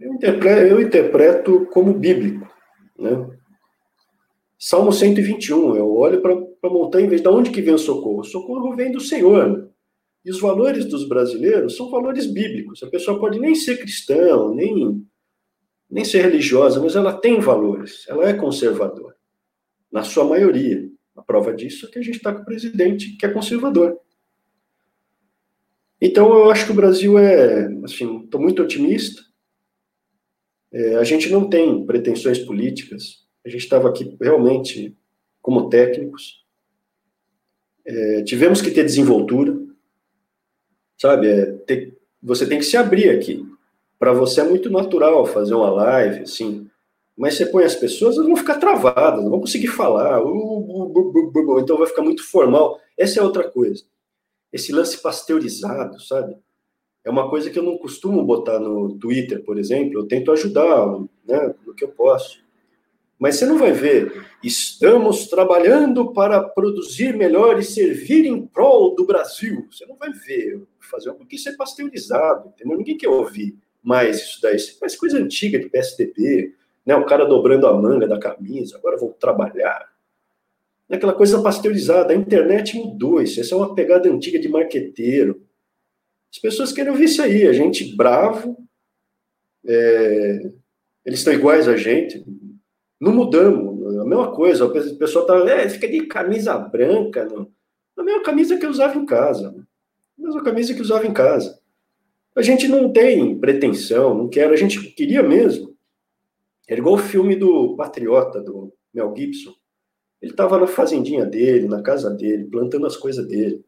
eu 0.00 0.14
interpreto, 0.14 0.66
eu 0.66 0.80
interpreto 0.80 1.66
como 1.66 1.92
bíblico. 1.92 2.46
Né? 2.98 3.10
Salmo 4.58 4.92
121, 4.92 5.76
eu 5.76 5.94
olho 5.94 6.20
para 6.20 6.36
a 6.66 6.72
montanha 6.72 7.06
e 7.06 7.08
vejo 7.08 7.22
de 7.22 7.28
onde 7.28 7.50
que 7.50 7.62
vem 7.62 7.74
o 7.74 7.78
socorro. 7.78 8.20
O 8.20 8.24
socorro 8.24 8.74
vem 8.74 8.92
do 8.92 9.00
Senhor. 9.00 9.70
E 10.24 10.30
os 10.30 10.40
valores 10.40 10.84
dos 10.84 11.08
brasileiros 11.08 11.76
são 11.76 11.90
valores 11.90 12.26
bíblicos. 12.26 12.82
A 12.82 12.88
pessoa 12.88 13.18
pode 13.18 13.38
nem 13.38 13.54
ser 13.54 13.78
cristã, 13.78 14.50
nem, 14.52 15.06
nem 15.88 16.04
ser 16.04 16.22
religiosa, 16.22 16.80
mas 16.80 16.96
ela 16.96 17.12
tem 17.12 17.38
valores. 17.38 18.04
Ela 18.08 18.28
é 18.28 18.34
conservadora. 18.34 19.14
Na 19.90 20.02
sua 20.02 20.24
maioria. 20.24 20.88
A 21.14 21.22
prova 21.22 21.54
disso 21.54 21.86
é 21.86 21.90
que 21.90 21.98
a 21.98 22.02
gente 22.02 22.16
está 22.16 22.34
com 22.34 22.42
o 22.42 22.44
presidente 22.44 23.16
que 23.16 23.24
é 23.24 23.28
conservador. 23.30 23.98
Então, 26.00 26.28
eu 26.34 26.50
acho 26.50 26.66
que 26.66 26.72
o 26.72 26.76
Brasil 26.76 27.18
é, 27.18 27.68
assim, 27.82 28.24
estou 28.24 28.40
muito 28.40 28.62
otimista. 28.62 29.22
É, 30.72 30.96
a 30.96 31.04
gente 31.04 31.30
não 31.30 31.48
tem 31.48 31.86
pretensões 31.86 32.38
políticas, 32.38 33.26
a 33.44 33.48
gente 33.48 33.62
estava 33.62 33.88
aqui 33.88 34.16
realmente 34.20 34.96
como 35.40 35.70
técnicos. 35.70 36.44
É, 37.86 38.22
tivemos 38.22 38.60
que 38.60 38.70
ter 38.70 38.84
desenvoltura, 38.84 39.56
sabe? 41.00 41.28
É, 41.28 41.52
ter, 41.52 41.96
você 42.22 42.46
tem 42.46 42.58
que 42.58 42.64
se 42.64 42.76
abrir 42.76 43.10
aqui. 43.10 43.46
Para 43.98 44.12
você 44.12 44.40
é 44.40 44.44
muito 44.44 44.68
natural 44.68 45.24
fazer 45.24 45.54
uma 45.54 45.70
live, 45.70 46.24
assim, 46.24 46.68
mas 47.16 47.34
você 47.34 47.46
põe 47.46 47.64
as 47.64 47.74
pessoas, 47.74 48.16
elas 48.16 48.26
vão 48.26 48.36
ficar 48.36 48.56
travadas, 48.58 49.22
não 49.22 49.30
vão 49.30 49.40
conseguir 49.40 49.68
falar, 49.68 50.22
uh, 50.22 51.60
então 51.60 51.78
vai 51.78 51.86
ficar 51.86 52.02
muito 52.02 52.22
formal. 52.28 52.78
Essa 52.98 53.20
é 53.20 53.22
outra 53.22 53.48
coisa. 53.48 53.84
Esse 54.52 54.72
lance 54.72 55.00
pasteurizado, 55.00 56.00
sabe? 56.02 56.36
é 57.06 57.10
uma 57.10 57.30
coisa 57.30 57.48
que 57.48 57.56
eu 57.56 57.62
não 57.62 57.78
costumo 57.78 58.24
botar 58.24 58.58
no 58.58 58.98
Twitter, 58.98 59.40
por 59.44 59.58
exemplo. 59.58 60.00
Eu 60.00 60.08
tento 60.08 60.32
ajudar, 60.32 60.88
né, 61.24 61.54
no 61.64 61.72
que 61.72 61.84
eu 61.84 61.88
posso. 61.88 62.44
Mas 63.18 63.36
você 63.36 63.46
não 63.46 63.56
vai 63.56 63.72
ver, 63.72 64.26
estamos 64.42 65.26
trabalhando 65.28 66.12
para 66.12 66.42
produzir 66.42 67.16
melhor 67.16 67.58
e 67.58 67.64
servir 67.64 68.26
em 68.26 68.46
prol 68.46 68.94
do 68.94 69.06
Brasil. 69.06 69.66
Você 69.70 69.86
não 69.86 69.96
vai 69.96 70.12
ver 70.12 70.62
fazer 70.80 71.12
porque 71.14 71.36
isso 71.36 71.48
é 71.48 71.56
pasteurizado, 71.56 72.48
entendeu? 72.48 72.76
Ninguém 72.76 72.96
quer 72.96 73.08
ouvir 73.08 73.56
mais 73.82 74.18
isso 74.18 74.40
daí. 74.42 74.56
Isso 74.56 74.78
é 74.82 74.96
coisa 74.96 75.18
antiga 75.18 75.58
de 75.58 75.68
PSDB, 75.68 76.54
né? 76.84 76.94
O 76.94 77.06
cara 77.06 77.24
dobrando 77.24 77.66
a 77.66 77.80
manga 77.80 78.06
da 78.06 78.18
camisa, 78.18 78.76
agora 78.76 78.98
vou 78.98 79.12
trabalhar. 79.12 79.90
É 80.88 80.96
aquela 80.96 81.14
coisa 81.14 81.42
pasteurizada. 81.42 82.12
A 82.12 82.16
internet 82.16 82.76
mudou 82.76 83.20
isso. 83.20 83.40
Essa 83.40 83.54
é 83.54 83.58
uma 83.58 83.74
pegada 83.74 84.08
antiga 84.08 84.38
de 84.38 84.48
marqueteiro. 84.48 85.42
As 86.32 86.38
pessoas 86.38 86.72
querem 86.72 86.92
ouvir 86.92 87.04
isso 87.04 87.22
aí, 87.22 87.46
a 87.46 87.52
gente 87.52 87.96
bravo, 87.96 88.56
é, 89.64 90.50
eles 91.04 91.20
estão 91.20 91.32
iguais 91.32 91.66
a 91.66 91.76
gente, 91.76 92.24
não 93.00 93.12
mudamos, 93.12 93.96
a 93.98 94.04
mesma 94.04 94.32
coisa, 94.32 94.64
o 94.64 94.98
pessoal 94.98 95.26
tá, 95.26 95.36
é, 95.50 95.68
fica 95.68 95.88
de 95.88 96.06
camisa 96.06 96.56
branca 96.56 97.24
no, 97.24 97.52
A 97.96 98.02
mesma 98.02 98.22
camisa 98.22 98.58
que 98.58 98.64
eu 98.64 98.70
usava 98.70 98.96
em 98.96 99.04
casa. 99.04 99.54
A 100.18 100.22
mesma 100.22 100.42
camisa 100.42 100.72
que 100.72 100.80
eu 100.80 100.84
usava 100.84 101.06
em 101.06 101.12
casa. 101.12 101.60
A 102.34 102.42
gente 102.42 102.68
não 102.68 102.92
tem 102.92 103.38
pretensão, 103.38 104.14
não 104.14 104.28
quer, 104.28 104.50
a 104.50 104.56
gente 104.56 104.80
queria 104.92 105.22
mesmo. 105.22 105.74
Era 106.68 106.80
igual 106.80 106.96
o 106.96 106.98
filme 106.98 107.36
do 107.36 107.76
Patriota, 107.76 108.40
do 108.40 108.72
Mel 108.92 109.14
Gibson. 109.16 109.54
Ele 110.20 110.32
estava 110.32 110.58
na 110.58 110.66
fazendinha 110.66 111.24
dele, 111.24 111.68
na 111.68 111.82
casa 111.82 112.10
dele, 112.10 112.44
plantando 112.44 112.86
as 112.86 112.96
coisas 112.96 113.26
dele. 113.26 113.64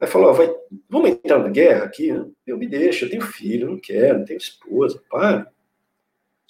Aí 0.00 0.08
falou, 0.08 0.34
vai, 0.34 0.52
vamos 0.88 1.10
entrar 1.10 1.38
na 1.38 1.48
guerra 1.48 1.84
aqui? 1.84 2.12
Né? 2.12 2.26
Eu 2.46 2.58
me 2.58 2.66
deixa, 2.66 3.04
eu 3.04 3.10
tenho 3.10 3.22
filho, 3.22 3.70
não 3.70 3.78
quero, 3.78 4.18
não 4.18 4.24
tenho 4.24 4.38
esposa, 4.38 5.00
para. 5.08 5.52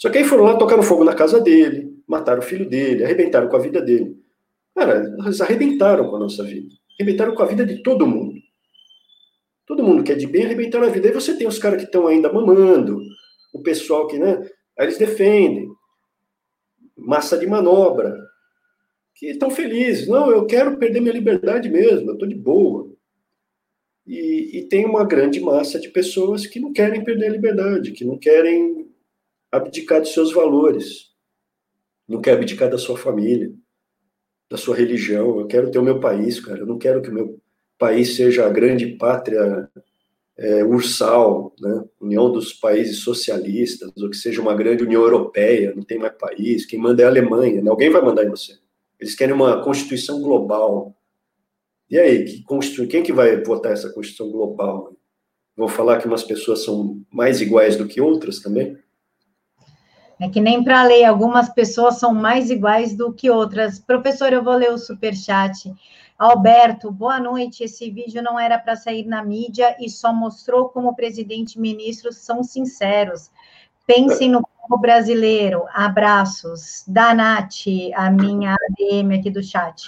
Só 0.02 0.10
que 0.10 0.18
aí 0.18 0.24
foram 0.24 0.42
lá, 0.42 0.56
tocaram 0.56 0.82
fogo 0.82 1.04
na 1.04 1.14
casa 1.14 1.40
dele, 1.40 1.96
mataram 2.08 2.40
o 2.40 2.44
filho 2.44 2.68
dele, 2.68 3.04
arrebentaram 3.04 3.48
com 3.48 3.54
a 3.54 3.60
vida 3.60 3.80
dele. 3.80 4.20
Cara, 4.74 5.14
eles 5.24 5.40
arrebentaram 5.40 6.10
com 6.10 6.16
a 6.16 6.18
nossa 6.18 6.42
vida. 6.42 6.74
Arrebentaram 6.98 7.36
com 7.36 7.42
a 7.44 7.46
vida 7.46 7.64
de 7.64 7.84
todo 7.84 8.04
mundo. 8.04 8.34
Todo 9.64 9.84
mundo 9.84 10.02
quer 10.02 10.16
de 10.16 10.26
bem, 10.26 10.44
arrebentaram 10.44 10.88
a 10.88 10.90
vida. 10.90 11.06
Aí 11.06 11.14
você 11.14 11.36
tem 11.36 11.46
os 11.46 11.56
caras 11.56 11.78
que 11.78 11.84
estão 11.84 12.08
ainda 12.08 12.32
mamando, 12.32 13.00
o 13.54 13.62
pessoal 13.62 14.08
que, 14.08 14.18
né? 14.18 14.44
Aí 14.76 14.86
eles 14.86 14.98
defendem. 14.98 15.68
Massa 16.96 17.38
de 17.38 17.46
manobra. 17.46 18.18
Que 19.14 19.26
estão 19.26 19.50
felizes. 19.50 20.08
Não, 20.08 20.32
eu 20.32 20.46
quero 20.46 20.78
perder 20.78 21.00
minha 21.00 21.14
liberdade 21.14 21.68
mesmo, 21.70 22.10
eu 22.10 22.14
estou 22.14 22.26
de 22.26 22.34
boa. 22.34 22.90
E, 24.04 24.58
e, 24.58 24.62
tem 24.64 24.84
uma 24.84 25.04
grande 25.04 25.38
massa 25.38 25.78
de 25.78 25.90
pessoas 25.90 26.44
que 26.44 26.58
não 26.58 26.72
querem 26.72 27.04
perder 27.04 27.26
a 27.26 27.30
liberdade, 27.30 27.92
que 27.92 28.04
não 28.04 28.18
querem 28.18 28.81
abdicar 29.52 30.00
dos 30.00 30.14
seus 30.14 30.32
valores, 30.32 31.12
não 32.08 32.20
quer 32.20 32.32
abdicar 32.32 32.70
da 32.70 32.78
sua 32.78 32.96
família, 32.96 33.52
da 34.50 34.56
sua 34.56 34.74
religião. 34.74 35.38
Eu 35.38 35.46
quero 35.46 35.70
ter 35.70 35.78
o 35.78 35.82
meu 35.82 36.00
país, 36.00 36.40
cara. 36.40 36.60
Eu 36.60 36.66
não 36.66 36.78
quero 36.78 37.02
que 37.02 37.10
o 37.10 37.14
meu 37.14 37.38
país 37.78 38.16
seja 38.16 38.46
a 38.46 38.50
grande 38.50 38.86
pátria 38.96 39.70
é, 40.38 40.64
ursal, 40.64 41.54
né? 41.60 41.84
União 42.00 42.32
dos 42.32 42.52
países 42.52 42.98
socialistas, 42.98 43.90
ou 43.96 44.10
que 44.10 44.16
seja 44.16 44.40
uma 44.40 44.54
grande 44.54 44.82
União 44.82 45.02
Europeia, 45.02 45.74
não 45.74 45.82
tem 45.82 45.98
mais 45.98 46.14
país. 46.16 46.64
Quem 46.64 46.78
manda 46.78 47.02
é 47.02 47.04
a 47.04 47.08
Alemanha, 47.08 47.62
né? 47.62 47.70
alguém 47.70 47.90
vai 47.90 48.02
mandar 48.02 48.24
em 48.24 48.30
você. 48.30 48.58
Eles 48.98 49.14
querem 49.14 49.34
uma 49.34 49.62
constituição 49.62 50.20
global. 50.20 50.96
E 51.90 51.98
aí, 51.98 52.24
que 52.24 52.86
quem 52.86 53.02
que 53.02 53.12
vai 53.12 53.42
votar 53.42 53.72
essa 53.72 53.92
constituição 53.92 54.30
global? 54.30 54.96
Vão 55.56 55.68
falar 55.68 55.98
que 55.98 56.06
umas 56.06 56.24
pessoas 56.24 56.64
são 56.64 57.02
mais 57.10 57.40
iguais 57.40 57.76
do 57.76 57.86
que 57.86 58.00
outras 58.00 58.40
também? 58.40 58.78
É 60.20 60.28
que 60.28 60.40
nem 60.40 60.62
para 60.62 60.82
ler, 60.84 61.04
algumas 61.04 61.48
pessoas 61.48 61.98
são 61.98 62.14
mais 62.14 62.50
iguais 62.50 62.94
do 62.96 63.12
que 63.12 63.30
outras. 63.30 63.78
Professor, 63.78 64.32
eu 64.32 64.42
vou 64.42 64.54
ler 64.54 64.70
o 64.70 64.78
super 64.78 65.14
chat. 65.14 65.72
Alberto, 66.18 66.90
boa 66.90 67.18
noite. 67.18 67.64
Esse 67.64 67.90
vídeo 67.90 68.22
não 68.22 68.38
era 68.38 68.58
para 68.58 68.76
sair 68.76 69.04
na 69.04 69.24
mídia 69.24 69.76
e 69.80 69.90
só 69.90 70.12
mostrou 70.12 70.68
como 70.68 70.90
o 70.90 70.94
presidente 70.94 71.56
e 71.56 71.60
ministros 71.60 72.18
são 72.18 72.44
sinceros. 72.44 73.30
Pensem 73.86 74.28
no 74.30 74.42
povo 74.42 74.80
brasileiro. 74.80 75.64
Abraços. 75.72 76.84
Da 76.86 77.12
Nath, 77.12 77.66
a 77.96 78.10
minha 78.10 78.54
ADM 78.54 79.18
aqui 79.18 79.30
do 79.30 79.42
chat. 79.42 79.86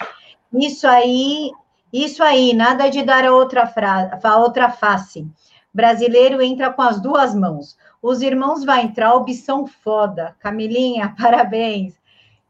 Isso 0.52 0.88
aí, 0.88 1.52
isso 1.92 2.22
aí, 2.22 2.52
nada 2.52 2.88
de 2.88 3.02
dar 3.02 3.24
a 3.24 3.32
outra, 3.32 3.66
fra 3.66 4.18
a 4.20 4.37
outra 4.38 4.70
face. 4.70 5.26
Brasileiro 5.72 6.42
entra 6.42 6.72
com 6.72 6.82
as 6.82 7.00
duas 7.00 7.34
mãos. 7.34 7.76
Os 8.04 8.20
irmãos 8.20 8.66
Weintraub 8.66 9.32
são 9.32 9.66
foda. 9.66 10.36
Camilinha, 10.38 11.16
parabéns. 11.18 11.94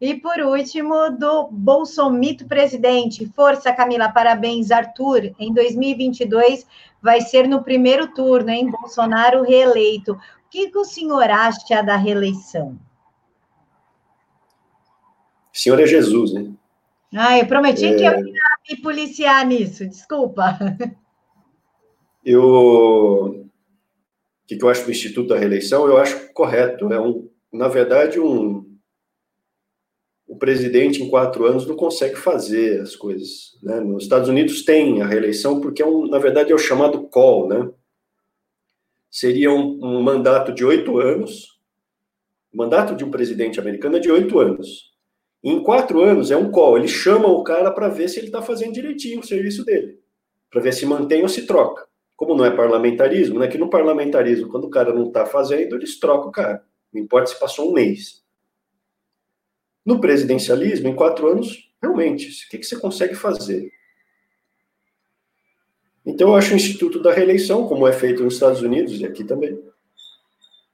E 0.01 0.13
por 0.17 0.41
último, 0.41 1.11
do 1.11 1.47
Bolsomito 1.47 2.45
presidente. 2.49 3.31
Força, 3.37 3.73
Camila, 3.73 4.09
parabéns. 4.09 4.73
Arthur, 4.73 5.33
em 5.39 5.55
2022 5.55 6.67
vai 7.01 7.21
ser 7.21 7.47
no 7.47 7.63
primeiro 7.63 8.09
turno, 8.09 8.51
hein? 8.51 8.69
Bolsonaro 8.69 9.45
reeleito. 9.45 10.15
O 10.15 10.19
que, 10.51 10.71
que 10.71 10.79
o 10.79 10.85
senhor 10.85 11.31
acha 11.31 11.83
da 11.83 11.95
reeleição? 11.95 12.77
O 15.55 15.57
senhor 15.57 15.79
é 15.79 15.87
Jesus, 15.87 16.33
né? 16.33 16.51
Ah, 17.15 17.39
eu 17.39 17.47
prometi 17.47 17.87
é... 17.87 17.95
que 17.95 18.03
eu 18.03 18.27
ia 18.27 18.43
me 18.69 18.77
policiar 18.83 19.47
nisso, 19.47 19.87
desculpa. 19.87 20.59
Eu 22.25 23.44
o 24.45 24.47
que, 24.47 24.63
eu 24.63 24.69
acho 24.69 24.85
do 24.85 24.91
Instituto 24.91 25.29
da 25.29 25.39
Reeleição? 25.39 25.87
Eu 25.87 25.97
acho 25.97 26.33
correto. 26.35 26.93
É 26.93 27.01
um, 27.01 27.31
na 27.53 27.67
verdade, 27.69 28.21
um 28.21 28.75
o 30.27 30.37
presidente 30.37 31.03
em 31.03 31.11
quatro 31.11 31.45
anos 31.47 31.67
não 31.67 31.77
consegue 31.77 32.17
fazer 32.17 32.81
as 32.81 32.97
coisas. 32.97 33.59
Né? 33.63 33.81
Nos 33.81 34.05
Estados 34.05 34.29
Unidos 34.29 34.65
tem 34.65 35.03
a 35.03 35.07
reeleição 35.07 35.61
porque 35.61 35.83
é 35.83 35.87
um, 35.87 36.07
na 36.07 36.19
verdade 36.19 36.51
é 36.51 36.55
o 36.55 36.59
chamado 36.59 37.07
call, 37.09 37.49
né? 37.49 37.71
Seria 39.11 39.53
um, 39.53 39.79
um 39.83 40.03
mandato 40.03 40.53
de 40.53 40.65
oito 40.65 40.99
anos. 40.99 41.61
O 42.53 42.57
mandato 42.57 42.97
de 42.97 43.05
um 43.05 43.11
presidente 43.11 43.61
americano 43.61 43.97
é 43.97 44.01
de 44.01 44.11
oito 44.11 44.39
anos. 44.41 44.93
E 45.43 45.51
em 45.51 45.63
quatro 45.63 46.03
anos 46.03 46.31
é 46.31 46.37
um 46.37 46.51
call. 46.51 46.79
Ele 46.79 46.89
chama 46.89 47.29
o 47.29 47.45
cara 47.45 47.71
para 47.71 47.89
ver 47.89 48.09
se 48.09 48.19
ele 48.19 48.27
está 48.27 48.43
fazendo 48.43 48.73
direitinho 48.73 49.21
o 49.21 49.27
serviço 49.27 49.65
dele, 49.65 50.01
para 50.51 50.61
ver 50.61 50.73
se 50.73 50.87
mantém 50.87 51.23
ou 51.23 51.29
se 51.29 51.47
troca. 51.47 51.87
Como 52.17 52.35
não 52.35 52.45
é 52.45 52.51
parlamentarismo, 52.51 53.39
né? 53.39 53.49
Que 53.49 53.59
no 53.59 53.71
parlamentarismo, 53.71 54.49
quando 54.49 54.65
o 54.65 54.71
cara 54.71 54.93
não 54.93 55.09
está 55.09 55.27
fazendo, 55.27 55.77
eles 55.77 55.99
trocam 55.99 56.29
o 56.29 56.33
cara. 56.33 56.65
Não 56.93 57.03
importa 57.03 57.27
se 57.27 57.39
passou 57.39 57.71
um 57.71 57.73
mês. 57.73 58.23
No 59.85 60.01
presidencialismo, 60.01 60.89
em 60.89 60.95
quatro 60.95 61.29
anos, 61.29 61.71
realmente, 61.83 62.29
o 62.29 62.51
que, 62.51 62.59
que 62.59 62.65
você 62.65 62.79
consegue 62.79 63.15
fazer? 63.15 63.71
Então, 66.07 66.29
eu 66.29 66.37
acho 66.37 66.53
o 66.53 66.57
Instituto 66.57 67.03
da 67.03 67.13
Reeleição, 67.13 67.67
como 67.67 67.89
é 67.89 67.93
feito 67.93 68.23
nos 68.23 68.35
Estados 68.35 68.63
Unidos 68.63 69.01
e 69.01 69.07
aqui 69.07 69.25
também, 69.25 69.59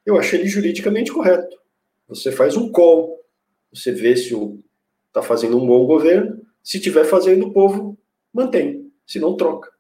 eu 0.05 0.19
acho 0.19 0.35
ele 0.35 0.47
juridicamente 0.47 1.13
correto. 1.13 1.57
Você 2.09 2.33
faz 2.33 2.57
um 2.57 2.71
call, 2.71 3.21
você 3.73 3.93
vê 3.93 4.17
se 4.17 4.35
está 5.07 5.23
fazendo 5.23 5.57
um 5.57 5.67
bom 5.67 5.87
governo, 5.87 6.45
se 6.63 6.79
estiver 6.79 7.05
fazendo, 7.05 7.47
o 7.47 7.53
povo 7.53 7.99
mantém, 8.33 8.93
se 9.07 9.19
não 9.19 9.37
troca. 9.37 9.71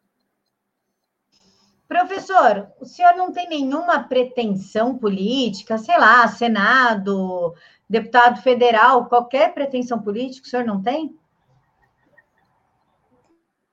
Professor, 1.90 2.68
o 2.80 2.84
senhor 2.84 3.16
não 3.16 3.32
tem 3.32 3.48
nenhuma 3.48 4.04
pretensão 4.04 4.96
política, 4.96 5.76
sei 5.76 5.98
lá, 5.98 6.28
Senado, 6.28 7.52
deputado 7.88 8.40
federal, 8.42 9.06
qualquer 9.06 9.52
pretensão 9.52 10.00
política, 10.00 10.46
o 10.46 10.48
senhor 10.48 10.64
não 10.64 10.80
tem? 10.80 11.08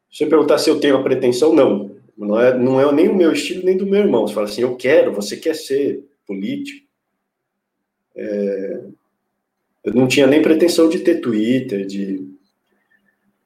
Se 0.10 0.18
você 0.18 0.26
perguntar 0.26 0.58
se 0.58 0.68
eu 0.68 0.80
tenho 0.80 0.98
a 0.98 1.04
pretensão, 1.04 1.54
não. 1.54 1.96
Não 2.18 2.42
é, 2.42 2.58
não 2.58 2.82
é 2.82 2.92
nem 2.92 3.08
o 3.08 3.16
meu 3.16 3.32
estilo, 3.32 3.64
nem 3.64 3.78
do 3.78 3.86
meu 3.86 4.00
irmão. 4.00 4.28
Você 4.28 4.34
fala 4.34 4.48
assim, 4.48 4.62
eu 4.64 4.76
quero, 4.76 5.14
você 5.14 5.38
quer 5.38 5.54
ser 5.54 6.04
político. 6.26 6.88
É, 8.16 8.82
eu 9.84 9.94
não 9.94 10.08
tinha 10.08 10.26
nem 10.26 10.42
pretensão 10.42 10.90
de 10.90 11.02
ter 11.02 11.22
Twitter, 11.22 11.86
de... 11.86 12.36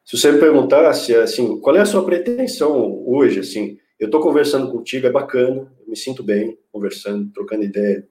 Se 0.05 0.17
você 0.17 0.31
me 0.31 0.39
perguntasse, 0.39 1.13
assim, 1.13 1.60
qual 1.60 1.75
é 1.75 1.81
a 1.81 1.86
sua 1.86 2.05
pretensão 2.05 3.03
hoje, 3.05 3.41
assim, 3.41 3.77
eu 4.01 4.07
estou 4.07 4.19
conversando 4.19 4.71
contigo, 4.71 5.05
é 5.05 5.11
bacana, 5.11 5.71
eu 5.79 5.87
me 5.87 5.95
sinto 5.95 6.23
bem 6.23 6.57
conversando, 6.71 7.31
trocando 7.31 7.63
ideia 7.63 8.09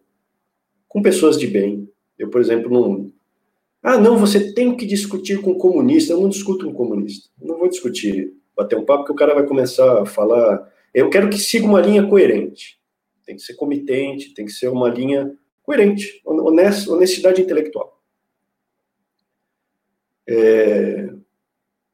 com 0.86 1.02
pessoas 1.02 1.36
de 1.36 1.48
bem. 1.48 1.90
Eu, 2.16 2.30
por 2.30 2.40
exemplo, 2.40 2.70
não. 2.70 3.12
Ah, 3.82 3.98
não, 3.98 4.16
você 4.16 4.52
tem 4.52 4.76
que 4.76 4.86
discutir 4.86 5.42
com 5.42 5.58
comunista. 5.58 6.12
Eu 6.12 6.20
não 6.20 6.28
discuto 6.28 6.64
com 6.64 6.72
comunista. 6.72 7.28
Eu 7.40 7.48
não 7.48 7.58
vou 7.58 7.68
discutir, 7.68 8.32
bater 8.54 8.78
um 8.78 8.84
papo, 8.84 9.04
que 9.04 9.10
o 9.10 9.16
cara 9.16 9.34
vai 9.34 9.44
começar 9.44 10.02
a 10.02 10.06
falar. 10.06 10.72
Eu 10.94 11.10
quero 11.10 11.28
que 11.28 11.38
siga 11.38 11.66
uma 11.66 11.80
linha 11.80 12.06
coerente. 12.06 12.80
Tem 13.26 13.34
que 13.34 13.42
ser 13.42 13.54
comitente, 13.54 14.32
tem 14.32 14.44
que 14.44 14.52
ser 14.52 14.68
uma 14.68 14.88
linha 14.88 15.36
coerente, 15.60 16.22
honestidade 16.24 17.42
intelectual. 17.42 18.00
É... 20.28 21.12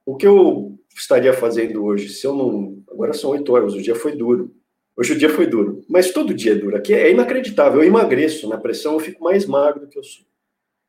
O 0.04 0.16
que 0.16 0.26
eu 0.26 0.78
estaria 0.94 1.32
fazendo 1.32 1.82
hoje 1.82 2.10
se 2.10 2.26
eu 2.26 2.34
não 2.34 2.75
Agora 2.96 3.12
são 3.12 3.30
oito 3.32 3.52
horas, 3.52 3.74
o 3.74 3.82
dia 3.82 3.94
foi 3.94 4.16
duro. 4.16 4.56
Hoje 4.96 5.12
o 5.12 5.18
dia 5.18 5.28
foi 5.28 5.46
duro, 5.46 5.84
mas 5.86 6.10
todo 6.12 6.32
dia 6.32 6.52
é 6.52 6.54
duro. 6.54 6.74
Aqui 6.74 6.94
é 6.94 7.10
inacreditável. 7.10 7.82
Eu 7.82 7.86
emagreço 7.86 8.48
na 8.48 8.56
pressão, 8.56 8.94
eu 8.94 9.00
fico 9.00 9.22
mais 9.22 9.44
magro 9.44 9.82
do 9.82 9.86
que 9.86 9.98
eu 9.98 10.02
sou. 10.02 10.24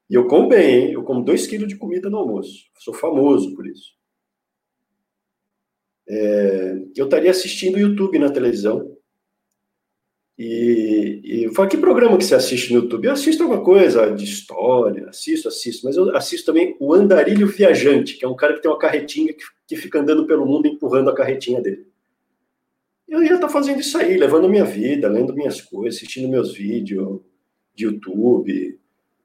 E 0.09 0.15
eu 0.15 0.25
como 0.25 0.47
bem, 0.47 0.75
hein? 0.75 0.91
Eu 0.93 1.03
como 1.03 1.21
dois 1.21 1.45
quilos 1.45 1.67
de 1.67 1.75
comida 1.75 2.09
no 2.09 2.17
almoço. 2.17 2.63
sou 2.79 2.93
famoso 2.93 3.53
por 3.53 3.67
isso. 3.67 3.91
É, 6.07 6.77
eu 6.95 7.03
estaria 7.03 7.29
assistindo 7.29 7.77
YouTube 7.77 8.17
na 8.17 8.29
televisão. 8.29 8.95
E, 10.39 11.19
e 11.25 11.43
eu 11.43 11.53
falo, 11.53 11.67
que 11.67 11.75
programa 11.75 12.17
que 12.17 12.23
você 12.23 12.35
assiste 12.35 12.71
no 12.71 12.83
YouTube? 12.83 13.05
Eu 13.05 13.11
assisto 13.11 13.43
alguma 13.43 13.61
coisa 13.61 14.09
de 14.11 14.23
história, 14.23 15.09
assisto, 15.09 15.49
assisto, 15.49 15.85
mas 15.85 15.97
eu 15.97 16.15
assisto 16.15 16.45
também 16.45 16.77
o 16.79 16.93
Andarilho 16.93 17.47
Viajante, 17.47 18.15
que 18.15 18.23
é 18.23 18.27
um 18.29 18.35
cara 18.35 18.53
que 18.53 18.61
tem 18.61 18.71
uma 18.71 18.79
carretinha 18.79 19.33
que, 19.33 19.43
que 19.67 19.75
fica 19.75 19.99
andando 19.99 20.25
pelo 20.25 20.45
mundo 20.45 20.67
empurrando 20.67 21.09
a 21.09 21.15
carretinha 21.15 21.59
dele 21.59 21.85
eu 23.07 23.23
ia 23.23 23.35
estar 23.35 23.49
fazendo 23.49 23.79
isso 23.79 23.97
aí, 23.97 24.17
levando 24.17 24.49
minha 24.49 24.65
vida, 24.65 25.07
lendo 25.07 25.33
minhas 25.33 25.61
coisas, 25.61 25.95
assistindo 25.95 26.27
meus 26.27 26.53
vídeos 26.53 27.21
de 27.73 27.85
YouTube. 27.85 28.79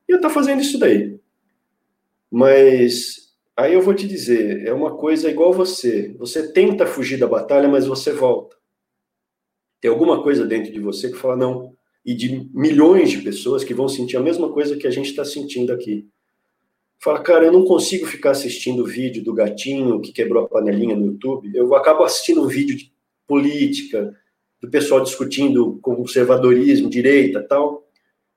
Ia 0.08 0.16
estar 0.16 0.30
fazendo 0.30 0.60
isso 0.60 0.78
daí. 0.78 1.18
Mas 2.30 3.22
Aí 3.56 3.74
eu 3.74 3.82
vou 3.82 3.94
te 3.94 4.08
dizer, 4.08 4.66
é 4.66 4.72
uma 4.72 4.96
coisa 4.96 5.30
igual 5.30 5.52
você. 5.52 6.14
Você 6.18 6.52
tenta 6.52 6.86
fugir 6.86 7.18
da 7.18 7.26
batalha, 7.26 7.68
mas 7.68 7.86
você 7.86 8.10
volta. 8.10 8.56
Tem 9.80 9.90
alguma 9.90 10.22
coisa 10.22 10.46
dentro 10.46 10.72
de 10.72 10.80
você 10.80 11.10
que 11.10 11.18
fala 11.18 11.36
não. 11.36 11.74
E 12.04 12.14
de 12.14 12.48
milhões 12.54 13.10
de 13.10 13.18
pessoas 13.18 13.62
que 13.62 13.74
vão 13.74 13.88
sentir 13.88 14.16
a 14.16 14.22
mesma 14.22 14.50
coisa 14.50 14.76
que 14.76 14.86
a 14.86 14.90
gente 14.90 15.10
está 15.10 15.24
sentindo 15.24 15.72
aqui. 15.72 16.08
Fala, 16.98 17.20
cara, 17.20 17.44
eu 17.44 17.52
não 17.52 17.64
consigo 17.64 18.06
ficar 18.06 18.30
assistindo 18.30 18.82
o 18.82 18.86
vídeo 18.86 19.22
do 19.22 19.34
gatinho 19.34 20.00
que 20.00 20.12
quebrou 20.12 20.44
a 20.44 20.48
panelinha 20.48 20.96
no 20.96 21.06
YouTube. 21.06 21.54
Eu 21.54 21.74
acabo 21.74 22.04
assistindo 22.04 22.42
um 22.42 22.48
vídeo 22.48 22.76
de 22.76 22.91
política, 23.32 24.14
do 24.60 24.68
pessoal 24.68 25.02
discutindo 25.02 25.78
conservadorismo, 25.80 26.90
direita 26.90 27.42
tal. 27.42 27.88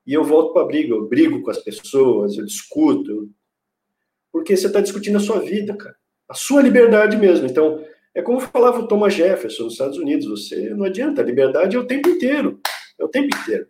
E 0.08 0.14
eu 0.14 0.24
volto 0.24 0.54
para 0.54 0.62
a 0.62 0.66
briga, 0.66 0.94
eu 0.94 1.06
brigo 1.06 1.42
com 1.42 1.52
as 1.52 1.58
pessoas, 1.58 2.38
eu 2.38 2.46
discuto, 2.46 3.30
porque 4.32 4.56
você 4.56 4.68
está 4.68 4.80
discutindo 4.80 5.18
a 5.18 5.20
sua 5.20 5.40
vida, 5.40 5.76
cara, 5.76 5.98
a 6.30 6.34
sua 6.34 6.62
liberdade 6.62 7.18
mesmo. 7.18 7.46
Então, 7.46 7.84
é 8.14 8.22
como 8.22 8.40
falava 8.40 8.80
o 8.80 8.88
Thomas 8.88 9.14
Jefferson 9.14 9.66
nos 9.66 9.74
Estados 9.74 9.98
Unidos, 9.98 10.28
você 10.28 10.70
não 10.70 10.86
adianta, 10.86 11.22
a 11.22 11.26
liberdade 11.26 11.76
é 11.76 11.80
o 11.80 11.86
tempo 11.86 12.08
inteiro, 12.08 12.62
é 12.98 13.04
o 13.04 13.10
tempo 13.10 13.36
inteiro. 13.36 13.68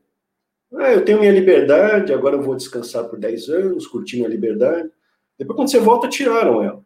Ah, 0.76 0.94
eu 0.94 1.04
tenho 1.04 1.20
minha 1.20 1.32
liberdade, 1.32 2.14
agora 2.14 2.36
eu 2.36 2.44
vou 2.44 2.56
descansar 2.56 3.06
por 3.06 3.18
10 3.18 3.50
anos, 3.50 3.88
curtir 3.88 4.18
minha 4.18 4.30
liberdade. 4.30 4.92
Depois, 5.40 5.56
quando 5.56 5.72
você 5.72 5.80
volta, 5.80 6.08
tiraram 6.08 6.62
ela. 6.62 6.86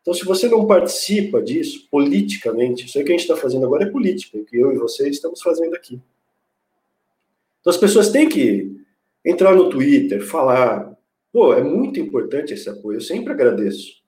Então, 0.00 0.14
se 0.14 0.24
você 0.24 0.48
não 0.48 0.66
participa 0.66 1.42
disso 1.42 1.86
politicamente, 1.90 2.86
isso 2.86 2.98
aí 2.98 3.04
que 3.04 3.12
a 3.12 3.16
gente 3.16 3.28
está 3.28 3.36
fazendo 3.36 3.66
agora 3.66 3.84
é 3.84 3.90
política, 3.90 4.38
que 4.44 4.56
eu 4.56 4.72
e 4.72 4.78
você 4.78 5.08
estamos 5.08 5.42
fazendo 5.42 5.74
aqui. 5.74 6.00
Então, 7.60 7.70
as 7.70 7.76
pessoas 7.76 8.10
têm 8.10 8.28
que 8.28 8.80
entrar 9.24 9.54
no 9.54 9.68
Twitter, 9.68 10.24
falar. 10.24 10.96
Pô, 11.32 11.52
é 11.52 11.62
muito 11.62 12.00
importante 12.00 12.54
esse 12.54 12.68
apoio, 12.68 12.96
eu 12.96 13.02
sempre 13.02 13.32
agradeço. 13.32 14.00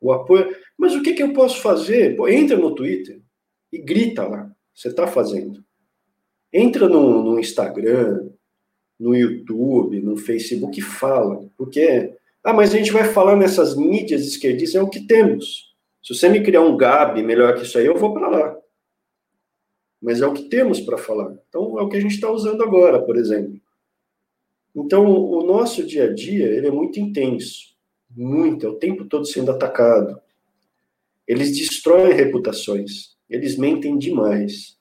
O 0.00 0.12
apoio. 0.12 0.54
Mas 0.76 0.94
o 0.94 1.02
que, 1.02 1.12
que 1.12 1.22
eu 1.22 1.32
posso 1.32 1.60
fazer? 1.60 2.16
Pô, 2.16 2.26
entra 2.28 2.56
no 2.56 2.74
Twitter 2.74 3.20
e 3.72 3.78
grita 3.78 4.26
lá. 4.26 4.50
Você 4.74 4.88
está 4.88 5.06
fazendo. 5.06 5.64
Entra 6.52 6.88
no, 6.88 7.22
no 7.22 7.38
Instagram, 7.38 8.30
no 8.98 9.14
YouTube, 9.14 10.00
no 10.00 10.16
Facebook 10.16 10.80
e 10.80 10.82
fala. 10.82 11.48
Porque 11.56 12.14
ah, 12.42 12.52
mas 12.52 12.74
a 12.74 12.78
gente 12.78 12.92
vai 12.92 13.04
falar 13.04 13.36
nessas 13.36 13.76
mídias 13.76 14.22
esquerdistas, 14.22 14.80
é 14.80 14.82
o 14.82 14.88
que 14.88 15.06
temos. 15.06 15.74
Se 16.02 16.14
você 16.14 16.28
me 16.28 16.42
criar 16.42 16.62
um 16.62 16.76
GAB 16.76 17.22
melhor 17.22 17.54
que 17.54 17.62
isso 17.62 17.76
aí, 17.78 17.86
eu 17.86 17.96
vou 17.96 18.14
para 18.14 18.28
lá. 18.28 18.56
Mas 20.00 20.22
é 20.22 20.26
o 20.26 20.32
que 20.32 20.44
temos 20.44 20.80
para 20.80 20.96
falar. 20.96 21.36
Então, 21.48 21.78
é 21.78 21.82
o 21.82 21.88
que 21.88 21.98
a 21.98 22.00
gente 22.00 22.14
está 22.14 22.30
usando 22.30 22.62
agora, 22.62 23.02
por 23.02 23.16
exemplo. 23.16 23.60
Então, 24.74 25.06
o 25.06 25.44
nosso 25.44 25.84
dia 25.84 26.04
a 26.04 26.14
dia, 26.14 26.46
ele 26.46 26.68
é 26.68 26.70
muito 26.70 26.98
intenso. 26.98 27.70
Muito, 28.08 28.66
é 28.66 28.68
o 28.68 28.76
tempo 28.76 29.04
todo 29.04 29.26
sendo 29.26 29.50
atacado. 29.50 30.18
Eles 31.28 31.56
destroem 31.56 32.14
reputações. 32.14 33.16
Eles 33.28 33.56
mentem 33.56 33.98
demais. 33.98 34.78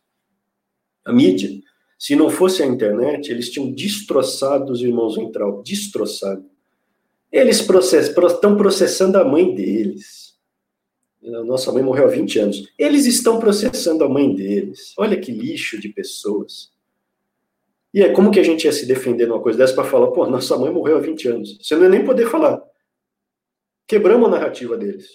A 1.05 1.11
mídia, 1.11 1.49
se 1.97 2.15
não 2.15 2.29
fosse 2.29 2.63
a 2.63 2.65
internet, 2.65 3.29
eles 3.29 3.51
tinham 3.51 3.71
destroçado 3.71 4.71
os 4.71 4.81
irmãos 4.81 5.15
Ventral, 5.15 5.61
destroçado. 5.61 6.49
Eles 7.31 7.59
estão 7.59 8.57
processando 8.57 9.17
a 9.17 9.23
mãe 9.23 9.53
deles. 9.53 10.37
Nossa 11.21 11.71
mãe 11.71 11.83
morreu 11.83 12.05
há 12.05 12.09
20 12.09 12.39
anos. 12.39 12.73
Eles 12.77 13.05
estão 13.05 13.39
processando 13.39 14.03
a 14.03 14.09
mãe 14.09 14.33
deles. 14.33 14.93
Olha 14.97 15.19
que 15.19 15.31
lixo 15.31 15.79
de 15.79 15.89
pessoas. 15.89 16.71
E 17.93 18.01
é 18.01 18.13
como 18.13 18.31
que 18.31 18.39
a 18.39 18.43
gente 18.43 18.65
ia 18.65 18.71
se 18.71 18.85
defender 18.85 19.27
numa 19.27 19.41
coisa 19.41 19.57
dessa 19.57 19.73
para 19.73 19.83
falar, 19.83 20.11
pô, 20.11 20.25
nossa 20.27 20.57
mãe 20.57 20.71
morreu 20.71 20.97
há 20.97 21.01
20 21.01 21.27
anos. 21.27 21.57
Você 21.61 21.75
não 21.75 21.83
ia 21.83 21.89
nem 21.89 22.05
poder 22.05 22.29
falar. 22.29 22.61
Quebramos 23.87 24.27
a 24.27 24.31
narrativa 24.31 24.77
deles. 24.77 25.07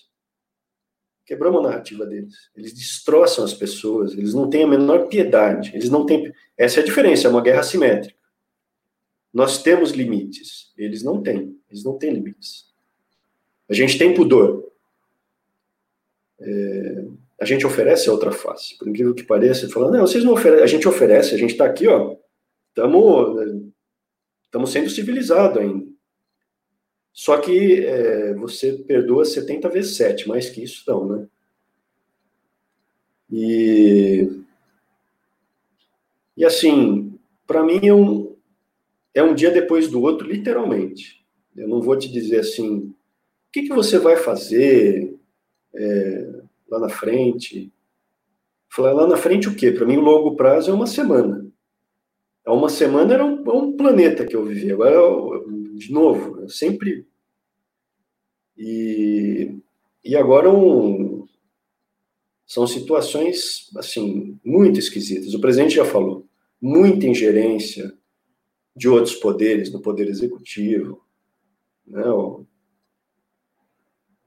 Quebramos 1.24 1.60
a 1.60 1.68
narrativa 1.68 2.04
deles. 2.04 2.34
Eles 2.54 2.74
destroçam 2.74 3.44
as 3.44 3.54
pessoas, 3.54 4.12
eles 4.12 4.34
não 4.34 4.50
têm 4.50 4.64
a 4.64 4.68
menor 4.68 5.06
piedade. 5.06 5.70
Eles 5.74 5.88
não 5.88 6.04
têm. 6.04 6.32
Essa 6.58 6.80
é 6.80 6.82
a 6.82 6.86
diferença, 6.86 7.28
é 7.28 7.30
uma 7.30 7.40
guerra 7.40 7.62
simétrica. 7.62 8.18
Nós 9.32 9.62
temos 9.62 9.92
limites, 9.92 10.72
eles 10.76 11.02
não 11.02 11.22
têm. 11.22 11.58
Eles 11.74 11.84
não 11.84 11.98
têm 11.98 12.12
limites. 12.12 12.72
A 13.68 13.74
gente 13.74 13.98
tem 13.98 14.14
pudor. 14.14 14.70
É, 16.38 17.04
a 17.40 17.44
gente 17.44 17.66
oferece 17.66 18.08
a 18.08 18.12
outra 18.12 18.30
face. 18.30 18.78
Por 18.78 18.88
incrível 18.88 19.12
que 19.12 19.24
pareça, 19.24 19.68
falando, 19.68 19.94
não, 19.94 20.06
vocês 20.06 20.22
não 20.22 20.34
oferecem. 20.34 20.62
A 20.62 20.68
gente 20.68 20.86
oferece, 20.86 21.34
a 21.34 21.38
gente 21.38 21.50
está 21.50 21.64
aqui, 21.64 21.88
ó. 21.88 22.16
Estamos 22.70 24.70
sendo 24.70 24.88
civilizados 24.88 25.60
ainda. 25.60 25.84
Só 27.12 27.38
que 27.38 27.84
é, 27.84 28.34
você 28.34 28.72
perdoa 28.72 29.24
70 29.24 29.68
vezes 29.68 29.96
7, 29.96 30.28
mais 30.28 30.48
que 30.48 30.62
isso 30.62 30.84
não, 30.86 31.06
né? 31.06 31.28
E, 33.30 34.30
e 36.36 36.44
assim, 36.44 37.18
para 37.46 37.64
mim 37.64 37.86
é 37.86 37.94
um, 37.94 38.36
é 39.12 39.22
um 39.22 39.34
dia 39.34 39.50
depois 39.50 39.88
do 39.88 40.02
outro, 40.02 40.28
literalmente. 40.28 41.23
Eu 41.56 41.68
não 41.68 41.80
vou 41.80 41.96
te 41.96 42.10
dizer 42.10 42.40
assim, 42.40 42.78
o 42.78 42.94
que, 43.52 43.62
que 43.62 43.74
você 43.74 43.98
vai 43.98 44.16
fazer 44.16 45.16
é, 45.74 46.42
lá 46.68 46.80
na 46.80 46.88
frente? 46.88 47.72
Falar 48.68 48.92
lá 48.92 49.06
na 49.06 49.16
frente 49.16 49.48
o 49.48 49.54
quê? 49.54 49.70
Para 49.70 49.86
mim, 49.86 49.96
o 49.96 50.02
longo 50.02 50.34
prazo 50.36 50.70
é 50.70 50.74
uma 50.74 50.86
semana. 50.86 51.46
Há 52.44 52.52
uma 52.52 52.68
semana 52.68 53.14
era 53.14 53.24
um, 53.24 53.42
um 53.48 53.76
planeta 53.76 54.26
que 54.26 54.34
eu 54.34 54.44
vivi. 54.44 54.72
Agora, 54.72 54.98
de 55.76 55.92
novo, 55.92 56.40
eu 56.40 56.48
sempre. 56.48 57.06
E, 58.56 59.56
e 60.04 60.16
agora 60.16 60.50
um, 60.50 61.26
são 62.46 62.66
situações 62.66 63.70
assim 63.76 64.38
muito 64.44 64.78
esquisitas. 64.78 65.34
O 65.34 65.40
presidente 65.40 65.76
já 65.76 65.84
falou, 65.84 66.26
muita 66.60 67.06
ingerência 67.06 67.92
de 68.76 68.88
outros 68.88 69.14
poderes 69.14 69.72
no 69.72 69.80
poder 69.80 70.08
executivo, 70.08 71.03
né? 71.86 72.04
O 72.08 72.44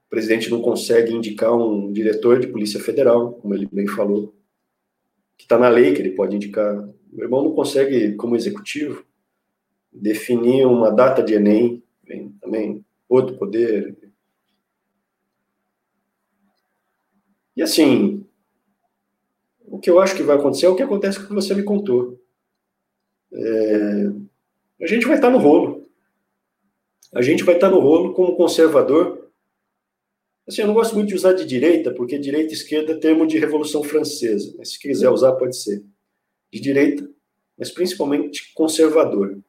presidente 0.09 0.49
não 0.49 0.61
consegue 0.61 1.13
indicar 1.13 1.53
um 1.53 1.91
diretor 1.91 2.39
de 2.39 2.47
Polícia 2.47 2.79
Federal, 2.79 3.33
como 3.33 3.53
ele 3.53 3.67
bem 3.71 3.87
falou, 3.87 4.33
que 5.37 5.43
está 5.43 5.57
na 5.57 5.67
lei 5.67 5.93
que 5.93 6.01
ele 6.01 6.11
pode 6.11 6.35
indicar. 6.35 6.75
Meu 7.11 7.25
irmão 7.25 7.43
não 7.43 7.53
consegue, 7.53 8.15
como 8.15 8.35
executivo, 8.35 9.05
definir 9.91 10.65
uma 10.65 10.91
data 10.91 11.21
de 11.21 11.33
Enem, 11.33 11.83
também 12.39 12.85
outro 13.09 13.37
poder. 13.37 13.97
E 17.55 17.61
assim, 17.61 18.25
o 19.65 19.79
que 19.79 19.89
eu 19.89 19.99
acho 19.99 20.15
que 20.15 20.23
vai 20.23 20.37
acontecer 20.37 20.67
é 20.67 20.69
o 20.69 20.75
que 20.75 20.83
acontece 20.83 21.19
com 21.19 21.25
o 21.25 21.27
que 21.27 21.33
você 21.33 21.53
me 21.53 21.63
contou. 21.63 22.21
É, 23.33 24.07
a 24.81 24.87
gente 24.87 25.05
vai 25.05 25.15
estar 25.15 25.29
no 25.29 25.37
rolo 25.37 25.76
a 27.13 27.21
gente 27.21 27.43
vai 27.43 27.55
estar 27.55 27.69
no 27.69 27.79
rolo 27.79 28.13
como 28.13 28.35
conservador. 28.35 29.29
Assim, 30.47 30.61
eu 30.61 30.67
não 30.67 30.73
gosto 30.73 30.95
muito 30.95 31.09
de 31.09 31.15
usar 31.15 31.33
de 31.33 31.45
direita, 31.45 31.93
porque 31.93 32.17
direita 32.17 32.53
e 32.53 32.55
esquerda 32.55 32.93
é 32.93 32.97
termo 32.97 33.27
de 33.27 33.37
Revolução 33.37 33.83
Francesa. 33.83 34.53
Mas 34.57 34.73
se 34.73 34.79
quiser 34.79 35.09
usar, 35.09 35.33
pode 35.33 35.57
ser. 35.57 35.83
De 36.51 36.59
direita, 36.59 37.09
mas 37.57 37.71
principalmente 37.71 38.53
conservador. 38.53 39.39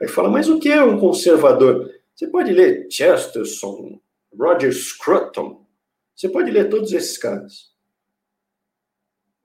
Aí 0.00 0.08
fala, 0.08 0.30
mas 0.30 0.48
o 0.48 0.58
que 0.58 0.70
é 0.70 0.82
um 0.82 0.98
conservador? 0.98 1.90
Você 2.14 2.26
pode 2.26 2.52
ler 2.52 2.86
Chesterton, 2.90 4.00
Roger 4.34 4.72
Scruton, 4.72 5.66
você 6.14 6.28
pode 6.28 6.50
ler 6.50 6.68
todos 6.68 6.92
esses 6.92 7.18
caras. 7.18 7.70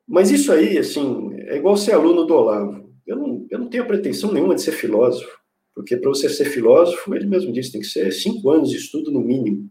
Mas 0.07 0.29
isso 0.29 0.51
aí, 0.51 0.77
assim, 0.77 1.33
é 1.47 1.57
igual 1.57 1.75
ser 1.75 1.93
aluno 1.93 2.25
do 2.25 2.33
Olavo. 2.33 2.93
Eu 3.05 3.17
não, 3.17 3.47
eu 3.49 3.59
não 3.59 3.69
tenho 3.69 3.87
pretensão 3.87 4.31
nenhuma 4.31 4.55
de 4.55 4.61
ser 4.61 4.71
filósofo. 4.71 5.39
Porque 5.75 5.97
para 5.97 6.09
você 6.09 6.29
ser 6.29 6.45
filósofo, 6.45 7.13
ele 7.13 7.27
mesmo 7.27 7.51
disse, 7.51 7.73
tem 7.73 7.81
que 7.81 7.87
ser 7.87 8.09
cinco 8.13 8.49
anos 8.49 8.69
de 8.69 8.77
estudo 8.77 9.11
no 9.11 9.19
mínimo. 9.19 9.69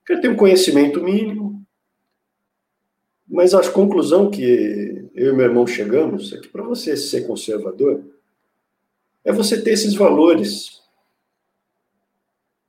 Porque 0.00 0.20
tem 0.20 0.30
um 0.30 0.36
conhecimento 0.36 1.00
mínimo. 1.00 1.64
Mas 3.26 3.54
a 3.54 3.70
conclusão 3.70 4.30
que 4.30 5.08
eu 5.14 5.32
e 5.32 5.36
meu 5.36 5.44
irmão 5.44 5.66
chegamos 5.66 6.32
é 6.32 6.40
que 6.40 6.48
para 6.48 6.64
você 6.64 6.96
ser 6.96 7.26
conservador, 7.26 8.04
é 9.24 9.32
você 9.32 9.62
ter 9.62 9.72
esses 9.72 9.94
valores 9.94 10.82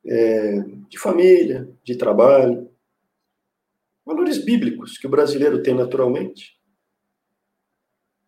é, 0.05 0.59
de 0.89 0.99
família, 0.99 1.67
de 1.83 1.95
trabalho, 1.95 2.69
valores 4.05 4.37
bíblicos 4.37 4.97
que 4.97 5.07
o 5.07 5.09
brasileiro 5.09 5.63
tem 5.63 5.73
naturalmente. 5.73 6.58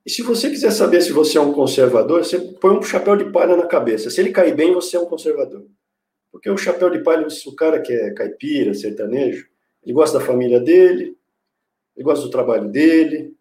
E 0.06 0.10
se 0.10 0.22
você 0.24 0.50
quiser 0.50 0.72
saber 0.72 1.02
se 1.02 1.12
você 1.12 1.38
é 1.38 1.42
um 1.42 1.54
conservador, 1.54 2.24
você 2.24 2.40
põe 2.40 2.76
um 2.76 2.82
chapéu 2.82 3.16
de 3.16 3.26
palha 3.32 3.56
na 3.56 3.68
cabeça. 3.68 4.10
Se 4.10 4.20
ele 4.20 4.32
cair 4.32 4.56
bem, 4.56 4.74
você 4.74 4.98
é 4.98 5.00
um 5.00 5.06
conservador. 5.06 5.66
Porque 6.32 6.50
o 6.50 6.58
chapéu 6.58 6.90
de 6.90 7.00
palha, 7.00 7.28
o 7.46 7.56
cara 7.56 7.80
que 7.82 7.94
é 7.94 8.12
caipira, 8.12 8.74
sertanejo, 8.74 9.48
ele 9.84 9.94
gosta 9.94 10.18
da 10.18 10.26
família 10.26 10.60
dele, 10.60 11.18
ele 11.96 12.04
gosta 12.04 12.26
do 12.26 12.32
trabalho 12.32 12.70
dele, 12.70 13.36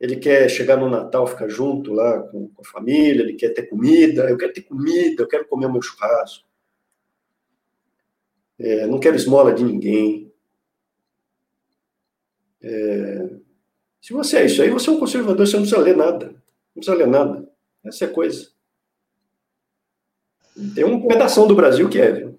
ele 0.00 0.16
quer 0.16 0.48
chegar 0.48 0.76
no 0.76 0.88
Natal, 0.88 1.26
ficar 1.26 1.48
junto 1.48 1.92
lá 1.92 2.20
com, 2.20 2.50
a 2.58 2.64
família, 2.64 3.22
ele 3.22 3.34
quer 3.34 3.50
ter 3.50 3.64
comida, 3.64 4.28
eu 4.28 4.36
quero 4.36 4.52
ter 4.52 4.62
comida, 4.62 5.22
eu 5.22 5.28
quero 5.28 5.46
comer 5.46 5.66
o 5.66 5.72
meu 5.72 5.82
churrasco. 5.82 6.46
é, 8.58 8.86
não 8.86 9.00
quero 9.00 9.16
esmola 9.16 9.52
de 9.52 9.64
ninguém. 9.64 10.32
É, 12.62 13.30
se 14.06 14.12
você 14.12 14.36
é 14.36 14.46
isso 14.46 14.62
aí, 14.62 14.70
você 14.70 14.88
é 14.88 14.92
um 14.92 15.00
conservador, 15.00 15.44
você 15.44 15.56
não 15.56 15.64
precisa 15.64 15.82
ler 15.82 15.96
nada. 15.96 16.26
Não 16.26 16.74
precisa 16.76 16.96
ler 16.96 17.08
nada. 17.08 17.44
Essa 17.84 18.04
é 18.04 18.08
a 18.08 18.12
coisa. 18.12 18.46
Tem 20.76 20.84
um 20.84 21.08
pedaço 21.08 21.44
do 21.44 21.56
Brasil 21.56 21.88
que 21.88 22.00
é, 22.00 22.12
viu? 22.12 22.38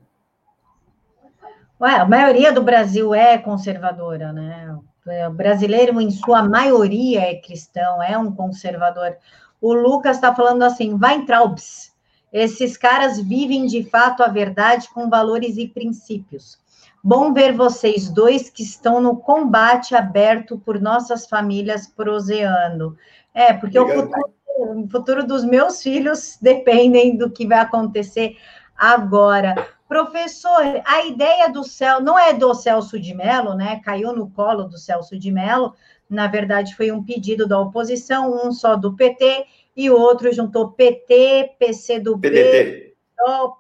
Ué, 1.82 1.93
a 1.93 2.06
maioria 2.06 2.53
do 2.53 2.63
Brasil 2.63 3.13
é 3.13 3.38
conservadora, 3.38 4.32
né? 4.32 4.80
O 5.27 5.34
brasileiro, 5.34 5.99
em 5.99 6.10
sua 6.10 6.41
maioria, 6.41 7.19
é 7.19 7.36
cristão, 7.36 8.01
é 8.01 8.17
um 8.17 8.32
conservador. 8.32 9.17
O 9.60 9.73
Lucas 9.73 10.15
está 10.15 10.34
falando 10.34 10.63
assim, 10.63 10.97
vai 10.97 11.25
Traubs. 11.25 11.91
Esses 12.32 12.77
caras 12.77 13.19
vivem 13.19 13.65
de 13.65 13.84
fato 13.84 14.23
a 14.23 14.30
verdade 14.30 14.88
com 14.93 15.10
valores 15.10 15.58
e 15.58 15.67
princípios. 15.67 16.58
Bom 17.08 17.32
ver 17.32 17.54
vocês 17.54 18.10
dois 18.10 18.50
que 18.50 18.62
estão 18.62 19.00
no 19.00 19.15
combate 19.15 19.96
aberto 19.96 20.60
por 20.60 20.78
nossas 20.78 21.26
famílias 21.26 21.88
proseando. 21.88 22.98
É, 23.34 23.54
porque 23.54 23.80
o 23.80 23.88
futuro, 23.88 24.34
o 24.58 24.89
futuro 24.89 25.26
dos 25.26 25.46
meus 25.46 25.82
filhos 25.82 26.38
dependem 26.43 27.15
do 27.15 27.32
que 27.32 27.48
vai 27.48 27.60
acontecer 27.60 28.36
agora. 28.78 29.56
Professor, 29.88 30.82
a 30.84 31.06
ideia 31.06 31.48
do 31.48 31.63
céu 31.63 32.02
não 32.02 32.20
é 32.20 32.34
do 32.34 32.54
Celso 32.54 33.00
de 33.00 33.13
Mello, 33.13 33.54
né? 33.54 33.80
Caiu 33.86 34.12
no 34.12 34.30
colo 34.30 34.65
do 34.65 34.78
Celso 34.78 35.17
de 35.17 35.32
Mello. 35.32 35.74
Na 36.10 36.28
verdade, 36.28 36.76
foi 36.76 36.91
um 36.91 37.02
pedido 37.02 37.48
da 37.48 37.58
oposição, 37.58 38.36
um 38.46 38.52
só 38.52 38.76
do 38.76 38.98
PT 38.98 39.46
e 39.78 39.89
o 39.89 39.98
outro 39.98 40.30
juntou 40.34 40.72
PT, 40.72 41.56
PC 41.58 42.02
do 42.02 42.17
B, 42.17 42.93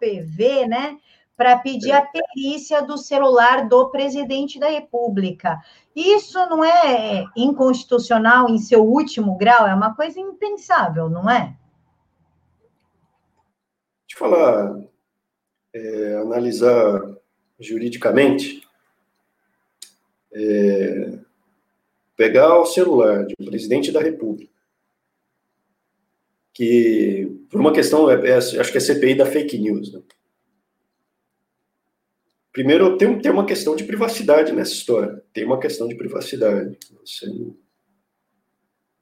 PV, 0.01 0.67
né? 0.67 0.97
Para 1.37 1.57
pedir 1.59 1.91
a 1.91 2.01
perícia 2.01 2.81
do 2.81 2.97
celular 2.97 3.69
do 3.69 3.89
presidente 3.91 4.59
da 4.59 4.67
República. 4.67 5.61
Isso 5.95 6.37
não 6.47 6.63
é 6.63 7.25
inconstitucional 7.35 8.49
em 8.49 8.57
seu 8.57 8.83
último 8.83 9.37
grau? 9.37 9.67
É 9.67 9.73
uma 9.73 9.95
coisa 9.95 10.19
impensável, 10.19 11.09
não 11.09 11.29
é? 11.29 11.55
Deixa 14.07 14.15
eu 14.15 14.17
falar, 14.17 14.81
é, 15.73 16.15
analisar 16.15 17.01
juridicamente, 17.59 18.67
é, 20.33 21.19
pegar 22.15 22.59
o 22.59 22.65
celular 22.65 23.25
de 23.25 23.35
um 23.39 23.45
presidente 23.45 23.91
da 23.91 24.01
República, 24.01 24.51
que, 26.51 27.45
por 27.49 27.61
uma 27.61 27.71
questão, 27.71 28.09
é, 28.09 28.29
é, 28.31 28.37
acho 28.37 28.71
que 28.71 28.77
é 28.77 28.81
CPI 28.81 29.15
da 29.15 29.25
fake 29.27 29.59
news, 29.59 29.93
né? 29.93 30.01
Primeiro, 32.57 32.97
tem, 32.97 33.19
tem 33.19 33.31
uma 33.31 33.45
questão 33.45 33.75
de 33.75 33.83
privacidade 33.83 34.51
nessa 34.51 34.73
história. 34.73 35.23
Tem 35.31 35.45
uma 35.45 35.59
questão 35.59 35.87
de 35.87 35.93
privacidade. 35.93 36.75
Você, 37.01 37.27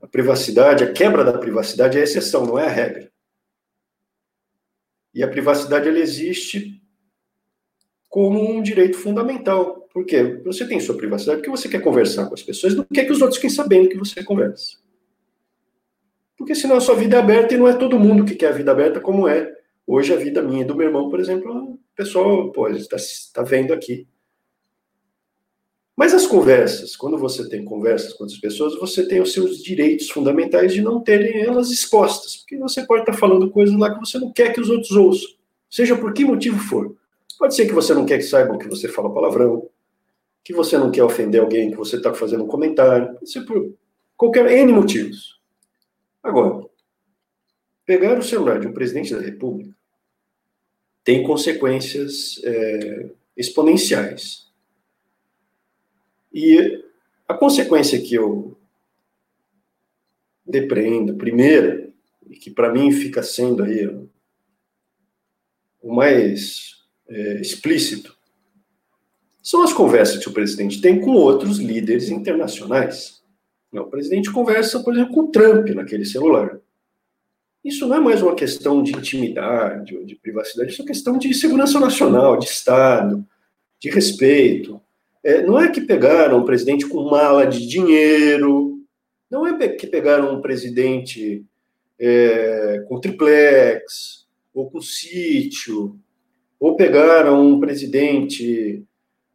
a 0.02 0.06
privacidade, 0.06 0.84
a 0.84 0.92
quebra 0.92 1.24
da 1.24 1.38
privacidade 1.38 1.98
é 1.98 2.02
a 2.02 2.04
exceção, 2.04 2.46
não 2.46 2.60
é 2.60 2.66
a 2.66 2.70
regra. 2.70 3.10
E 5.14 5.24
a 5.24 5.28
privacidade 5.30 5.88
ela 5.88 6.00
existe 6.00 6.82
como 8.10 8.44
um 8.46 8.62
direito 8.62 8.98
fundamental. 8.98 9.88
Por 9.94 10.06
quê? 10.06 10.42
Você 10.44 10.68
tem 10.68 10.82
sua 10.82 10.98
privacidade 10.98 11.38
porque 11.38 11.50
você 11.50 11.70
quer 11.70 11.80
conversar 11.80 12.28
com 12.28 12.34
as 12.34 12.44
pessoas, 12.44 12.76
não 12.76 12.84
quer 12.84 13.06
que 13.06 13.14
os 13.14 13.22
outros 13.22 13.38
fiquem 13.38 13.50
sabendo 13.50 13.88
que 13.88 13.98
você 13.98 14.22
conversa. 14.22 14.80
Porque 16.38 16.56
senão 16.56 16.76
a 16.76 16.82
sua 16.82 16.96
vida 16.96 17.16
é 17.16 17.20
aberta 17.20 17.54
e 17.54 17.58
não 17.58 17.70
é 17.70 17.78
todo 17.78 17.98
mundo 17.98 18.26
que 18.26 18.36
quer 18.36 18.50
a 18.50 18.58
vida 18.58 18.74
aberta 18.74 19.00
como 19.00 19.30
é 19.30 19.55
hoje 19.88 20.14
a 20.14 20.18
vida 20.18 20.42
minha 20.42 20.62
e 20.62 20.66
do 20.66 20.76
meu 20.76 20.88
irmão, 20.88 21.10
por 21.10 21.20
exemplo. 21.20 21.52
O 21.54 21.80
pessoal, 21.96 22.52
pô, 22.52 22.68
está 22.70 22.98
tá 23.34 23.44
vendo 23.44 23.74
aqui. 23.74 24.08
Mas 25.96 26.14
as 26.14 26.28
conversas, 26.28 26.96
quando 26.96 27.18
você 27.18 27.48
tem 27.48 27.64
conversas 27.64 28.14
com 28.14 28.26
outras 28.26 28.40
pessoas, 28.40 28.78
você 28.78 29.08
tem 29.08 29.22
os 29.22 29.32
seus 29.32 29.64
direitos 29.64 30.10
fundamentais 30.10 30.74
de 30.74 30.82
não 30.82 31.00
terem 31.00 31.42
elas 31.42 31.72
expostas. 31.72 32.38
Porque 32.38 32.58
você 32.58 32.86
pode 32.86 33.04
estar 33.04 33.14
falando 33.14 33.50
coisas 33.50 33.78
lá 33.78 33.94
que 33.94 34.00
você 34.00 34.20
não 34.20 34.32
quer 34.32 34.54
que 34.54 34.60
os 34.60 34.70
outros 34.70 34.92
ouçam. 34.92 35.30
Seja 35.70 35.96
por 35.96 36.14
que 36.14 36.26
motivo 36.26 36.60
for. 36.60 36.96
Pode 37.40 37.56
ser 37.56 37.66
que 37.66 37.74
você 37.74 37.94
não 37.94 38.06
quer 38.06 38.18
que 38.18 38.24
saibam 38.24 38.58
que 38.58 38.68
você 38.68 38.90
fala 38.90 39.14
palavrão, 39.14 39.70
que 40.44 40.54
você 40.54 40.78
não 40.78 40.92
quer 40.92 41.04
ofender 41.04 41.40
alguém, 41.40 41.72
que 41.72 41.78
você 41.78 41.96
está 41.96 42.14
fazendo 42.14 42.44
um 42.44 42.48
comentário. 42.48 43.14
Pode 43.14 43.32
ser 43.32 43.42
por 43.46 43.74
qualquer 44.18 44.52
N 44.52 44.74
motivos. 44.74 45.40
Agora, 46.22 46.66
pegar 47.86 48.18
o 48.18 48.24
celular 48.24 48.60
de 48.60 48.68
um 48.68 48.74
presidente 48.74 49.14
da 49.14 49.22
República 49.22 49.76
tem 51.04 51.24
consequências 51.24 52.42
é, 52.44 53.12
exponenciais. 53.38 54.48
E 56.34 56.84
a 57.28 57.34
consequência 57.34 58.02
que 58.02 58.16
eu 58.16 58.58
depreendo, 60.46 61.16
primeira, 61.16 61.90
e 62.28 62.36
que 62.36 62.50
para 62.50 62.72
mim 62.72 62.92
fica 62.92 63.22
sendo 63.22 63.64
aí 63.64 63.88
o 65.82 65.94
mais 65.94 66.84
é, 67.08 67.42
explícito, 67.42 68.16
são 69.42 69.62
as 69.62 69.72
conversas 69.72 70.22
que 70.24 70.30
o 70.30 70.34
presidente 70.34 70.82
tem 70.82 71.00
com 71.00 71.12
outros 71.12 71.60
líderes 71.60 72.10
internacionais. 72.10 73.24
O 73.72 73.86
presidente 73.86 74.32
conversa, 74.32 74.80
por 74.80 74.94
exemplo, 74.94 75.14
com 75.14 75.22
o 75.22 75.28
Trump 75.28 75.70
naquele 75.70 76.06
celular. 76.06 76.60
Isso 77.66 77.88
não 77.88 77.96
é 77.96 78.00
mais 78.00 78.22
uma 78.22 78.36
questão 78.36 78.84
de 78.84 78.96
intimidade 78.96 79.98
ou 79.98 80.06
de 80.06 80.16
privacidade, 80.16 80.72
isso 80.72 80.84
é 80.84 80.86
questão 80.86 81.18
de 81.18 81.34
segurança 81.34 81.80
nacional, 81.80 82.38
de 82.38 82.46
Estado, 82.46 83.26
de 83.80 83.90
respeito, 83.90 84.80
é, 85.24 85.42
não 85.42 85.60
é 85.60 85.72
que 85.72 85.82
pegaram 85.82 86.38
um 86.38 86.46
presidente 86.46 86.88
com 86.88 87.10
mala 87.10 87.48
de 87.48 87.66
dinheiro, 87.66 88.80
não 89.32 89.48
é 89.48 89.68
que 89.68 89.88
pegaram 89.88 90.36
um 90.36 90.42
presidente 90.42 91.44
é, 91.98 92.86
com 92.88 93.00
triplex, 93.00 94.28
ou 94.54 94.70
com 94.70 94.80
sítio, 94.80 96.00
ou 96.60 96.76
pegaram 96.76 97.44
um 97.44 97.60
presidente 97.60 98.86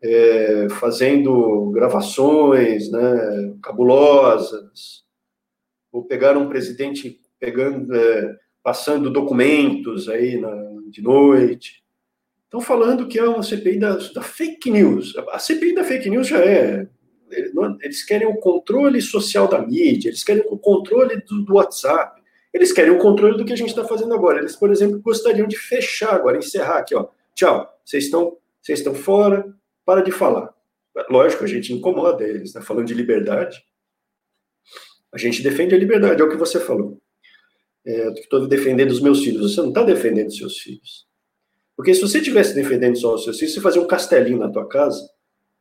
é, 0.01 0.69
fazendo 0.79 1.73
gravações 1.73 2.93
né, 2.93 3.55
cabulosas, 3.61 5.05
ou 5.91 6.05
pegaram 6.05 6.43
um 6.43 6.49
presidente 6.49 7.21
pegando, 7.41 7.97
é, 7.97 8.37
passando 8.63 9.11
documentos 9.11 10.09
aí 10.09 10.39
na, 10.39 10.55
de 10.91 11.03
noite. 11.03 11.83
Estão 12.45 12.61
falando 12.61 13.09
que 13.09 13.19
é 13.19 13.25
uma 13.25 13.43
CPI 13.43 13.79
da, 13.79 13.97
da, 13.97 14.23
fake 14.23 14.71
news. 14.71 15.17
A 15.31 15.39
CPI 15.39 15.75
da 15.75 15.85
fake 15.85 16.11
news 16.11 16.29
já 16.29 16.45
é. 16.45 16.87
Eles 17.81 18.05
querem 18.05 18.27
o 18.27 18.37
controle 18.37 19.01
social 19.01 19.47
da 19.49 19.63
mídia, 19.63 20.09
eles 20.09 20.25
querem 20.25 20.45
o 20.49 20.59
controle 20.59 21.23
do, 21.23 21.43
do 21.43 21.55
WhatsApp, 21.55 22.21
eles 22.53 22.73
querem 22.73 22.91
o 22.91 22.99
controle 22.99 23.39
do 23.39 23.45
que 23.45 23.53
a 23.53 23.57
gente 23.57 23.69
está 23.69 23.85
fazendo 23.85 24.13
agora. 24.13 24.41
Eles, 24.41 24.57
por 24.57 24.71
exemplo, 24.71 25.01
gostariam 25.01 25.47
de 25.47 25.57
fechar 25.57 26.13
agora, 26.13 26.39
encerrar 26.39 26.79
aqui, 26.79 26.95
ó. 26.95 27.09
Tchau, 27.37 27.73
vocês 27.85 28.05
estão, 28.05 28.37
vocês 28.61 28.81
estão 28.81 28.95
fora, 28.95 29.47
para 29.85 30.03
de 30.03 30.11
falar. 30.11 30.53
Lógico, 31.09 31.45
a 31.45 31.47
gente 31.47 31.73
incomoda 31.73 32.25
eles, 32.25 32.49
está 32.49 32.61
falando 32.61 32.87
de 32.87 32.95
liberdade. 32.95 33.63
A 35.13 35.19
gente 35.19 35.43
defende 35.43 35.75
a 35.75 35.79
liberdade, 35.79 36.21
é 36.21 36.25
o 36.25 36.29
que 36.29 36.37
você 36.37 36.59
falou. 36.59 37.01
É, 37.85 38.09
estou 38.11 38.47
defendendo 38.47 38.91
os 38.91 39.01
meus 39.01 39.23
filhos. 39.23 39.55
Você 39.55 39.61
não 39.61 39.69
está 39.69 39.83
defendendo 39.83 40.31
seus 40.33 40.59
filhos. 40.59 41.07
Porque 41.77 41.95
se 41.95 42.01
você 42.03 42.19
estivesse 42.19 42.55
defendendo 42.55 42.97
só 42.97 43.15
os 43.15 43.25
seus 43.25 43.39
filhos, 43.39 43.55
você 43.55 43.61
fazia 43.61 43.81
um 43.81 43.87
castelinho 43.87 44.39
na 44.39 44.51
tua 44.51 44.69
casa, 44.69 45.01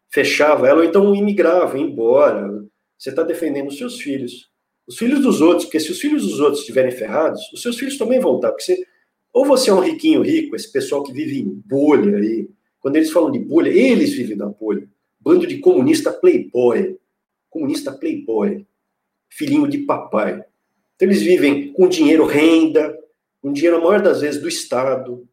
fechava 0.09 0.67
ela, 0.67 0.79
ou 0.79 0.83
então 0.83 1.15
imigrava, 1.15 1.77
ia 1.77 1.83
embora. 1.83 2.65
Você 2.97 3.09
está 3.09 3.23
defendendo 3.23 3.69
os 3.69 3.77
seus 3.77 4.01
filhos. 4.01 4.49
Os 4.85 4.97
filhos 4.97 5.21
dos 5.21 5.39
outros, 5.39 5.65
porque 5.65 5.79
se 5.79 5.91
os 5.91 5.99
filhos 5.99 6.23
dos 6.23 6.39
outros 6.39 6.59
estiverem 6.59 6.91
ferrados, 6.91 7.41
os 7.53 7.61
seus 7.61 7.77
filhos 7.77 7.97
também 7.97 8.19
vão 8.19 8.35
estar. 8.35 8.49
Porque 8.49 8.63
você, 8.63 8.85
ou 9.31 9.45
você 9.45 9.69
é 9.69 9.73
um 9.73 9.79
riquinho 9.79 10.21
rico, 10.21 10.55
esse 10.55 10.69
pessoal 10.71 11.03
que 11.03 11.13
vive 11.13 11.39
em 11.39 11.63
bolha 11.65 12.17
aí. 12.17 12.49
Quando 12.79 12.95
eles 12.95 13.11
falam 13.11 13.31
de 13.31 13.39
bolha, 13.39 13.69
eles 13.69 14.13
vivem 14.13 14.35
na 14.35 14.47
bolha. 14.47 14.89
Bando 15.19 15.45
de 15.45 15.59
comunista 15.59 16.11
playboy. 16.11 16.97
Comunista 17.49 17.91
playboy. 17.91 18.65
Filhinho 19.29 19.67
de 19.67 19.79
papai. 19.79 20.43
Então 20.99 21.07
eles 21.07 21.21
vivem 21.21 21.71
com 21.71 21.87
dinheiro 21.87 22.25
renda, 22.25 22.93
com 23.41 23.53
dinheiro, 23.53 23.77
a 23.77 23.79
maior 23.79 24.01
das 24.01 24.19
vezes, 24.19 24.41
do 24.41 24.49
Estado, 24.49 25.25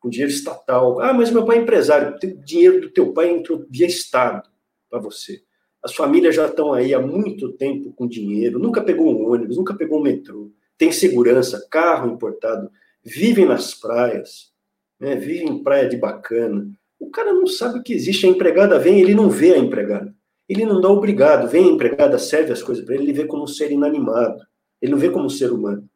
com 0.00 0.10
dinheiro 0.10 0.32
estatal. 0.32 1.00
Ah, 1.00 1.12
mas 1.12 1.30
meu 1.30 1.46
pai 1.46 1.58
é 1.58 1.60
empresário. 1.60 2.16
O 2.16 2.44
dinheiro 2.44 2.80
do 2.80 2.90
teu 2.90 3.12
pai 3.12 3.30
entrou 3.30 3.64
via 3.70 3.86
Estado 3.86 4.48
para 4.90 4.98
você. 4.98 5.40
As 5.84 5.94
famílias 5.94 6.34
já 6.34 6.46
estão 6.46 6.72
aí 6.72 6.92
há 6.92 7.00
muito 7.00 7.52
tempo 7.52 7.92
com 7.92 8.08
dinheiro, 8.08 8.58
nunca 8.58 8.82
pegou 8.82 9.06
um 9.08 9.30
ônibus, 9.30 9.56
nunca 9.56 9.72
pegou 9.72 10.00
um 10.00 10.02
metrô, 10.02 10.50
tem 10.76 10.90
segurança, 10.90 11.64
carro 11.70 12.10
importado, 12.10 12.68
vivem 13.00 13.46
nas 13.46 13.74
praias, 13.74 14.52
né, 14.98 15.14
vivem 15.14 15.48
em 15.48 15.62
praia 15.62 15.88
de 15.88 15.96
bacana. 15.96 16.68
O 16.98 17.08
cara 17.08 17.32
não 17.32 17.46
sabe 17.46 17.78
o 17.78 17.82
que 17.84 17.92
existe. 17.92 18.26
A 18.26 18.28
empregada 18.28 18.80
vem, 18.80 19.00
ele 19.00 19.14
não 19.14 19.30
vê 19.30 19.54
a 19.54 19.58
empregada. 19.58 20.12
Ele 20.48 20.64
não 20.64 20.80
dá 20.80 20.88
obrigado. 20.88 21.48
Vem 21.48 21.66
a 21.66 21.72
empregada, 21.72 22.18
serve 22.18 22.52
as 22.52 22.60
coisas 22.60 22.84
para 22.84 22.96
ele, 22.96 23.04
ele 23.04 23.12
vê 23.12 23.24
como 23.24 23.44
um 23.44 23.46
ser 23.46 23.70
inanimado. 23.70 24.42
Ele 24.80 24.92
não 24.92 24.98
vê 24.98 25.10
como 25.10 25.26
um 25.26 25.30
ser 25.30 25.52
humano 25.52 25.88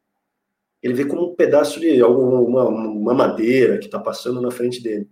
ele 0.83 0.93
vê 0.93 1.05
como 1.05 1.31
um 1.31 1.35
pedaço 1.35 1.79
de 1.79 2.01
alguma 2.01 2.65
uma 2.65 3.13
madeira 3.13 3.77
que 3.77 3.85
está 3.85 3.97
passando 3.97 4.41
na 4.41 4.51
frente 4.51 4.83
dele. 4.83 5.07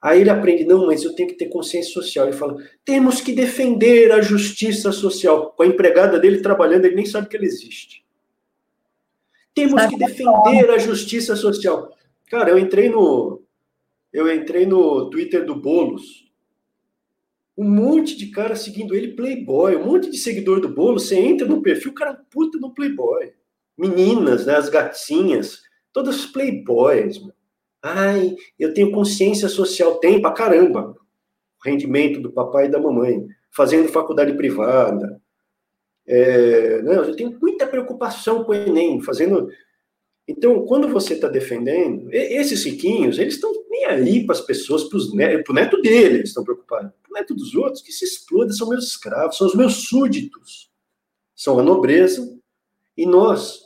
Aí 0.00 0.22
ele 0.22 0.30
aprende, 0.30 0.64
não, 0.64 0.86
mas 0.86 1.04
eu 1.04 1.14
tenho 1.14 1.28
que 1.28 1.34
ter 1.34 1.50
consciência 1.50 1.92
social. 1.92 2.26
Ele 2.26 2.36
fala, 2.36 2.56
temos 2.82 3.20
que 3.20 3.34
defender 3.34 4.10
a 4.10 4.22
justiça 4.22 4.90
social. 4.90 5.50
Com 5.50 5.62
a 5.62 5.66
empregada 5.66 6.18
dele 6.18 6.40
trabalhando, 6.40 6.86
ele 6.86 6.94
nem 6.94 7.04
sabe 7.04 7.28
que 7.28 7.36
ela 7.36 7.44
existe. 7.44 8.02
Temos 9.54 9.84
que 9.84 9.98
defender 9.98 10.70
a 10.70 10.78
justiça 10.78 11.36
social. 11.36 11.94
Cara, 12.30 12.48
eu 12.48 12.58
entrei 12.58 12.88
no 12.88 13.42
eu 14.10 14.32
entrei 14.34 14.64
no 14.64 15.10
Twitter 15.10 15.44
do 15.44 15.54
Bolos. 15.54 16.29
Um 17.56 17.68
monte 17.68 18.16
de 18.16 18.30
cara 18.30 18.56
seguindo 18.56 18.94
ele, 18.94 19.14
Playboy, 19.14 19.76
um 19.76 19.84
monte 19.84 20.10
de 20.10 20.18
seguidor 20.18 20.60
do 20.60 20.68
Bolos. 20.68 21.08
Você 21.08 21.16
entra 21.16 21.46
no 21.46 21.62
perfil, 21.62 21.90
o 21.90 21.94
cara 21.94 22.12
é 22.12 22.30
puta 22.30 22.58
no 22.58 22.74
Playboy. 22.74 23.32
Meninas, 23.76 24.46
né, 24.46 24.56
as 24.56 24.68
gatinhas, 24.68 25.60
todas 25.92 26.26
Playboys. 26.26 27.18
Mano. 27.18 27.34
Ai, 27.82 28.36
eu 28.58 28.74
tenho 28.74 28.92
consciência 28.92 29.48
social. 29.48 29.96
Tem 29.96 30.20
pra 30.20 30.32
caramba. 30.32 30.96
Rendimento 31.64 32.20
do 32.20 32.32
papai 32.32 32.66
e 32.66 32.70
da 32.70 32.78
mamãe. 32.78 33.26
Fazendo 33.50 33.88
faculdade 33.88 34.34
privada. 34.34 35.20
É, 36.06 36.82
não, 36.82 37.04
eu 37.04 37.16
tenho 37.16 37.38
muita 37.40 37.66
preocupação 37.66 38.44
com 38.44 38.52
o 38.52 38.54
Enem, 38.54 39.00
fazendo. 39.00 39.48
Então, 40.26 40.64
quando 40.66 40.88
você 40.88 41.14
está 41.14 41.28
defendendo, 41.28 42.08
esses 42.12 42.64
riquinhos, 42.64 43.18
eles 43.18 43.34
estão 43.34 43.52
aí 43.90 44.24
para 44.24 44.34
as 44.34 44.40
pessoas, 44.40 44.84
para 44.84 44.98
o 44.98 45.14
neto, 45.14 45.52
neto 45.52 45.80
dele, 45.82 46.16
eles 46.16 46.30
estão 46.30 46.44
preocupados. 46.44 46.90
Para 47.02 47.10
o 47.10 47.14
neto 47.14 47.34
dos 47.34 47.54
outros, 47.54 47.82
que 47.82 47.92
se 47.92 48.04
exploda, 48.04 48.52
são 48.52 48.68
meus 48.68 48.86
escravos, 48.86 49.36
são 49.36 49.46
os 49.46 49.54
meus 49.54 49.88
súditos. 49.88 50.70
São 51.34 51.58
a 51.58 51.62
nobreza 51.62 52.38
e 52.96 53.06
nós, 53.06 53.60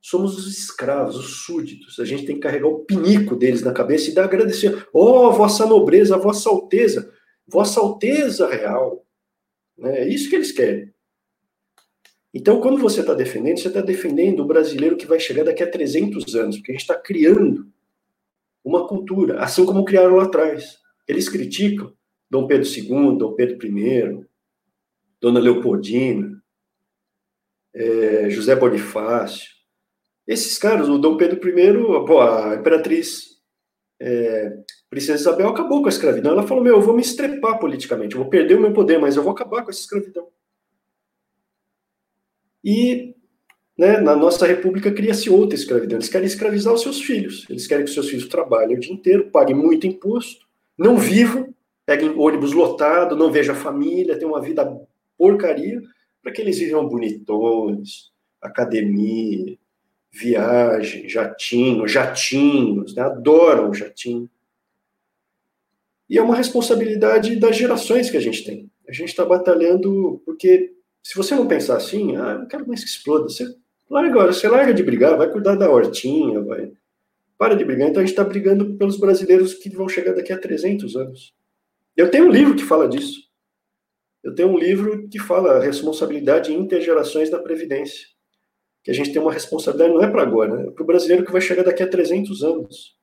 somos 0.00 0.36
os 0.38 0.46
escravos, 0.46 1.16
os 1.16 1.44
súditos. 1.44 1.98
A 1.98 2.04
gente 2.04 2.24
tem 2.24 2.36
que 2.36 2.42
carregar 2.42 2.68
o 2.68 2.84
pinico 2.84 3.36
deles 3.36 3.62
na 3.62 3.72
cabeça 3.72 4.10
e 4.10 4.14
dar 4.14 4.24
agradecer. 4.24 4.88
Oh, 4.92 5.30
vossa 5.30 5.66
nobreza, 5.66 6.16
vossa 6.16 6.48
alteza, 6.48 7.12
vossa 7.46 7.80
alteza 7.80 8.48
real. 8.48 9.06
Né? 9.76 10.00
É 10.00 10.08
isso 10.08 10.28
que 10.28 10.36
eles 10.36 10.52
querem. 10.52 10.92
Então, 12.32 12.60
quando 12.60 12.78
você 12.78 13.00
está 13.00 13.12
defendendo, 13.12 13.58
você 13.58 13.68
está 13.68 13.80
defendendo 13.80 14.40
o 14.40 14.46
brasileiro 14.46 14.96
que 14.96 15.06
vai 15.06 15.18
chegar 15.18 15.44
daqui 15.44 15.62
a 15.62 15.70
300 15.70 16.34
anos, 16.36 16.56
porque 16.56 16.70
a 16.70 16.74
gente 16.74 16.82
está 16.82 16.94
criando 16.94 17.66
uma 18.64 18.86
cultura, 18.86 19.42
assim 19.42 19.64
como 19.64 19.84
criaram 19.84 20.16
lá 20.16 20.24
atrás. 20.24 20.78
Eles 21.06 21.28
criticam 21.28 21.92
Dom 22.30 22.46
Pedro 22.46 22.68
II, 22.68 23.18
Dom 23.18 23.34
Pedro 23.34 23.66
I, 23.66 24.26
Dona 25.20 25.40
Leopoldina, 25.40 26.42
é, 27.74 28.30
José 28.30 28.54
Bonifácio, 28.56 29.48
esses 30.26 30.58
caras, 30.58 30.88
o 30.88 30.98
Dom 30.98 31.16
Pedro 31.16 31.40
I, 31.48 32.50
a 32.52 32.54
imperatriz 32.54 33.40
é, 34.00 34.62
Princesa 34.88 35.20
Isabel 35.20 35.48
acabou 35.48 35.80
com 35.80 35.86
a 35.86 35.90
escravidão. 35.90 36.32
Ela 36.32 36.46
falou: 36.46 36.62
Meu, 36.62 36.76
eu 36.76 36.80
vou 36.80 36.94
me 36.94 37.02
estrepar 37.02 37.58
politicamente, 37.58 38.14
eu 38.14 38.22
vou 38.22 38.30
perder 38.30 38.56
o 38.56 38.60
meu 38.60 38.72
poder, 38.72 38.98
mas 38.98 39.16
eu 39.16 39.22
vou 39.22 39.32
acabar 39.32 39.64
com 39.64 39.70
essa 39.70 39.80
escravidão. 39.80 40.28
E 42.64 43.14
né, 43.80 43.98
na 43.98 44.14
nossa 44.14 44.46
república 44.46 44.92
cria-se 44.92 45.30
outra 45.30 45.54
escravidão. 45.54 45.96
Eles 45.96 46.10
querem 46.10 46.26
escravizar 46.26 46.74
os 46.74 46.82
seus 46.82 47.00
filhos. 47.00 47.46
Eles 47.48 47.66
querem 47.66 47.82
que 47.82 47.88
os 47.88 47.94
seus 47.94 48.10
filhos 48.10 48.28
trabalhem 48.28 48.76
o 48.76 48.78
dia 48.78 48.92
inteiro, 48.92 49.30
paguem 49.30 49.56
muito 49.56 49.86
imposto, 49.86 50.46
não 50.76 50.98
vivam, 50.98 51.54
peguem 51.86 52.10
ônibus 52.10 52.52
lotado, 52.52 53.16
não 53.16 53.32
vejam 53.32 53.54
a 53.54 53.58
família, 53.58 54.18
tenham 54.18 54.32
uma 54.32 54.42
vida 54.42 54.70
porcaria, 55.16 55.80
para 56.22 56.30
que 56.30 56.42
eles 56.42 56.58
vivam 56.58 56.86
bonitões, 56.86 58.10
academia, 58.38 59.56
viagem, 60.12 61.08
jatinho, 61.08 61.88
jatinhos, 61.88 62.94
né? 62.94 63.00
adoram 63.00 63.70
o 63.70 63.74
jatinho. 63.74 64.28
E 66.06 66.18
é 66.18 66.22
uma 66.22 66.36
responsabilidade 66.36 67.34
das 67.36 67.56
gerações 67.56 68.10
que 68.10 68.18
a 68.18 68.20
gente 68.20 68.44
tem. 68.44 68.70
A 68.86 68.92
gente 68.92 69.08
está 69.08 69.24
batalhando 69.24 70.20
porque 70.26 70.74
se 71.02 71.16
você 71.16 71.34
não 71.34 71.48
pensar 71.48 71.78
assim, 71.78 72.14
ah, 72.16 72.40
não 72.40 72.46
quero 72.46 72.68
mais 72.68 72.84
que 72.84 72.90
exploda, 72.90 73.24
você 73.24 73.58
larga, 73.90 74.26
você 74.26 74.48
larga 74.48 74.72
de 74.72 74.82
brigar, 74.82 75.16
vai 75.16 75.28
cuidar 75.28 75.56
da 75.56 75.70
hortinha, 75.70 76.40
vai. 76.40 76.72
Para 77.36 77.54
de 77.54 77.64
brigar. 77.64 77.88
Então 77.88 78.02
a 78.02 78.06
gente 78.06 78.12
está 78.12 78.24
brigando 78.24 78.76
pelos 78.76 78.98
brasileiros 78.98 79.54
que 79.54 79.68
vão 79.70 79.88
chegar 79.88 80.14
daqui 80.14 80.32
a 80.32 80.38
300 80.38 80.96
anos. 80.96 81.34
Eu 81.96 82.10
tenho 82.10 82.26
um 82.26 82.30
livro 82.30 82.54
que 82.54 82.64
fala 82.64 82.88
disso. 82.88 83.28
Eu 84.22 84.34
tenho 84.34 84.48
um 84.48 84.58
livro 84.58 85.08
que 85.08 85.18
fala 85.18 85.58
responsabilidade 85.58 86.52
intergerações 86.52 87.30
da 87.30 87.38
Previdência 87.38 88.06
que 88.82 88.90
a 88.90 88.94
gente 88.94 89.12
tem 89.12 89.20
uma 89.20 89.32
responsabilidade, 89.32 89.92
não 89.92 90.02
é 90.02 90.10
para 90.10 90.22
agora, 90.22 90.56
né? 90.56 90.68
é 90.68 90.70
para 90.70 90.82
o 90.82 90.86
brasileiro 90.86 91.24
que 91.24 91.32
vai 91.32 91.40
chegar 91.40 91.62
daqui 91.62 91.82
a 91.82 91.88
300 91.88 92.42
anos. 92.42 92.96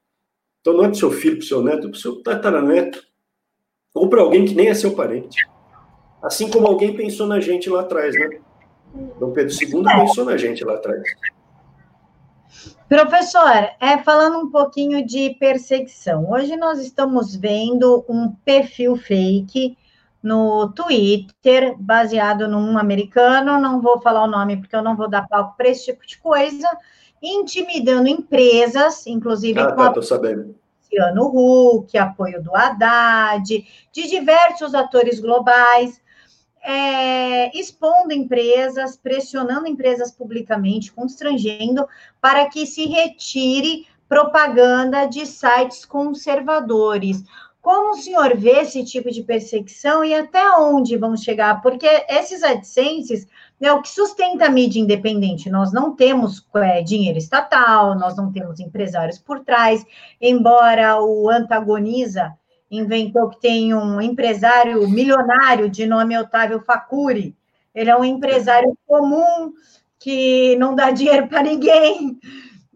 Então 0.62 0.74
não 0.74 0.84
é 0.84 0.88
para 0.88 0.96
o 0.96 1.00
seu 1.00 1.12
filho, 1.12 1.38
para 1.38 1.44
o 1.44 1.48
seu 1.48 1.64
neto, 1.64 1.88
é 1.88 1.90
para 1.90 1.92
o 1.92 1.96
seu 1.96 2.22
tataraneto, 2.24 3.04
ou 3.94 4.10
para 4.10 4.22
alguém 4.22 4.46
que 4.46 4.56
nem 4.56 4.68
é 4.68 4.74
seu 4.74 4.96
parente. 4.96 5.38
Assim 6.22 6.50
como 6.50 6.68
alguém 6.68 6.96
pensou 6.96 7.28
na 7.28 7.40
gente 7.40 7.70
lá 7.70 7.82
atrás, 7.82 8.14
né? 8.16 8.42
Dom 9.20 9.32
Pedro 9.32 9.54
II 9.54 9.84
pensou 9.84 10.26
na 10.26 10.38
gente 10.38 10.64
lá 10.64 10.76
atrás. 10.76 11.04
Professor, 12.88 13.70
é, 13.82 13.98
falando 13.98 14.40
um 14.40 14.50
pouquinho 14.50 15.06
de 15.06 15.36
perseguição, 15.40 16.32
hoje 16.32 16.56
nós 16.56 16.80
estamos 16.80 17.36
vendo 17.36 18.06
um 18.08 18.32
perfil 18.46 18.96
fake 18.96 19.78
no 20.24 20.70
Twitter, 20.70 21.76
baseado 21.78 22.48
num 22.48 22.78
americano, 22.78 23.60
não 23.60 23.82
vou 23.82 24.02
falar 24.02 24.24
o 24.24 24.28
nome 24.28 24.58
porque 24.58 24.76
eu 24.76 24.82
não 24.82 24.96
vou 24.96 25.10
dar 25.10 25.28
palco 25.28 25.56
para 25.58 25.68
esse 25.68 25.86
tipo 25.86 26.06
de 26.08 26.18
coisa, 26.18 26.68
intimidando 27.22 28.08
empresas, 28.08 29.06
inclusive 29.06 29.60
ah, 29.60 29.72
com 29.72 29.76
tá, 29.76 29.92
tô 29.92 30.02
sabendo. 30.02 30.56
Luciano 30.82 31.28
Huck, 31.28 31.98
apoio 31.98 32.42
do 32.42 32.56
Haddad, 32.56 33.44
de 33.92 34.10
diversos 34.10 34.74
atores 34.74 35.20
globais, 35.20 36.02
é, 36.68 37.58
expondo 37.58 38.12
empresas, 38.12 38.98
pressionando 38.98 39.68
empresas 39.68 40.12
publicamente, 40.12 40.92
constrangendo 40.92 41.88
para 42.20 42.50
que 42.50 42.66
se 42.66 42.86
retire 42.88 43.88
propaganda 44.10 45.06
de 45.06 45.26
sites 45.26 45.86
conservadores. 45.86 47.24
Como 47.62 47.92
o 47.92 47.98
senhor 47.98 48.36
vê 48.36 48.62
esse 48.62 48.84
tipo 48.84 49.10
de 49.10 49.24
perseguição 49.24 50.04
e 50.04 50.14
até 50.14 50.46
onde 50.58 50.98
vão 50.98 51.16
chegar? 51.16 51.62
Porque 51.62 51.88
esses 52.10 52.44
AdSenses 52.44 53.26
é 53.62 53.72
o 53.72 53.82
que 53.82 53.90
sustenta 53.90 54.46
a 54.46 54.50
mídia 54.50 54.82
independente. 54.82 55.50
Nós 55.50 55.72
não 55.72 55.96
temos 55.96 56.46
é, 56.56 56.82
dinheiro 56.82 57.18
estatal, 57.18 57.96
nós 57.98 58.18
não 58.18 58.30
temos 58.30 58.60
empresários 58.60 59.18
por 59.18 59.40
trás, 59.40 59.86
embora 60.20 61.02
o 61.02 61.30
Antagoniza 61.30 62.38
inventou 62.70 63.30
que 63.30 63.40
tem 63.40 63.74
um 63.74 64.02
empresário 64.02 64.88
milionário 64.90 65.70
de 65.70 65.86
nome 65.86 66.18
Otávio 66.18 66.62
Facuri. 66.62 67.36
Ele 67.74 67.90
é 67.90 67.98
um 67.98 68.04
empresário 68.04 68.78
comum 68.86 69.54
que 70.00 70.56
não 70.58 70.76
dá 70.76 70.90
dinheiro 70.92 71.28
para 71.28 71.44
ninguém, 71.44 72.20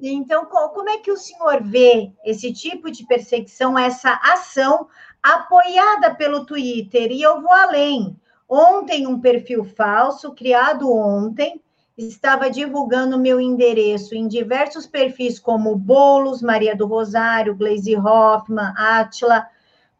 então, 0.10 0.46
como 0.46 0.89
é 0.89 0.98
que 0.98 1.12
o 1.12 1.18
senhor 1.18 1.62
vê 1.62 2.12
esse 2.26 2.52
tipo 2.52 2.89
de 2.89 3.06
perseguição, 3.06 3.78
essa 3.78 4.20
ação 4.24 4.88
apoiada 5.22 6.16
pelo 6.16 6.44
Twitter? 6.44 7.12
E 7.12 7.22
eu 7.22 7.39
vou 7.39 7.54
além. 7.54 8.18
Ontem, 8.50 9.06
um 9.06 9.20
perfil 9.20 9.64
falso, 9.64 10.34
criado 10.34 10.92
ontem, 10.92 11.62
estava 11.96 12.50
divulgando 12.50 13.20
meu 13.20 13.39
endereço 13.39 14.16
em 14.16 14.28
diversos 14.28 14.88
perfis, 14.88 15.39
como 15.39 15.76
Bolos, 15.76 16.42
Maria 16.42 16.76
do 16.76 16.88
Rosário, 16.88 17.56
Glaze 17.56 17.96
Hoffman, 17.96 18.74
Atila, 18.76 19.46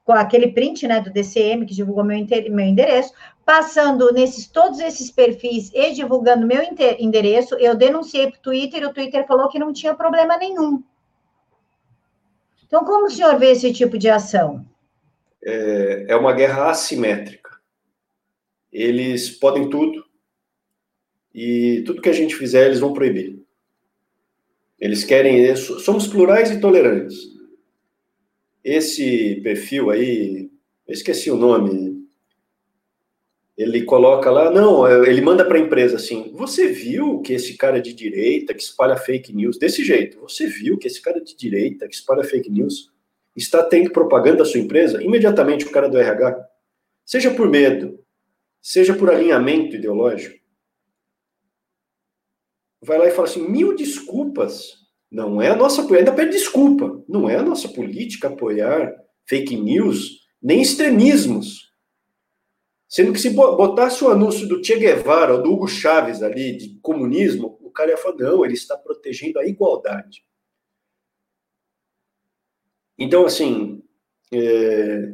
com 0.04 0.14
aquele 0.14 0.52
print 0.52 0.88
né, 0.88 1.00
do 1.00 1.12
DCM 1.12 1.66
que 1.66 1.76
divulgou 1.76 2.04
meu, 2.04 2.18
meu 2.50 2.66
endereço, 2.66 3.14
passando 3.46 4.12
nesses 4.12 4.48
todos 4.48 4.80
esses 4.80 5.12
perfis 5.12 5.72
e 5.74 5.94
divulgando 5.94 6.48
meu 6.48 6.62
endereço, 7.00 7.56
eu 7.56 7.76
denunciei 7.76 8.30
para 8.30 8.40
o 8.40 8.42
Twitter 8.42 8.82
e 8.82 8.86
o 8.86 8.94
Twitter 8.94 9.26
falou 9.28 9.50
que 9.50 9.60
não 9.60 9.74
tinha 9.74 9.94
problema 9.94 10.38
nenhum. 10.38 10.84
Então, 12.66 12.86
como 12.86 13.08
o 13.08 13.10
senhor 13.10 13.38
vê 13.38 13.52
esse 13.52 13.74
tipo 13.74 13.98
de 13.98 14.10
ação? 14.10 14.66
É, 15.44 16.06
é 16.10 16.16
uma 16.16 16.34
guerra 16.34 16.70
assimétrica. 16.70 17.52
Eles 18.72 19.30
podem 19.30 19.70
tudo 19.70 20.06
e 21.34 21.84
tudo 21.86 22.02
que 22.02 22.10
a 22.10 22.14
gente 22.14 22.36
fizer 22.36 22.68
eles 22.68 22.80
vão 22.80 22.94
proibir. 22.94 23.42
Eles 24.80 25.04
querem. 25.04 25.54
Somos 25.56 26.08
plurais 26.08 26.50
e 26.50 26.60
tolerantes. 26.60 27.18
Esse 28.64 29.42
perfil 29.42 29.90
aí, 29.90 30.50
eu 30.88 30.94
esqueci 30.94 31.32
o 31.32 31.36
nome, 31.36 32.02
ele 33.62 33.84
coloca 33.84 34.32
lá, 34.32 34.50
não, 34.50 34.88
é, 34.88 35.10
ele 35.10 35.22
manda 35.22 35.46
para 35.46 35.58
a 35.58 35.62
empresa 35.62 35.98
assim: 35.98 36.32
você 36.34 36.68
viu 36.68 37.22
que 37.22 37.34
esse 37.34 37.56
cara 37.56 37.82
de 37.82 37.94
direita 37.94 38.54
que 38.54 38.62
espalha 38.62 38.96
fake 38.96 39.34
news 39.34 39.58
desse 39.58 39.84
jeito? 39.84 40.20
Você 40.22 40.48
viu 40.48 40.78
que 40.78 40.88
esse 40.88 41.02
cara 41.02 41.22
de 41.22 41.36
direita 41.36 41.88
que 41.88 41.94
espalha 41.94 42.24
fake 42.24 42.50
news 42.50 42.92
está 43.36 43.64
tendo 43.64 43.92
propaganda 43.92 44.40
da 44.40 44.46
sua 44.46 44.60
empresa? 44.60 45.04
Imediatamente 45.04 45.66
o 45.66 45.72
cara 45.72 45.88
do 45.88 45.98
RH, 45.98 46.44
seja 47.06 47.32
por 47.32 47.50
medo, 47.50 48.00
seja 48.62 48.94
por 48.94 49.10
alinhamento 49.10 49.76
ideológico, 49.76 50.40
vai 52.82 52.98
lá 52.98 53.08
e 53.08 53.12
fala 53.12 53.28
assim: 53.28 53.48
mil 53.48 53.76
desculpas. 53.76 54.81
Não 55.12 55.42
é 55.42 55.50
a 55.50 55.56
nossa 55.56 55.82
ainda 55.94 56.14
pede 56.14 56.32
desculpa. 56.32 57.04
Não 57.08 57.30
é 57.30 57.36
a 57.36 57.44
nossa 57.44 57.68
política 57.68 58.30
apoiar 58.30 58.96
fake 59.28 59.58
news, 59.58 60.22
nem 60.42 60.62
extremismos. 60.62 61.70
Sendo 62.88 63.14
que 63.14 63.20
se 63.20 63.30
botasse 63.30 64.04
o 64.04 64.10
anúncio 64.10 64.48
do 64.48 64.64
Che 64.64 64.78
Guevara 64.78 65.36
ou 65.36 65.44
do 65.44 65.52
Hugo 65.52 65.68
Chávez 65.68 66.24
ali, 66.24 66.58
de 66.58 66.80
comunismo, 66.82 67.58
o 67.62 67.70
cara 67.70 67.92
ia 67.92 67.98
falar, 67.98 68.18
não, 68.18 68.46
ele 68.46 68.54
está 68.54 68.78
protegendo 68.78 69.40
a 69.40 69.46
igualdade. 69.46 70.26
Então, 72.98 73.26
assim, 73.26 73.82
é, 74.34 75.14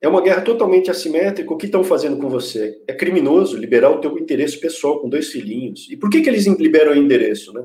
é 0.00 0.08
uma 0.08 0.20
guerra 0.20 0.42
totalmente 0.42 0.90
assimétrica. 0.90 1.52
O 1.52 1.56
que 1.56 1.66
estão 1.66 1.82
fazendo 1.82 2.18
com 2.18 2.28
você? 2.28 2.80
É 2.86 2.94
criminoso 2.94 3.56
liberar 3.56 3.90
o 3.90 4.00
teu 4.00 4.16
interesse 4.18 4.58
pessoal 4.58 5.00
com 5.00 5.08
dois 5.08 5.28
filhinhos. 5.28 5.88
E 5.90 5.96
por 5.96 6.08
que, 6.08 6.22
que 6.22 6.28
eles 6.28 6.46
liberam 6.46 6.92
o 6.92 6.96
endereço, 6.96 7.52
né? 7.52 7.64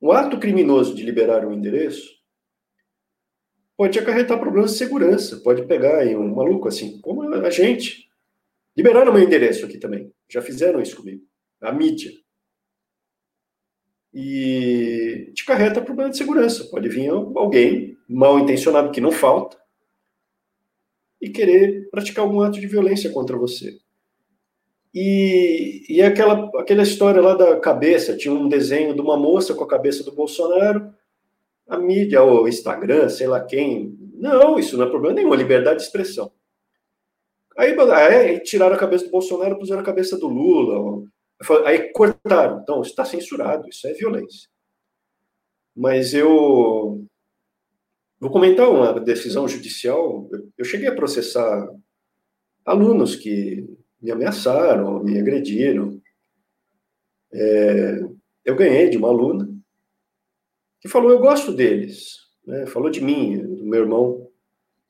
O 0.00 0.12
ato 0.12 0.38
criminoso 0.38 0.94
de 0.94 1.02
liberar 1.02 1.46
o 1.46 1.52
endereço 1.52 2.16
pode 3.76 3.98
acarretar 3.98 4.38
problemas 4.40 4.72
de 4.72 4.78
segurança, 4.78 5.36
pode 5.38 5.66
pegar 5.66 5.98
aí 5.98 6.16
um 6.16 6.34
maluco 6.34 6.68
assim, 6.68 7.00
como 7.00 7.22
a 7.22 7.50
gente. 7.50 8.08
Liberaram 8.76 9.12
meu 9.12 9.22
endereço 9.22 9.64
aqui 9.64 9.78
também. 9.78 10.12
Já 10.28 10.42
fizeram 10.42 10.80
isso 10.80 10.96
comigo. 10.96 11.24
A 11.60 11.72
mídia. 11.72 12.10
E 14.12 15.30
te 15.34 15.44
carreta 15.44 15.82
problema 15.82 16.10
de 16.10 16.16
segurança. 16.16 16.64
Pode 16.70 16.88
vir 16.88 17.08
alguém 17.10 17.96
mal 18.08 18.38
intencionado, 18.38 18.90
que 18.90 19.00
não 19.00 19.10
falta, 19.10 19.58
e 21.20 21.30
querer 21.30 21.88
praticar 21.90 22.24
algum 22.24 22.40
ato 22.40 22.60
de 22.60 22.66
violência 22.66 23.10
contra 23.10 23.36
você. 23.36 23.78
E, 24.98 25.84
e 25.90 26.00
aquela, 26.00 26.50
aquela 26.58 26.82
história 26.82 27.20
lá 27.20 27.34
da 27.34 27.60
cabeça, 27.60 28.16
tinha 28.16 28.32
um 28.32 28.48
desenho 28.48 28.94
de 28.94 29.00
uma 29.02 29.14
moça 29.14 29.52
com 29.52 29.62
a 29.62 29.68
cabeça 29.68 30.02
do 30.02 30.10
Bolsonaro, 30.10 30.90
a 31.68 31.76
mídia, 31.76 32.24
o 32.24 32.48
Instagram, 32.48 33.10
sei 33.10 33.26
lá 33.26 33.44
quem. 33.44 33.94
Não, 34.14 34.58
isso 34.58 34.74
não 34.74 34.86
é 34.86 34.88
problema 34.88 35.14
nenhum, 35.14 35.34
é 35.34 35.36
liberdade 35.36 35.80
de 35.80 35.82
expressão. 35.84 36.32
Aí, 37.58 38.40
tiraram 38.40 38.74
a 38.74 38.78
cabeça 38.78 39.04
do 39.04 39.10
Bolsonaro 39.10 39.58
puseram 39.58 39.82
a 39.82 39.84
cabeça 39.84 40.16
do 40.16 40.28
Lula. 40.28 41.06
Aí 41.66 41.92
cortaram. 41.92 42.60
Então, 42.62 42.80
está 42.80 43.04
censurado, 43.04 43.68
isso 43.68 43.86
é 43.86 43.92
violência. 43.92 44.48
Mas 45.76 46.14
eu 46.14 47.04
vou 48.18 48.30
comentar 48.30 48.70
uma 48.70 48.98
decisão 48.98 49.46
judicial. 49.46 50.26
Eu 50.56 50.64
cheguei 50.64 50.88
a 50.88 50.94
processar 50.94 51.68
alunos 52.64 53.14
que 53.14 53.68
me 54.06 54.12
ameaçaram, 54.12 55.02
me 55.02 55.18
agrediram. 55.18 56.00
É, 57.32 58.00
eu 58.44 58.54
ganhei 58.54 58.88
de 58.88 58.96
uma 58.96 59.08
aluna 59.08 59.48
que 60.80 60.88
falou: 60.88 61.10
Eu 61.10 61.18
gosto 61.18 61.52
deles. 61.52 62.18
Né? 62.46 62.66
Falou 62.66 62.88
de 62.88 63.02
mim, 63.02 63.38
do 63.38 63.66
meu 63.66 63.80
irmão. 63.82 64.30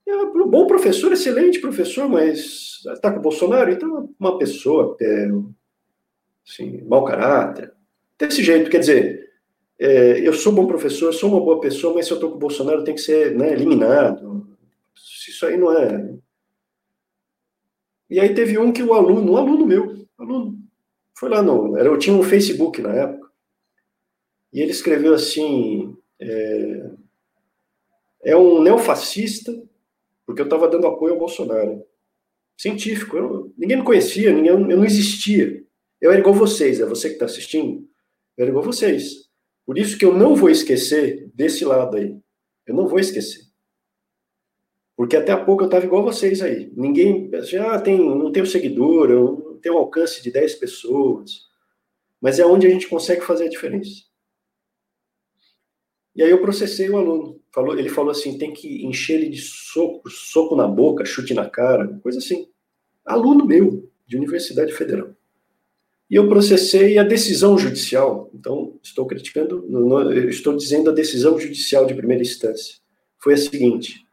É 0.06 0.14
um 0.14 0.46
bom 0.46 0.66
professor, 0.66 1.10
excelente 1.12 1.58
professor, 1.58 2.08
mas 2.08 2.84
está 2.86 3.10
com 3.10 3.18
o 3.18 3.22
Bolsonaro, 3.22 3.72
então 3.72 4.14
uma 4.20 4.38
pessoa 4.38 4.96
é, 5.00 5.28
assim, 6.46 6.82
mau 6.84 7.04
caráter. 7.04 7.72
Desse 8.16 8.44
jeito, 8.44 8.70
quer 8.70 8.78
dizer, 8.78 9.28
é, 9.80 10.20
eu 10.20 10.32
sou 10.32 10.52
bom 10.52 10.66
professor, 10.66 11.12
sou 11.12 11.30
uma 11.30 11.40
boa 11.40 11.60
pessoa, 11.60 11.92
mas 11.94 12.06
se 12.06 12.12
eu 12.12 12.16
estou 12.16 12.30
com 12.30 12.36
o 12.36 12.40
Bolsonaro, 12.40 12.84
tem 12.84 12.94
que 12.94 13.00
ser 13.00 13.34
né, 13.34 13.50
eliminado. 13.50 14.46
Isso 14.94 15.44
aí 15.44 15.56
não 15.56 15.72
é. 15.72 16.14
E 18.08 18.20
aí 18.20 18.34
teve 18.34 18.58
um 18.58 18.72
que 18.72 18.82
o 18.82 18.94
aluno, 18.94 19.32
um 19.32 19.36
aluno 19.36 19.66
meu, 19.66 20.06
aluno, 20.16 20.58
foi 21.14 21.28
lá 21.28 21.42
no. 21.42 21.76
Era, 21.76 21.88
eu 21.88 21.98
tinha 21.98 22.14
um 22.14 22.22
Facebook 22.22 22.80
na 22.80 22.94
época. 22.94 23.30
E 24.52 24.60
ele 24.60 24.70
escreveu 24.70 25.14
assim: 25.14 25.96
é, 26.20 26.90
é 28.24 28.36
um 28.36 28.62
neofascista, 28.62 29.52
porque 30.24 30.40
eu 30.40 30.46
estava 30.46 30.68
dando 30.68 30.86
apoio 30.86 31.14
ao 31.14 31.18
Bolsonaro. 31.18 31.84
Científico, 32.56 33.16
eu, 33.16 33.52
ninguém 33.56 33.78
me 33.78 33.84
conhecia, 33.84 34.32
ninguém, 34.32 34.50
eu 34.50 34.58
não 34.58 34.84
existia. 34.84 35.62
Eu 36.00 36.10
era 36.10 36.20
igual 36.20 36.34
vocês, 36.34 36.80
é 36.80 36.86
você 36.86 37.08
que 37.08 37.14
está 37.14 37.26
assistindo? 37.26 37.88
Eu 38.36 38.42
era 38.42 38.50
igual 38.50 38.64
vocês. 38.64 39.26
Por 39.64 39.76
isso 39.76 39.98
que 39.98 40.04
eu 40.04 40.14
não 40.14 40.34
vou 40.34 40.48
esquecer 40.48 41.30
desse 41.34 41.64
lado 41.64 41.96
aí. 41.96 42.16
Eu 42.66 42.74
não 42.74 42.86
vou 42.86 42.98
esquecer. 42.98 43.45
Porque 44.96 45.16
até 45.16 45.32
há 45.32 45.44
pouco 45.44 45.62
eu 45.62 45.66
estava 45.66 45.84
igual 45.84 46.02
vocês 46.02 46.40
aí. 46.40 46.72
Ninguém. 46.74 47.30
Assim, 47.34 47.56
ah, 47.56 47.78
tem, 47.78 47.98
não 47.98 48.32
tenho 48.32 48.46
seguidor, 48.46 49.10
eu 49.10 49.44
não 49.50 49.58
tenho 49.58 49.76
alcance 49.76 50.22
de 50.22 50.30
10 50.30 50.54
pessoas. 50.54 51.46
Mas 52.20 52.38
é 52.38 52.46
onde 52.46 52.66
a 52.66 52.70
gente 52.70 52.88
consegue 52.88 53.20
fazer 53.20 53.44
a 53.44 53.50
diferença. 53.50 54.06
E 56.14 56.22
aí 56.22 56.30
eu 56.30 56.40
processei 56.40 56.88
o 56.88 56.96
aluno. 56.96 57.38
Falou, 57.52 57.78
ele 57.78 57.90
falou 57.90 58.10
assim: 58.10 58.38
tem 58.38 58.54
que 58.54 58.86
encher 58.86 59.20
ele 59.20 59.28
de 59.28 59.42
soco, 59.42 60.08
soco 60.08 60.56
na 60.56 60.66
boca, 60.66 61.04
chute 61.04 61.34
na 61.34 61.48
cara, 61.48 61.86
coisa 62.02 62.18
assim. 62.18 62.48
Aluno 63.04 63.44
meu, 63.44 63.90
de 64.06 64.16
Universidade 64.16 64.72
Federal. 64.72 65.10
E 66.08 66.14
eu 66.14 66.26
processei 66.28 66.96
a 66.98 67.02
decisão 67.02 67.58
judicial. 67.58 68.30
Então, 68.32 68.78
estou 68.82 69.06
criticando, 69.06 69.66
estou 70.28 70.56
dizendo 70.56 70.88
a 70.88 70.94
decisão 70.94 71.38
judicial 71.38 71.84
de 71.84 71.94
primeira 71.94 72.22
instância. 72.22 72.76
Foi 73.18 73.34
a 73.34 73.36
seguinte: 73.36 74.05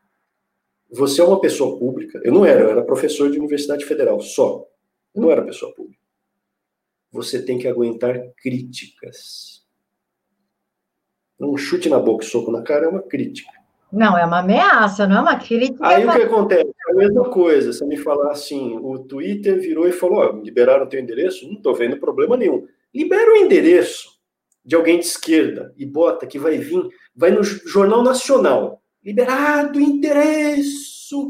você 0.94 1.22
é 1.22 1.24
uma 1.24 1.42
pessoa 1.42 1.78
pública. 1.78 2.22
Eu 2.24 2.34
não 2.34 2.46
era, 2.46 2.62
eu 2.62 2.70
era 2.70 2.84
professor 2.84 3.30
de 3.30 3.40
Universidade 3.40 3.86
Federal, 3.86 4.20
só. 4.22 4.66
Eu 5.14 5.22
não 5.22 5.32
era 5.32 5.42
pessoa 5.42 5.74
pública. 5.74 6.02
Você 7.12 7.44
tem 7.44 7.58
que 7.58 7.68
aguentar 7.68 8.20
críticas 8.38 9.64
um 11.46 11.58
chute 11.58 11.90
na 11.90 12.00
boca 12.00 12.24
e 12.24 12.28
soco 12.28 12.52
na 12.52 12.62
cara 12.62 12.86
é 12.86 12.90
uma 12.90 13.02
crítica. 13.02 13.52
Não, 13.92 14.18
é 14.18 14.26
uma 14.26 14.40
ameaça, 14.40 15.06
não 15.06 15.18
é 15.18 15.22
uma 15.22 15.36
crítica. 15.36 15.86
Aí 15.86 16.06
o 16.06 16.12
que 16.12 16.22
acontece? 16.24 16.72
É 16.90 16.92
a 16.92 16.96
mesma 16.96 17.30
coisa. 17.30 17.72
Você 17.72 17.86
me 17.86 17.98
falar 17.98 18.32
assim, 18.32 18.76
o 18.82 19.00
Twitter 19.00 19.60
virou 19.60 19.88
e 19.88 19.92
falou: 19.92 20.20
ó, 20.20 20.42
liberaram 20.42 20.86
o 20.86 20.90
teu 20.90 21.00
endereço? 21.00 21.48
Não 21.48 21.56
estou 21.56 21.76
vendo 21.76 21.98
problema 21.98 22.36
nenhum. 22.36 22.66
Libera 22.94 23.32
o 23.32 23.36
endereço 23.36 24.14
de 24.66 24.76
alguém 24.76 25.00
de 25.00 25.06
esquerda 25.06 25.74
e 25.78 25.86
bota 25.86 26.26
que 26.26 26.40
vai 26.40 26.58
vir, 26.58 26.88
vai 27.16 27.30
no 27.32 27.44
Jornal 27.44 28.02
Nacional. 28.02 28.82
Liberado 29.04 29.80
endereço 29.80 31.30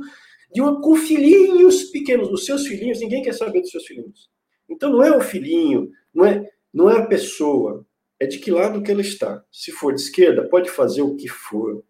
de 0.54 0.62
uma, 0.62 0.80
com 0.80 0.96
filhinhos 0.96 1.86
pequenos. 1.86 2.30
Os 2.30 2.46
seus 2.46 2.68
filhinhos, 2.68 3.00
ninguém 3.00 3.24
quer 3.24 3.34
saber 3.34 3.62
dos 3.62 3.72
seus 3.72 3.86
filhinhos. 3.86 4.30
Então 4.70 4.92
não 4.92 5.04
é 5.04 5.16
o 5.16 5.22
filhinho, 5.22 5.92
não 6.14 6.26
é, 6.26 6.50
não 6.74 6.90
é 6.90 7.00
a 7.00 7.06
pessoa, 7.06 7.86
é 8.20 8.26
de 8.26 8.40
que 8.40 8.52
lado 8.52 8.82
que 8.82 8.92
ela 8.92 9.02
está. 9.02 9.44
Se 9.52 9.72
for 9.72 9.94
de 9.94 10.02
esquerda, 10.02 10.48
pode 10.48 10.70
fazer 10.70 11.02
o 11.02 11.16
que 11.16 11.28
for. 11.28 11.84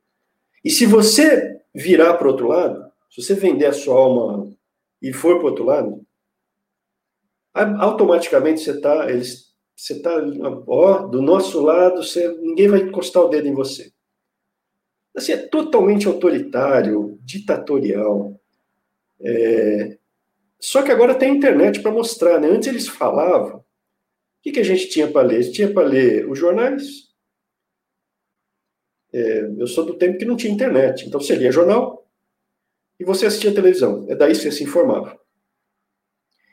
E 0.63 0.69
se 0.69 0.85
você 0.85 1.59
virar 1.73 2.15
para 2.15 2.27
o 2.27 2.31
outro 2.31 2.47
lado, 2.47 2.91
se 3.09 3.21
você 3.21 3.35
vender 3.35 3.67
a 3.67 3.73
sua 3.73 3.95
alma 3.95 4.51
e 5.01 5.13
for 5.13 5.35
para 5.35 5.45
o 5.45 5.49
outro 5.49 5.65
lado, 5.65 6.05
automaticamente 7.53 8.61
você 8.61 8.71
está 8.71 9.05
você 9.75 10.01
tá, 10.01 10.15
ó, 10.67 11.07
do 11.07 11.21
nosso 11.21 11.61
lado, 11.61 12.03
você, 12.03 12.27
ninguém 12.39 12.67
vai 12.67 12.81
encostar 12.81 13.23
o 13.23 13.27
dedo 13.27 13.47
em 13.47 13.53
você. 13.53 13.92
Assim, 15.15 15.33
é 15.33 15.37
totalmente 15.37 16.07
autoritário, 16.07 17.19
ditatorial. 17.21 18.39
É... 19.21 19.97
Só 20.59 20.81
que 20.81 20.91
agora 20.91 21.15
tem 21.15 21.35
internet 21.35 21.81
para 21.81 21.91
mostrar, 21.91 22.39
né? 22.39 22.47
Antes 22.47 22.67
eles 22.67 22.87
falavam, 22.87 23.63
que, 24.43 24.51
que 24.51 24.59
a 24.59 24.63
gente 24.63 24.89
tinha 24.89 25.09
para 25.09 25.25
ler? 25.25 25.37
A 25.37 25.41
gente 25.41 25.55
tinha 25.55 25.73
para 25.73 25.87
ler 25.87 26.29
os 26.29 26.37
jornais. 26.37 27.13
É, 29.13 29.49
eu 29.57 29.65
sou 29.65 29.85
do 29.85 29.97
tempo 29.97 30.17
que 30.17 30.25
não 30.25 30.35
tinha 30.35 30.53
internet, 30.53 31.07
então 31.07 31.21
você 31.21 31.35
lia 31.35 31.51
jornal 31.51 32.09
e 32.99 33.05
você 33.05 33.25
assistia 33.25 33.53
televisão. 33.53 34.05
É 34.09 34.15
daí 34.15 34.33
que 34.33 34.39
você 34.39 34.51
se 34.51 34.63
informava. 34.63 35.17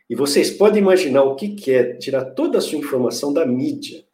E 0.09 0.15
vocês 0.15 0.51
podem 0.51 0.81
imaginar 0.81 1.25
o 1.25 1.35
que, 1.35 1.57
que 1.57 1.73
é 1.73 1.95
tirar 1.95 2.27
toda 2.27 2.59
a 2.59 2.61
sua 2.61 2.79
informação 2.79 3.33
da 3.33 3.45
mídia. 3.45 4.05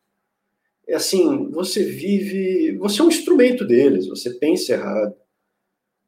É 0.89 0.95
assim, 0.95 1.51
você 1.51 1.83
vive, 1.83 2.77
você 2.79 3.01
é 3.01 3.05
um 3.05 3.09
instrumento 3.09 3.67
deles, 3.67 4.07
você 4.07 4.31
pensa 4.35 4.75
errado, 4.75 5.17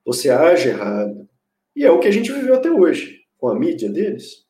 você 0.04 0.30
age 0.30 0.68
errado. 0.68 1.28
E 1.74 1.84
é 1.84 1.90
o 1.90 1.98
que 1.98 2.06
a 2.08 2.12
gente 2.12 2.32
viveu 2.32 2.54
até 2.54 2.70
hoje, 2.70 3.22
com 3.36 3.48
a 3.48 3.58
mídia 3.58 3.90
deles. 3.90 4.46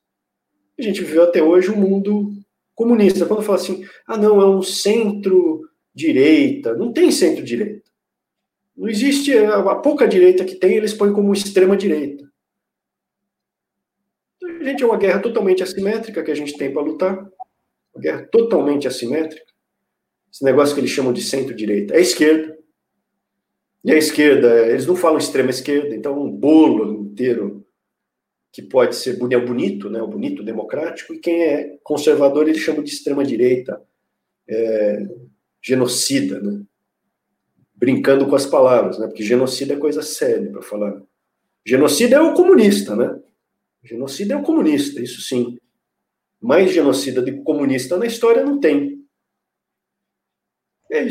A 0.79 0.83
gente 0.83 1.03
viveu 1.03 1.25
até 1.25 1.43
hoje 1.43 1.71
um 1.71 1.77
mundo 1.77 2.31
comunista. 2.75 3.27
Quando 3.27 3.43
fala 3.43 3.59
assim, 3.59 3.85
ah, 4.07 4.17
não, 4.17 4.41
é 4.41 4.47
um 4.47 4.63
centro-direita. 4.63 6.77
Não 6.77 6.93
tem 6.93 7.11
centro-direita. 7.11 7.91
Não 8.77 8.89
existe, 8.89 9.37
a 9.37 9.75
pouca 9.75 10.07
direita 10.07 10.45
que 10.45 10.55
tem, 10.55 10.77
eles 10.77 10.95
põem 10.95 11.13
como 11.13 11.33
extrema-direita. 11.33 12.31
A 14.61 14.65
gente 14.65 14.85
é 14.85 14.87
uma 14.87 14.97
guerra 14.97 15.21
totalmente 15.21 15.63
assimétrica 15.63 16.23
que 16.23 16.31
a 16.31 16.35
gente 16.35 16.57
tem 16.57 16.73
para 16.73 16.83
lutar. 16.83 17.29
Uma 17.93 18.01
guerra 18.01 18.25
totalmente 18.31 18.87
assimétrica. 18.87 19.53
Esse 20.33 20.45
negócio 20.45 20.75
que 20.75 20.81
eles 20.81 20.91
chamam 20.91 21.13
de 21.13 21.23
centro-direita. 21.23 21.95
É 21.95 22.01
esquerda. 22.01 22.57
E 23.85 23.93
a 23.93 23.97
esquerda, 23.97 24.67
eles 24.67 24.87
não 24.87 24.97
falam 24.97 25.19
extrema-esquerda, 25.19 25.95
então 25.95 26.21
um 26.21 26.31
bolo 26.31 27.05
inteiro 27.05 27.65
que 28.53 28.63
pode 28.63 28.97
ser 28.97 29.17
é 29.33 29.39
bonito, 29.39 29.89
né, 29.89 30.03
o 30.03 30.09
bonito 30.09 30.43
democrático, 30.43 31.15
e 31.15 31.19
quem 31.19 31.43
é 31.43 31.79
conservador 31.83 32.49
ele 32.49 32.59
chama 32.59 32.83
de 32.83 32.91
extrema 32.91 33.25
direita, 33.25 33.81
é, 34.49 35.07
genocida, 35.63 36.41
né? 36.41 36.63
brincando 37.75 38.27
com 38.27 38.35
as 38.35 38.45
palavras, 38.45 38.99
né? 38.99 39.07
Porque 39.07 39.23
genocida 39.23 39.75
é 39.75 39.77
coisa 39.77 40.03
séria 40.03 40.51
para 40.51 40.63
falar. 40.63 41.01
Genocida 41.65 42.17
é 42.17 42.21
o 42.21 42.35
comunista, 42.35 42.97
né? 42.97 43.21
Genocida 43.85 44.35
é 44.35 44.37
o 44.37 44.43
comunista, 44.43 45.01
isso 45.01 45.21
sim. 45.21 45.57
Mais 46.41 46.73
genocida 46.73 47.23
que 47.23 47.33
comunista 47.43 47.97
na 47.97 48.07
história 48.07 48.45
não 48.45 48.59
tem. 48.59 48.98
Eu, 50.91 51.07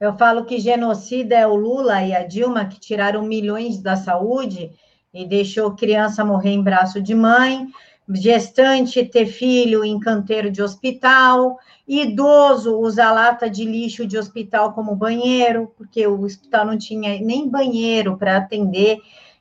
eu 0.00 0.16
falo 0.16 0.44
que 0.44 0.58
genocida 0.58 1.36
é 1.36 1.46
o 1.46 1.54
Lula 1.54 2.02
e 2.02 2.14
a 2.14 2.22
Dilma 2.22 2.64
que 2.64 2.80
tiraram 2.80 3.22
milhões 3.22 3.78
da 3.82 3.96
saúde 3.96 4.72
e 5.12 5.26
deixou 5.26 5.74
criança 5.74 6.24
morrer 6.24 6.50
em 6.50 6.62
braço 6.62 7.02
de 7.02 7.14
mãe, 7.14 7.66
gestante 8.08 9.04
ter 9.04 9.26
filho 9.26 9.84
em 9.84 9.98
canteiro 10.00 10.50
de 10.50 10.62
hospital, 10.62 11.58
idoso 11.86 12.78
usar 12.78 13.12
lata 13.12 13.48
de 13.48 13.64
lixo 13.64 14.06
de 14.06 14.16
hospital 14.16 14.72
como 14.72 14.96
banheiro, 14.96 15.72
porque 15.76 16.06
o 16.06 16.22
hospital 16.22 16.66
não 16.66 16.78
tinha 16.78 17.20
nem 17.20 17.48
banheiro 17.48 18.16
para 18.16 18.36
atender. 18.36 18.98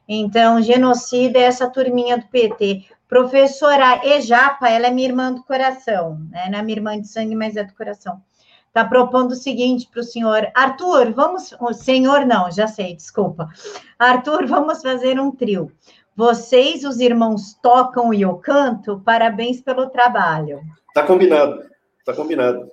Então, 0.08 0.62
genocida 0.62 1.40
é 1.40 1.44
essa 1.44 1.70
turminha 1.70 2.18
do 2.18 2.28
PT. 2.28 2.86
Professora 3.08 4.02
Ejapa, 4.06 4.70
ela 4.70 4.88
é 4.88 4.92
minha 4.92 5.08
irmã 5.08 5.32
do 5.32 5.44
coração, 5.44 6.20
né? 6.30 6.50
Não 6.52 6.60
é 6.60 6.62
minha 6.62 6.78
irmã 6.78 7.00
de 7.00 7.08
sangue, 7.08 7.36
mas 7.36 7.56
é 7.56 7.64
do 7.64 7.74
coração. 7.74 8.22
Está 8.70 8.86
propondo 8.86 9.32
o 9.32 9.36
seguinte 9.36 9.90
para 9.92 10.02
o 10.02 10.04
senhor, 10.04 10.48
Arthur, 10.54 11.12
vamos, 11.12 11.54
o 11.60 11.74
senhor 11.74 12.24
não, 12.26 12.52
já 12.52 12.68
sei, 12.68 12.96
desculpa. 12.96 13.50
Arthur, 13.98 14.46
vamos 14.46 14.82
fazer 14.82 15.20
um 15.20 15.32
trio. 15.32 15.72
Vocês, 16.16 16.84
os 16.84 17.00
irmãos, 17.00 17.56
tocam 17.64 18.14
e 18.14 18.22
eu 18.22 18.36
canto. 18.36 19.02
Parabéns 19.04 19.60
pelo 19.60 19.90
trabalho. 19.90 20.62
Tá 20.94 21.02
combinado, 21.04 21.64
tá 22.06 22.14
combinado. 22.14 22.72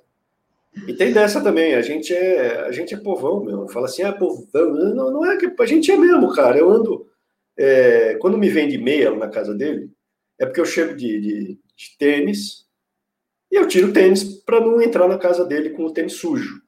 E 0.85 0.93
tem 0.93 1.11
dessa 1.11 1.41
também, 1.41 1.73
a 1.73 1.81
gente 1.81 2.13
é, 2.13 2.59
a 2.67 2.71
gente 2.71 2.93
é 2.93 2.97
povão, 2.97 3.43
meu. 3.43 3.67
Fala 3.69 3.87
assim, 3.87 4.03
ah, 4.03 4.13
povão. 4.13 4.45
Não, 4.53 5.11
não 5.11 5.25
é 5.25 5.35
que 5.37 5.51
a 5.59 5.65
gente 5.65 5.91
é 5.91 5.97
mesmo, 5.97 6.31
cara. 6.33 6.57
Eu 6.57 6.69
ando. 6.69 7.07
É, 7.57 8.15
quando 8.21 8.37
me 8.37 8.49
vende 8.49 8.77
meia 8.77 9.09
na 9.15 9.29
casa 9.29 9.55
dele, 9.55 9.89
é 10.37 10.45
porque 10.45 10.61
eu 10.61 10.65
chego 10.65 10.95
de, 10.95 11.19
de, 11.19 11.59
de 11.75 11.97
tênis 11.97 12.66
e 13.51 13.55
eu 13.55 13.67
tiro 13.67 13.89
o 13.89 13.93
tênis 13.93 14.23
para 14.23 14.59
não 14.59 14.81
entrar 14.81 15.07
na 15.07 15.17
casa 15.17 15.45
dele 15.45 15.71
com 15.71 15.85
o 15.85 15.91
tênis 15.91 16.13
sujo. 16.13 16.61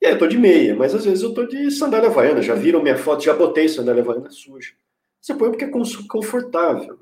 E 0.00 0.06
aí 0.06 0.12
eu 0.12 0.18
tô 0.18 0.26
de 0.26 0.38
meia, 0.38 0.74
mas 0.74 0.94
às 0.94 1.04
vezes 1.04 1.22
eu 1.22 1.32
tô 1.32 1.44
de 1.46 1.70
sandália 1.70 2.08
havaiana. 2.08 2.42
Já 2.42 2.54
viram 2.54 2.82
minha 2.82 2.98
foto? 2.98 3.24
Já 3.24 3.34
botei 3.34 3.68
sandália 3.68 4.02
havaiana 4.02 4.30
suja. 4.30 4.72
Você 5.20 5.34
põe 5.34 5.50
porque 5.50 5.64
é 5.64 5.70
confortável. 6.08 6.98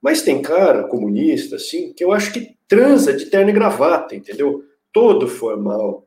Mas 0.00 0.22
tem 0.22 0.40
cara 0.40 0.84
comunista, 0.84 1.56
assim, 1.56 1.92
que 1.92 2.04
eu 2.04 2.12
acho 2.12 2.32
que 2.32 2.56
transa 2.68 3.12
de 3.12 3.26
terno 3.26 3.50
e 3.50 3.52
gravata, 3.52 4.14
entendeu? 4.14 4.64
Todo 4.92 5.26
formal. 5.26 6.06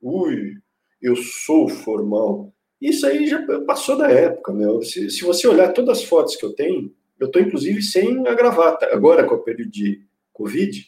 Ui, 0.00 0.54
eu 1.02 1.16
sou 1.16 1.68
formal. 1.68 2.52
Isso 2.80 3.06
aí 3.06 3.26
já 3.26 3.44
passou 3.66 3.96
da 3.96 4.10
época, 4.10 4.52
meu. 4.52 4.82
Se, 4.82 5.10
se 5.10 5.24
você 5.24 5.48
olhar 5.48 5.72
todas 5.72 5.98
as 5.98 6.04
fotos 6.04 6.36
que 6.36 6.44
eu 6.44 6.54
tenho, 6.54 6.94
eu 7.18 7.26
estou 7.26 7.42
inclusive 7.42 7.82
sem 7.82 8.26
a 8.26 8.34
gravata. 8.34 8.88
Agora, 8.92 9.24
com 9.24 9.34
o 9.34 9.42
período 9.42 9.70
de 9.70 10.02
Covid, 10.32 10.86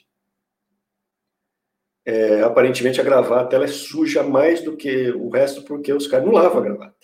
é, 2.04 2.42
aparentemente 2.42 3.00
a 3.00 3.04
gravata 3.04 3.56
ela 3.56 3.64
é 3.64 3.68
suja 3.68 4.22
mais 4.22 4.62
do 4.62 4.76
que 4.76 5.10
o 5.10 5.28
resto, 5.28 5.62
porque 5.62 5.92
os 5.92 6.06
caras 6.06 6.26
não 6.26 6.32
lavam 6.32 6.58
a 6.58 6.64
gravata. 6.64 6.96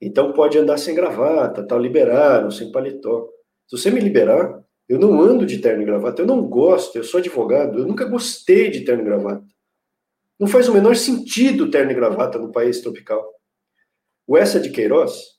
Então 0.00 0.32
pode 0.32 0.58
andar 0.58 0.78
sem 0.78 0.94
gravata, 0.94 1.66
tal, 1.66 1.78
liberado, 1.78 2.50
sem 2.52 2.72
paletó. 2.72 3.28
Se 3.66 3.76
você 3.76 3.90
me 3.90 4.00
liberar, 4.00 4.64
eu 4.88 4.98
não 4.98 5.20
ando 5.20 5.46
de 5.46 5.58
terno 5.58 5.82
e 5.82 5.84
gravata, 5.84 6.22
eu 6.22 6.26
não 6.26 6.42
gosto, 6.42 6.96
eu 6.96 7.04
sou 7.04 7.18
advogado, 7.18 7.78
eu 7.78 7.86
nunca 7.86 8.04
gostei 8.04 8.70
de 8.70 8.80
terno 8.80 9.02
e 9.02 9.04
gravata. 9.04 9.46
Não 10.38 10.48
faz 10.48 10.68
o 10.68 10.72
menor 10.72 10.96
sentido 10.96 11.70
terno 11.70 11.92
e 11.92 11.94
gravata 11.94 12.38
no 12.38 12.50
país 12.50 12.80
tropical. 12.80 13.24
O 14.26 14.38
Essa 14.38 14.58
de 14.58 14.70
Queiroz, 14.70 15.38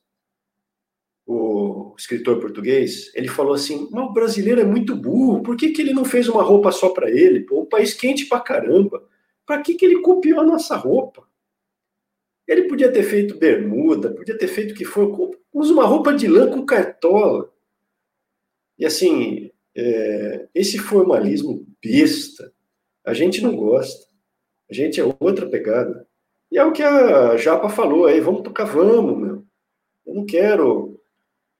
o 1.26 1.71
escritor 2.02 2.40
português, 2.40 3.12
ele 3.14 3.28
falou 3.28 3.54
assim: 3.54 3.88
o 3.92 4.14
brasileiro 4.14 4.60
é 4.60 4.66
muito 4.66 4.96
burro, 4.96 5.44
por 5.44 5.56
que, 5.56 5.70
que 5.70 5.82
ele 5.82 5.94
não 5.94 6.04
fez 6.04 6.28
uma 6.28 6.44
roupa 6.44 6.72
só 6.72 6.90
para 6.90 7.10
ele? 7.10 7.42
Pô, 7.42 7.62
um 7.62 7.66
país 7.66 7.94
quente 7.94 8.26
pra 8.26 8.40
caramba. 8.40 9.08
Para 9.46 9.62
que, 9.62 9.76
que 9.76 9.86
ele 9.86 10.02
copiou 10.02 10.40
a 10.40 10.44
nossa 10.44 10.76
roupa? 10.76 11.28
Ele 12.48 12.64
podia 12.64 12.92
ter 12.92 13.04
feito 13.04 13.38
bermuda, 13.38 14.14
podia 14.14 14.38
ter 14.38 14.48
feito 14.48 14.72
o 14.72 14.76
que 14.76 14.84
for. 14.84 15.32
Usa 15.54 15.74
uma 15.74 15.86
roupa 15.86 16.14
de 16.14 16.28
lã 16.28 16.50
com 16.50 16.66
cartola. 16.66 17.52
E 18.78 18.86
assim, 18.86 19.52
é, 19.76 20.48
esse 20.54 20.78
formalismo 20.80 21.66
besta, 21.84 22.52
a 23.06 23.14
gente 23.14 23.42
não 23.42 23.56
gosta. 23.56 24.10
A 24.70 24.74
gente 24.74 25.00
é 25.00 25.16
outra 25.20 25.48
pegada. 25.48 26.08
E 26.52 26.58
é 26.58 26.64
o 26.64 26.72
que 26.72 26.82
a 26.82 27.38
Japa 27.38 27.70
falou 27.70 28.06
aí, 28.06 28.20
vamos 28.20 28.42
tocar, 28.42 28.66
vamos, 28.66 29.18
meu. 29.18 29.46
Eu 30.06 30.16
não 30.16 30.26
quero. 30.26 31.01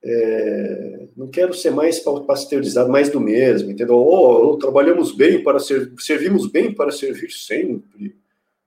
É, 0.04 1.08
não 1.16 1.28
quero 1.28 1.54
ser 1.54 1.70
mais 1.70 2.00
pasteurizado, 2.00 2.90
mais 2.90 3.08
do 3.08 3.20
mesmo, 3.20 3.70
entendeu? 3.70 3.96
Oh, 3.96 4.56
trabalhamos 4.56 5.12
bem 5.14 5.42
para 5.42 5.58
ser, 5.60 5.92
servimos 5.98 6.46
bem 6.46 6.74
para 6.74 6.90
servir 6.90 7.30
sempre. 7.30 8.16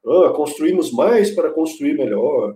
Ah, 0.05 0.29
construímos 0.29 0.91
mais 0.91 1.31
para 1.31 1.51
construir 1.51 1.97
melhor. 1.97 2.55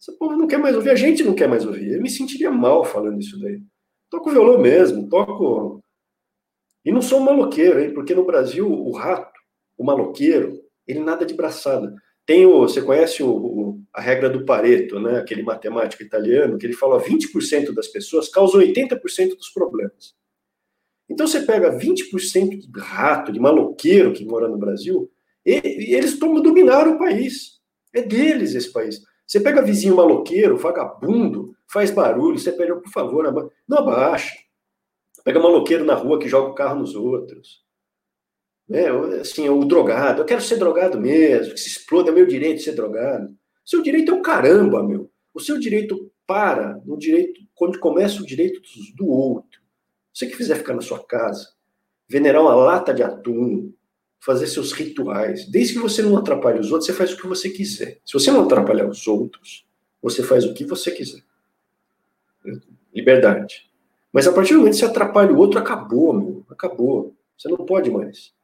Esse 0.00 0.12
povo 0.12 0.36
não 0.36 0.46
quer 0.46 0.58
mais 0.58 0.76
ouvir, 0.76 0.90
a 0.90 0.94
gente 0.94 1.24
não 1.24 1.34
quer 1.34 1.48
mais 1.48 1.66
ouvir. 1.66 1.94
Eu 1.94 2.02
me 2.02 2.10
sentiria 2.10 2.50
mal 2.50 2.84
falando 2.84 3.20
isso 3.20 3.38
daí. 3.40 3.60
Toco 4.08 4.30
violão 4.30 4.58
mesmo, 4.58 5.08
toco. 5.08 5.82
E 6.84 6.92
não 6.92 7.02
sou 7.02 7.20
um 7.20 7.24
maloqueiro, 7.24 7.80
hein? 7.80 7.92
Porque 7.92 8.14
no 8.14 8.24
Brasil, 8.24 8.70
o 8.70 8.92
rato, 8.92 9.38
o 9.76 9.84
maloqueiro, 9.84 10.62
ele 10.86 11.00
nada 11.00 11.26
de 11.26 11.34
braçada. 11.34 11.94
Tem 12.28 12.44
o, 12.44 12.58
você 12.60 12.82
conhece 12.82 13.22
o, 13.22 13.30
o, 13.30 13.80
a 13.90 14.02
regra 14.02 14.28
do 14.28 14.44
Pareto, 14.44 15.00
né? 15.00 15.16
Aquele 15.16 15.42
matemático 15.42 16.02
italiano, 16.02 16.58
que 16.58 16.66
ele 16.66 16.74
fala 16.74 17.02
20% 17.02 17.72
das 17.72 17.88
pessoas 17.88 18.28
causam 18.28 18.60
80% 18.60 19.34
dos 19.34 19.48
problemas. 19.48 20.14
Então 21.08 21.26
você 21.26 21.40
pega 21.40 21.78
20% 21.78 22.70
de 22.70 22.80
rato, 22.80 23.32
de 23.32 23.40
maloqueiro 23.40 24.12
que 24.12 24.26
mora 24.26 24.46
no 24.46 24.58
Brasil, 24.58 25.10
e, 25.42 25.54
e 25.54 25.94
eles 25.94 26.18
dominaram 26.18 26.96
o 26.96 26.98
país. 26.98 27.62
É 27.94 28.02
deles 28.02 28.54
esse 28.54 28.70
país. 28.70 29.00
Você 29.26 29.40
pega 29.40 29.62
vizinho 29.62 29.96
maloqueiro, 29.96 30.58
vagabundo, 30.58 31.56
faz 31.66 31.90
barulho, 31.90 32.38
você 32.38 32.52
pede, 32.52 32.74
por 32.74 32.90
favor, 32.90 33.50
não 33.66 33.78
abaixa. 33.78 34.36
Pega 35.24 35.40
maloqueiro 35.40 35.82
na 35.82 35.94
rua 35.94 36.18
que 36.18 36.28
joga 36.28 36.50
o 36.50 36.54
carro 36.54 36.78
nos 36.78 36.94
outros. 36.94 37.66
É, 38.70 38.88
assim, 39.20 39.48
o 39.48 39.64
drogado, 39.64 40.20
eu 40.20 40.26
quero 40.26 40.42
ser 40.42 40.56
drogado 40.56 41.00
mesmo, 41.00 41.54
que 41.54 41.60
se 41.60 41.68
exploda, 41.68 42.10
é 42.10 42.14
meu 42.14 42.26
direito 42.26 42.58
de 42.58 42.64
ser 42.64 42.74
drogado. 42.74 43.34
Seu 43.64 43.82
direito 43.82 44.12
é 44.12 44.14
o 44.14 44.22
caramba, 44.22 44.82
meu. 44.82 45.10
O 45.32 45.40
seu 45.40 45.58
direito 45.58 46.10
para 46.26 46.80
no 46.84 46.98
direito, 46.98 47.40
quando 47.54 47.78
começa 47.78 48.20
o 48.20 48.26
direito 48.26 48.60
do 48.94 49.08
outro. 49.08 49.60
Você 50.12 50.26
que 50.26 50.36
quiser 50.36 50.56
ficar 50.56 50.74
na 50.74 50.82
sua 50.82 51.02
casa, 51.02 51.48
venerar 52.08 52.42
uma 52.42 52.54
lata 52.54 52.92
de 52.92 53.02
atum, 53.02 53.72
fazer 54.20 54.46
seus 54.46 54.72
rituais. 54.72 55.46
Desde 55.46 55.74
que 55.74 55.78
você 55.78 56.02
não 56.02 56.16
atrapalhe 56.16 56.58
os 56.58 56.70
outros, 56.70 56.86
você 56.86 56.92
faz 56.92 57.12
o 57.12 57.16
que 57.16 57.26
você 57.26 57.48
quiser. 57.48 58.00
Se 58.04 58.12
você 58.12 58.30
não 58.30 58.44
atrapalhar 58.44 58.86
os 58.86 59.06
outros, 59.06 59.66
você 60.02 60.22
faz 60.22 60.44
o 60.44 60.52
que 60.52 60.64
você 60.64 60.90
quiser. 60.90 61.22
Liberdade. 62.94 63.70
Mas 64.12 64.26
a 64.26 64.32
partir 64.32 64.54
do 64.54 64.60
momento 64.60 64.74
que 64.74 64.80
você 64.80 64.86
atrapalha 64.86 65.32
o 65.32 65.38
outro, 65.38 65.58
acabou, 65.58 66.12
meu. 66.12 66.46
Acabou. 66.50 67.14
Você 67.36 67.48
não 67.48 67.58
pode 67.58 67.90
mais. 67.90 68.34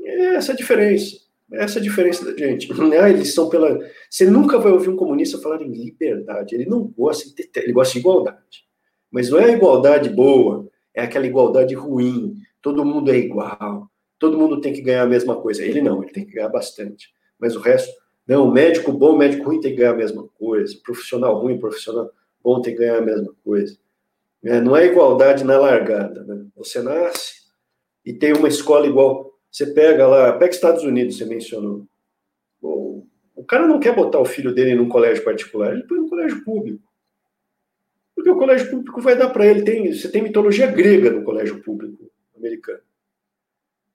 É 0.00 0.34
essa 0.34 0.52
a 0.52 0.56
diferença. 0.56 1.16
É 1.52 1.62
essa 1.64 1.78
a 1.78 1.82
diferença 1.82 2.24
da 2.24 2.36
gente. 2.36 2.68
Ah, 3.00 3.10
eles 3.10 3.34
são 3.34 3.48
pela. 3.48 3.78
Você 4.10 4.28
nunca 4.28 4.58
vai 4.58 4.72
ouvir 4.72 4.88
um 4.88 4.96
comunista 4.96 5.38
falar 5.38 5.62
em 5.62 5.70
liberdade. 5.70 6.54
Ele 6.54 6.66
não 6.66 6.82
gosta 6.84 7.28
de 7.34 7.50
ele 7.56 7.72
gosta 7.72 7.94
de 7.94 8.00
igualdade. 8.00 8.66
Mas 9.10 9.30
não 9.30 9.38
é 9.38 9.44
a 9.46 9.52
igualdade 9.52 10.10
boa, 10.10 10.68
é 10.94 11.02
aquela 11.02 11.26
igualdade 11.26 11.74
ruim. 11.74 12.36
Todo 12.60 12.84
mundo 12.84 13.10
é 13.10 13.16
igual 13.16 13.88
todo 14.18 14.38
mundo 14.38 14.60
tem 14.60 14.72
que 14.72 14.80
ganhar 14.80 15.02
a 15.02 15.08
mesma 15.08 15.36
coisa. 15.36 15.64
Ele 15.64 15.80
não, 15.80 16.02
ele 16.02 16.12
tem 16.12 16.24
que 16.24 16.32
ganhar 16.32 16.48
bastante. 16.48 17.12
Mas 17.38 17.54
o 17.54 17.60
resto, 17.60 17.92
não, 18.26 18.50
médico 18.50 18.92
bom, 18.92 19.16
médico 19.16 19.44
ruim 19.44 19.60
tem 19.60 19.72
que 19.72 19.78
ganhar 19.78 19.92
a 19.92 19.96
mesma 19.96 20.26
coisa. 20.38 20.74
Profissional 20.82 21.38
ruim, 21.38 21.58
profissional 21.58 22.10
bom 22.42 22.60
tem 22.60 22.74
que 22.74 22.80
ganhar 22.80 22.98
a 22.98 23.02
mesma 23.02 23.34
coisa. 23.44 23.76
É, 24.44 24.60
não 24.60 24.76
é 24.76 24.86
igualdade 24.86 25.44
na 25.44 25.58
largada. 25.58 26.22
Né? 26.24 26.46
Você 26.56 26.82
nasce 26.82 27.46
e 28.04 28.12
tem 28.12 28.32
uma 28.32 28.48
escola 28.48 28.86
igual. 28.86 29.34
Você 29.56 29.68
pega 29.68 30.06
lá, 30.06 30.34
pega 30.34 30.52
Estados 30.52 30.84
Unidos, 30.84 31.16
você 31.16 31.24
mencionou. 31.24 31.88
O 32.60 33.42
cara 33.48 33.66
não 33.66 33.80
quer 33.80 33.96
botar 33.96 34.20
o 34.20 34.24
filho 34.26 34.54
dele 34.54 34.74
num 34.74 34.86
colégio 34.86 35.24
particular, 35.24 35.72
ele 35.72 35.84
põe 35.84 35.96
no 35.96 36.10
colégio 36.10 36.44
público. 36.44 36.86
Porque 38.14 38.28
o 38.28 38.36
colégio 38.36 38.70
público 38.70 39.00
vai 39.00 39.16
dar 39.16 39.30
para 39.30 39.46
ele. 39.46 39.62
Tem, 39.62 39.90
você 39.90 40.10
tem 40.10 40.20
mitologia 40.20 40.66
grega 40.66 41.10
no 41.10 41.24
colégio 41.24 41.62
público 41.62 42.12
americano. 42.36 42.82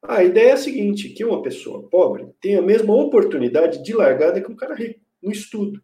A 0.01 0.23
ideia 0.23 0.49
é 0.49 0.53
a 0.53 0.57
seguinte, 0.57 1.09
que 1.09 1.23
uma 1.23 1.43
pessoa 1.43 1.87
pobre 1.89 2.27
tem 2.41 2.55
a 2.55 2.61
mesma 2.63 2.95
oportunidade 2.95 3.83
de 3.83 3.93
largada 3.93 4.41
que 4.41 4.51
um 4.51 4.55
cara 4.55 4.73
rico, 4.73 4.99
no 5.21 5.31
estudo. 5.31 5.79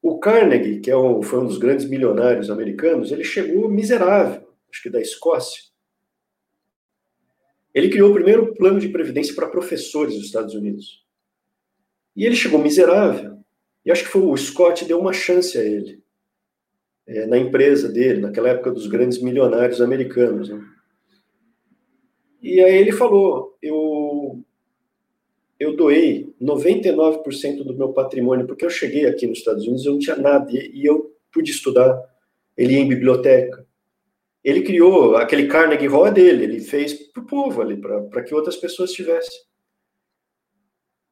O 0.00 0.20
Carnegie, 0.20 0.78
que 0.78 0.88
é 0.88 0.96
um, 0.96 1.20
foi 1.20 1.40
um 1.40 1.46
dos 1.46 1.58
grandes 1.58 1.84
milionários 1.84 2.48
americanos, 2.48 3.10
ele 3.10 3.24
chegou 3.24 3.68
miserável, 3.68 4.48
acho 4.70 4.84
que 4.84 4.90
da 4.90 5.00
Escócia. 5.00 5.65
Ele 7.76 7.90
criou 7.90 8.10
o 8.10 8.14
primeiro 8.14 8.54
plano 8.54 8.80
de 8.80 8.88
previdência 8.88 9.34
para 9.34 9.50
professores 9.50 10.14
dos 10.14 10.24
Estados 10.24 10.54
Unidos. 10.54 11.04
E 12.16 12.24
ele 12.24 12.34
chegou 12.34 12.58
miserável. 12.58 13.36
E 13.84 13.92
acho 13.92 14.02
que 14.02 14.08
foi 14.08 14.22
o 14.22 14.34
Scott 14.34 14.86
deu 14.86 14.98
uma 14.98 15.12
chance 15.12 15.58
a 15.58 15.62
ele. 15.62 16.02
É, 17.06 17.26
na 17.26 17.36
empresa 17.36 17.92
dele, 17.92 18.22
naquela 18.22 18.48
época 18.48 18.70
dos 18.72 18.86
grandes 18.86 19.20
milionários 19.20 19.82
americanos. 19.82 20.48
Né? 20.48 20.58
E 22.40 22.62
aí 22.62 22.76
ele 22.78 22.92
falou: 22.92 23.54
eu, 23.60 24.42
eu 25.60 25.76
doei 25.76 26.34
99% 26.40 27.62
do 27.62 27.76
meu 27.76 27.92
patrimônio, 27.92 28.46
porque 28.46 28.64
eu 28.64 28.70
cheguei 28.70 29.04
aqui 29.04 29.26
nos 29.26 29.40
Estados 29.40 29.66
Unidos, 29.66 29.84
eu 29.84 29.92
não 29.92 29.98
tinha 29.98 30.16
nada, 30.16 30.50
e, 30.50 30.80
e 30.80 30.86
eu 30.86 31.14
pude 31.30 31.50
estudar. 31.50 32.02
Ele 32.56 32.72
ia 32.72 32.78
em 32.78 32.88
biblioteca. 32.88 33.65
Ele 34.46 34.62
criou 34.62 35.16
aquele 35.16 35.48
Carnegie 35.48 35.88
Hall 35.88 36.06
é 36.06 36.12
dele, 36.12 36.44
ele 36.44 36.60
fez 36.60 36.92
para 36.92 37.20
o 37.20 37.26
povo 37.26 37.60
ali, 37.60 37.76
para 37.76 38.22
que 38.22 38.32
outras 38.32 38.54
pessoas 38.54 38.92
tivessem. 38.92 39.40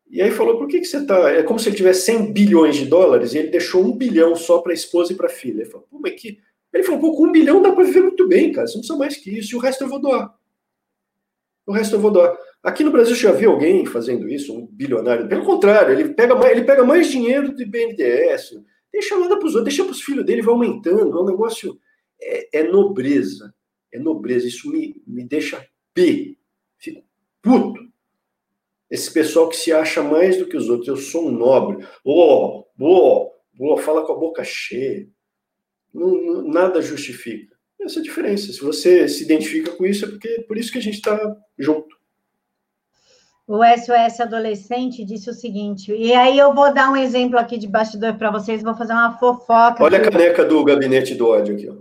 E 0.08 0.22
aí 0.22 0.30
falou, 0.30 0.56
por 0.56 0.68
que, 0.68 0.78
que 0.78 0.84
você 0.84 0.98
está... 0.98 1.32
É 1.32 1.42
como 1.42 1.58
se 1.58 1.68
ele 1.68 1.74
tivesse 1.74 2.02
100 2.02 2.32
bilhões 2.32 2.76
de 2.76 2.86
dólares 2.86 3.34
e 3.34 3.38
ele 3.38 3.48
deixou 3.48 3.84
um 3.84 3.90
bilhão 3.90 4.36
só 4.36 4.58
para 4.58 4.70
a 4.70 4.74
esposa 4.74 5.12
e 5.12 5.16
para 5.16 5.26
a 5.26 5.30
filha. 5.30 5.62
Ele 5.62 5.70
falou, 5.70 5.84
pô, 5.90 5.98
mas 5.98 6.14
que... 6.14 6.38
Ele 6.72 6.84
falou, 6.84 7.00
pô, 7.00 7.16
com 7.16 7.26
um 7.26 7.32
bilhão 7.32 7.60
dá 7.60 7.72
para 7.72 7.82
viver 7.82 8.02
muito 8.02 8.28
bem, 8.28 8.52
cara, 8.52 8.68
você 8.68 8.74
não 8.74 8.82
precisa 8.82 8.98
mais 8.98 9.16
que 9.16 9.36
isso, 9.36 9.52
e 9.52 9.56
o 9.56 9.60
resto 9.60 9.82
eu 9.82 9.88
vou 9.88 10.00
doar. 10.00 10.32
O 11.66 11.72
resto 11.72 11.96
eu 11.96 12.00
vou 12.00 12.12
doar. 12.12 12.38
Aqui 12.62 12.84
no 12.84 12.92
Brasil 12.92 13.16
já 13.16 13.32
vi 13.32 13.46
alguém 13.46 13.84
fazendo 13.84 14.28
isso, 14.28 14.56
um 14.56 14.64
bilionário. 14.64 15.26
Pelo 15.26 15.44
contrário, 15.44 15.92
ele 15.92 16.10
pega 16.10 16.36
mais, 16.36 16.52
ele 16.52 16.64
pega 16.64 16.84
mais 16.84 17.08
dinheiro 17.08 17.52
do 17.52 17.66
BNDES, 17.66 18.60
deixa 18.92 19.18
nada 19.18 19.36
para 19.36 19.48
os 19.48 19.56
outros, 19.56 19.74
deixa 19.74 19.82
para 19.82 19.92
os 19.92 20.02
filhos 20.02 20.24
dele, 20.24 20.40
vai 20.40 20.54
aumentando. 20.54 21.18
É 21.18 21.20
um 21.20 21.26
negócio. 21.26 21.76
É, 22.20 22.60
é 22.60 22.62
nobreza. 22.64 23.54
É 23.92 23.98
nobreza. 23.98 24.46
Isso 24.46 24.70
me, 24.70 25.02
me 25.06 25.24
deixa 25.24 25.66
p. 25.92 26.36
Fico 26.78 27.02
puto. 27.42 27.80
Esse 28.90 29.12
pessoal 29.12 29.48
que 29.48 29.56
se 29.56 29.72
acha 29.72 30.02
mais 30.02 30.38
do 30.38 30.46
que 30.46 30.56
os 30.56 30.68
outros. 30.68 30.88
Eu 30.88 30.96
sou 30.96 31.28
um 31.28 31.30
nobre. 31.30 31.86
Ó, 32.04 32.64
oh, 32.78 33.32
oh, 33.58 33.76
fala 33.78 34.04
com 34.04 34.12
a 34.12 34.18
boca 34.18 34.44
cheia. 34.44 35.08
Não, 35.92 36.10
não, 36.20 36.42
nada 36.48 36.82
justifica. 36.82 37.54
Essa 37.80 37.98
é 37.98 38.00
a 38.00 38.04
diferença. 38.04 38.52
Se 38.52 38.60
você 38.60 39.08
se 39.08 39.24
identifica 39.24 39.72
com 39.72 39.84
isso, 39.84 40.04
é 40.04 40.08
porque 40.08 40.44
por 40.48 40.56
isso 40.56 40.72
que 40.72 40.78
a 40.78 40.82
gente 40.82 40.94
está 40.94 41.36
junto. 41.58 41.94
O 43.46 43.58
SOS 43.62 44.20
Adolescente 44.20 45.04
disse 45.04 45.28
o 45.28 45.34
seguinte, 45.34 45.92
e 45.92 46.14
aí 46.14 46.38
eu 46.38 46.54
vou 46.54 46.72
dar 46.72 46.90
um 46.90 46.96
exemplo 46.96 47.38
aqui 47.38 47.58
de 47.58 47.68
bastidor 47.68 48.16
para 48.16 48.30
vocês, 48.30 48.62
vou 48.62 48.74
fazer 48.74 48.94
uma 48.94 49.18
fofoca. 49.18 49.84
Olha 49.84 49.98
aqui. 49.98 50.08
a 50.08 50.10
caneca 50.10 50.44
do 50.46 50.64
gabinete 50.64 51.14
do 51.14 51.28
ódio 51.28 51.54
aqui. 51.54 51.68
Ó. 51.68 51.74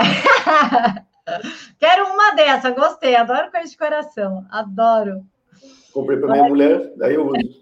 Quero 1.78 2.06
uma 2.06 2.32
dessa, 2.32 2.70
gostei, 2.70 3.14
adoro 3.14 3.50
coisa 3.50 3.68
de 3.68 3.76
coração, 3.76 4.44
adoro. 4.50 5.24
Comprei 5.92 6.18
para 6.18 6.32
minha 6.32 6.48
mulher, 6.48 6.92
daí 6.96 7.14
eu 7.14 7.26
uso. 7.26 7.60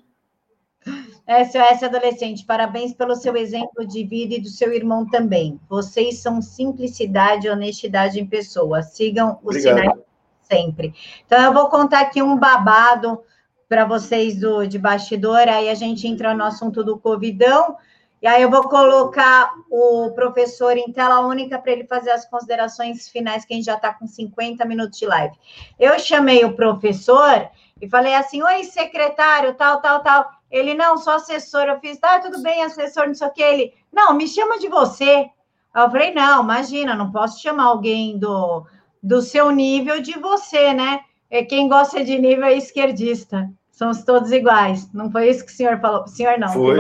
SOS 1.28 1.82
Adolescente, 1.82 2.46
parabéns 2.46 2.94
pelo 2.94 3.14
seu 3.14 3.36
exemplo 3.36 3.86
de 3.86 4.02
vida 4.04 4.34
e 4.34 4.40
do 4.40 4.48
seu 4.48 4.72
irmão 4.72 5.06
também. 5.06 5.60
Vocês 5.68 6.18
são 6.18 6.40
simplicidade 6.40 7.46
e 7.46 7.50
honestidade 7.50 8.18
em 8.18 8.26
pessoa. 8.26 8.82
Sigam 8.82 9.38
os 9.42 9.56
Obrigado. 9.56 9.78
sinais 9.78 9.98
sempre. 10.44 10.94
Então, 11.26 11.42
eu 11.42 11.52
vou 11.52 11.68
contar 11.68 12.00
aqui 12.00 12.22
um 12.22 12.38
babado 12.38 13.20
para 13.68 13.84
vocês 13.84 14.40
do, 14.40 14.66
de 14.66 14.78
bastidor, 14.78 15.46
aí 15.46 15.68
a 15.68 15.74
gente 15.74 16.08
entra 16.08 16.34
no 16.34 16.42
assunto 16.42 16.82
do 16.82 16.98
Covidão, 16.98 17.76
e 18.20 18.26
aí 18.26 18.42
eu 18.42 18.50
vou 18.50 18.62
colocar 18.64 19.52
o 19.70 20.10
professor 20.10 20.76
em 20.76 20.92
tela 20.92 21.20
única 21.20 21.58
para 21.58 21.72
ele 21.72 21.84
fazer 21.84 22.10
as 22.10 22.28
considerações 22.28 23.08
finais, 23.08 23.44
que 23.44 23.54
a 23.54 23.56
gente 23.56 23.66
já 23.66 23.74
está 23.74 23.94
com 23.94 24.06
50 24.06 24.64
minutos 24.64 24.98
de 24.98 25.06
live. 25.06 25.34
Eu 25.78 25.98
chamei 25.98 26.44
o 26.44 26.56
professor 26.56 27.48
e 27.80 27.88
falei 27.88 28.14
assim: 28.14 28.42
Oi, 28.42 28.64
secretário, 28.64 29.54
tal, 29.54 29.80
tal, 29.80 30.02
tal. 30.02 30.30
Ele, 30.50 30.74
não, 30.74 30.96
sou 30.96 31.12
assessor. 31.12 31.62
Eu 31.62 31.78
fiz, 31.78 31.98
tá, 31.98 32.18
tudo 32.18 32.42
bem, 32.42 32.62
assessor, 32.62 33.06
não 33.06 33.14
sei 33.14 33.28
o 33.28 33.32
que. 33.32 33.42
Ele, 33.42 33.74
não, 33.92 34.14
me 34.14 34.26
chama 34.26 34.58
de 34.58 34.68
você. 34.68 35.30
Eu 35.74 35.90
falei, 35.90 36.12
não, 36.12 36.42
imagina, 36.42 36.94
não 36.94 37.12
posso 37.12 37.40
chamar 37.40 37.64
alguém 37.64 38.18
do, 38.18 38.66
do 39.02 39.22
seu 39.22 39.50
nível 39.50 40.00
de 40.00 40.18
você, 40.18 40.72
né? 40.72 41.00
É, 41.30 41.44
quem 41.44 41.68
gosta 41.68 42.02
de 42.02 42.18
nível 42.18 42.46
é 42.46 42.54
esquerdista. 42.54 43.48
Somos 43.70 44.02
todos 44.02 44.32
iguais. 44.32 44.92
Não 44.92 45.10
foi 45.10 45.28
isso 45.28 45.44
que 45.44 45.52
o 45.52 45.54
senhor 45.54 45.78
falou? 45.78 46.02
O 46.02 46.08
senhor 46.08 46.38
não. 46.38 46.48
Foi. 46.48 46.78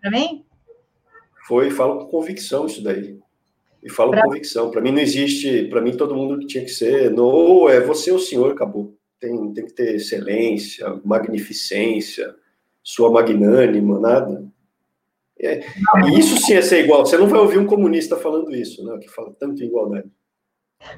Para 0.00 0.10
mim? 0.10 0.44
Foi, 1.50 1.68
falo 1.68 1.98
com 1.98 2.04
convicção 2.04 2.66
isso 2.66 2.80
daí. 2.80 3.18
E 3.82 3.90
falo 3.90 4.12
pra... 4.12 4.22
com 4.22 4.28
convicção. 4.28 4.70
Para 4.70 4.80
mim 4.80 4.92
não 4.92 5.00
existe, 5.00 5.64
para 5.64 5.80
mim 5.80 5.96
todo 5.96 6.14
mundo 6.14 6.46
tinha 6.46 6.62
que 6.62 6.70
ser, 6.70 7.10
não, 7.10 7.68
é 7.68 7.80
você 7.80 8.12
o 8.12 8.20
senhor, 8.20 8.52
acabou. 8.52 8.94
Tem, 9.18 9.52
tem 9.52 9.66
que 9.66 9.72
ter 9.72 9.96
excelência, 9.96 11.00
magnificência, 11.04 12.32
sua 12.84 13.10
magnânima, 13.10 13.98
nada. 13.98 14.48
É, 15.40 15.58
e 16.06 16.20
isso 16.20 16.36
sim 16.36 16.54
é 16.54 16.62
ser 16.62 16.84
igual. 16.84 17.04
Você 17.04 17.18
não 17.18 17.26
vai 17.26 17.40
ouvir 17.40 17.58
um 17.58 17.66
comunista 17.66 18.16
falando 18.16 18.54
isso, 18.54 18.84
né? 18.84 18.96
Que 18.98 19.08
fala 19.08 19.34
tanto 19.36 19.60
em 19.60 19.66
igualdade 19.66 20.08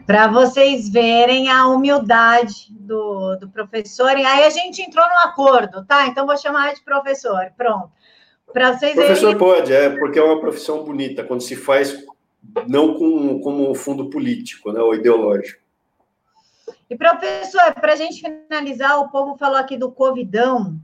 para 0.07 0.29
vocês 0.29 0.89
verem 0.89 1.51
a 1.51 1.67
humildade 1.67 2.69
do, 2.71 3.37
do 3.37 3.49
professor. 3.49 4.17
E 4.17 4.25
aí 4.25 4.45
a 4.45 4.51
gente 4.51 4.81
entrou 4.81 5.05
no 5.05 5.29
acordo, 5.29 5.85
tá? 5.85 6.07
Então 6.07 6.27
vou 6.27 6.37
chamar 6.37 6.75
de 6.75 6.85
professor. 6.85 7.53
Pronto. 7.57 7.91
Vocês 8.53 8.95
Professor 8.95 9.37
pode, 9.37 9.73
é, 9.73 9.91
porque 9.91 10.19
é 10.19 10.23
uma 10.23 10.41
profissão 10.41 10.85
bonita, 10.85 11.25
quando 11.25 11.41
se 11.41 11.57
faz 11.57 12.05
não 12.69 12.95
com, 12.95 13.41
como 13.41 13.75
fundo 13.75 14.11
político, 14.11 14.73
né, 14.73 14.81
ou 14.81 14.95
ideológico. 14.95 15.61
E, 16.89 16.97
professor, 16.97 17.73
para 17.75 17.95
a 17.95 17.97
gente 17.97 18.21
finalizar, 18.21 19.01
o 19.01 19.09
povo 19.09 19.37
falou 19.39 19.57
aqui 19.57 19.77
do 19.77 19.91
Covidão 19.91 20.79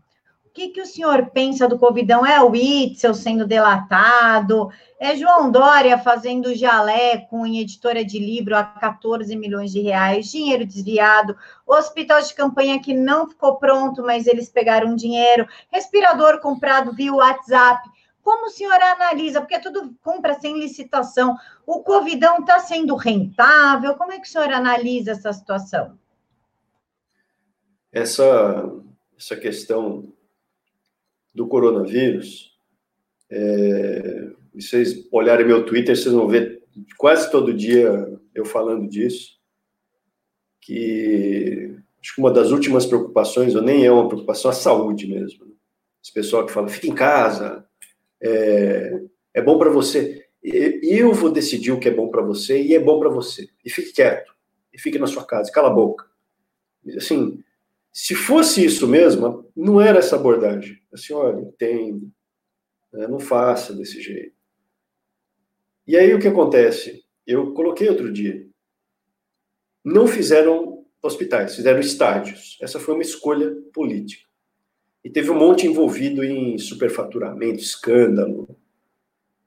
que, 0.58 0.68
que 0.70 0.80
o 0.80 0.86
senhor 0.86 1.30
pensa 1.30 1.68
do 1.68 1.78
Covidão? 1.78 2.26
É 2.26 2.42
o 2.42 2.54
Itzel 2.54 3.14
sendo 3.14 3.46
delatado? 3.46 4.68
É 4.98 5.14
João 5.14 5.52
Dória 5.52 5.96
fazendo 5.96 6.52
jaleco 6.52 7.46
em 7.46 7.60
editora 7.60 8.04
de 8.04 8.18
livro 8.18 8.56
a 8.56 8.64
14 8.64 9.36
milhões 9.36 9.70
de 9.70 9.80
reais, 9.80 10.28
dinheiro 10.28 10.66
desviado, 10.66 11.36
hospital 11.64 12.20
de 12.20 12.34
campanha 12.34 12.82
que 12.82 12.92
não 12.92 13.28
ficou 13.28 13.56
pronto, 13.56 14.02
mas 14.02 14.26
eles 14.26 14.48
pegaram 14.48 14.96
dinheiro, 14.96 15.46
respirador 15.70 16.40
comprado 16.40 16.92
via 16.92 17.14
WhatsApp. 17.14 17.88
Como 18.20 18.46
o 18.46 18.50
senhor 18.50 18.74
analisa? 18.82 19.40
Porque 19.40 19.54
é 19.54 19.60
tudo 19.60 19.94
compra 20.02 20.34
sem 20.40 20.58
licitação. 20.58 21.36
O 21.64 21.84
Covidão 21.84 22.38
está 22.38 22.58
sendo 22.58 22.96
rentável? 22.96 23.94
Como 23.94 24.10
é 24.10 24.18
que 24.18 24.26
o 24.26 24.30
senhor 24.30 24.52
analisa 24.52 25.12
essa 25.12 25.32
situação? 25.32 25.96
Essa, 27.92 28.24
essa 29.16 29.36
questão 29.36 30.12
do 31.34 31.46
coronavírus, 31.46 32.58
é, 33.30 34.30
vocês 34.54 35.06
olharem 35.12 35.46
meu 35.46 35.64
Twitter, 35.64 35.96
vocês 35.96 36.14
vão 36.14 36.26
ver 36.26 36.62
quase 36.96 37.30
todo 37.30 37.54
dia 37.54 38.18
eu 38.34 38.44
falando 38.44 38.88
disso, 38.88 39.38
que 40.60 41.76
acho 42.00 42.14
que 42.14 42.20
uma 42.20 42.30
das 42.30 42.50
últimas 42.50 42.86
preocupações, 42.86 43.54
ou 43.54 43.62
nem 43.62 43.84
é 43.84 43.92
uma 43.92 44.08
preocupação, 44.08 44.50
a 44.50 44.54
saúde 44.54 45.06
mesmo. 45.06 45.46
Né? 45.46 45.52
Esse 46.02 46.12
pessoal 46.12 46.46
que 46.46 46.52
fala, 46.52 46.68
fica 46.68 46.86
em 46.86 46.94
casa, 46.94 47.66
é, 48.20 49.00
é 49.34 49.42
bom 49.42 49.58
para 49.58 49.70
você. 49.70 50.26
Eu 50.42 51.12
vou 51.12 51.30
decidir 51.30 51.72
o 51.72 51.80
que 51.80 51.88
é 51.88 51.94
bom 51.94 52.08
para 52.08 52.22
você 52.22 52.62
e 52.62 52.74
é 52.74 52.80
bom 52.80 52.98
para 53.00 53.08
você. 53.08 53.48
E 53.64 53.70
fique 53.70 53.92
quieto, 53.92 54.32
e 54.72 54.80
fique 54.80 54.98
na 54.98 55.06
sua 55.06 55.24
casa, 55.24 55.50
cala 55.50 55.68
a 55.68 55.74
boca. 55.74 56.06
Assim, 56.96 57.42
se 57.92 58.14
fosse 58.14 58.64
isso 58.64 58.86
mesmo, 58.86 59.50
não 59.56 59.80
era 59.80 59.98
essa 59.98 60.16
abordagem. 60.16 60.78
Assim, 60.92 61.12
olha, 61.12 61.40
entende, 61.40 62.08
né? 62.92 63.06
não 63.06 63.18
faça 63.18 63.74
desse 63.74 64.00
jeito. 64.00 64.36
E 65.86 65.96
aí 65.96 66.12
o 66.14 66.18
que 66.18 66.28
acontece? 66.28 67.04
Eu 67.26 67.52
coloquei 67.52 67.88
outro 67.88 68.12
dia. 68.12 68.46
Não 69.84 70.06
fizeram 70.06 70.86
hospitais, 71.02 71.56
fizeram 71.56 71.80
estádios. 71.80 72.58
Essa 72.60 72.78
foi 72.78 72.94
uma 72.94 73.02
escolha 73.02 73.54
política. 73.72 74.28
E 75.04 75.10
teve 75.10 75.30
um 75.30 75.38
monte 75.38 75.66
envolvido 75.66 76.22
em 76.24 76.58
superfaturamento, 76.58 77.60
escândalo. 77.60 78.58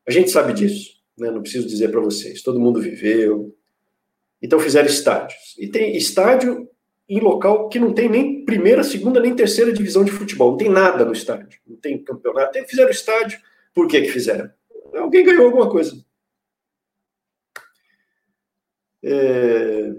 A 0.08 0.12
gente 0.12 0.32
sabe 0.32 0.54
disso, 0.54 1.02
né? 1.18 1.30
não 1.30 1.42
preciso 1.42 1.68
dizer 1.68 1.92
para 1.92 2.00
vocês. 2.00 2.42
Todo 2.42 2.60
mundo 2.60 2.82
viveu. 2.82 3.56
Então 4.42 4.60
fizeram 4.60 4.88
estádios. 4.88 5.56
E 5.60 5.68
tem 5.68 5.96
estádio 5.96 6.68
em 7.08 7.20
local 7.20 7.70
que 7.70 7.80
não 7.80 7.94
tem 7.94 8.10
nem 8.10 8.46
primeira, 8.46 8.84
segunda, 8.84 9.20
nem 9.20 9.36
terceira 9.36 9.74
divisão 9.74 10.04
de 10.04 10.12
futebol. 10.12 10.52
Não 10.52 10.58
tem 10.58 10.70
nada 10.70 11.04
no 11.04 11.12
estádio. 11.12 11.60
Não 11.68 11.76
tem 11.76 12.02
campeonato. 12.04 12.58
Fizeram 12.66 12.90
estádio. 12.90 13.40
Por 13.74 13.88
que, 13.88 14.02
que 14.02 14.12
fizeram? 14.12 14.50
Alguém 14.94 15.24
ganhou 15.24 15.46
alguma 15.46 15.70
coisa. 15.70 16.04
É... 19.04 19.94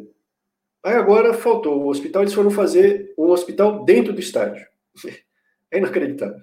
Aí 0.84 0.94
agora 0.94 1.32
faltou 1.32 1.82
o 1.82 1.88
hospital, 1.88 2.22
eles 2.22 2.34
foram 2.34 2.50
fazer 2.50 3.14
um 3.16 3.30
hospital 3.30 3.84
dentro 3.84 4.12
do 4.12 4.20
estádio. 4.20 4.66
É 5.74 5.78
inacreditável. 5.78 6.42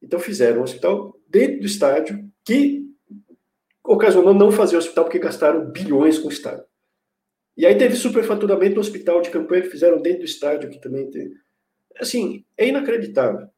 Então 0.00 0.20
fizeram 0.20 0.60
um 0.60 0.62
hospital 0.62 1.18
dentro 1.26 1.58
do 1.58 1.66
estádio 1.66 2.30
que 2.44 2.86
ocasionou 3.82 4.32
não 4.32 4.52
fazer 4.52 4.76
o 4.76 4.78
hospital 4.78 5.02
porque 5.02 5.18
gastaram 5.18 5.68
bilhões 5.68 6.16
com 6.16 6.28
o 6.28 6.30
estádio. 6.30 6.64
E 7.58 7.66
aí 7.66 7.76
teve 7.76 7.96
superfaturamento 7.96 8.76
no 8.76 8.80
hospital 8.80 9.20
de 9.20 9.30
campanha 9.30 9.62
que 9.62 9.70
fizeram 9.70 10.00
dentro 10.00 10.20
do 10.20 10.26
estádio, 10.26 10.70
que 10.70 10.80
também 10.80 11.10
tem. 11.10 11.32
Assim, 12.00 12.44
é 12.56 12.68
inacreditável. 12.68 13.48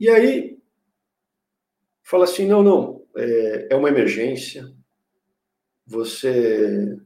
E 0.00 0.08
aí, 0.08 0.58
fala 2.02 2.24
assim: 2.24 2.46
não, 2.46 2.62
não, 2.62 3.04
é, 3.14 3.68
é 3.70 3.76
uma 3.76 3.90
emergência, 3.90 4.72
você. 5.86 6.96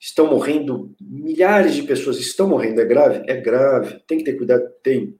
Estão 0.00 0.26
morrendo, 0.26 0.94
milhares 1.00 1.74
de 1.74 1.82
pessoas 1.82 2.18
estão 2.18 2.46
morrendo, 2.48 2.80
é 2.80 2.84
grave? 2.84 3.24
É 3.26 3.40
grave, 3.40 4.00
tem 4.06 4.18
que 4.18 4.24
ter 4.24 4.34
cuidado? 4.34 4.62
Tem. 4.82 5.18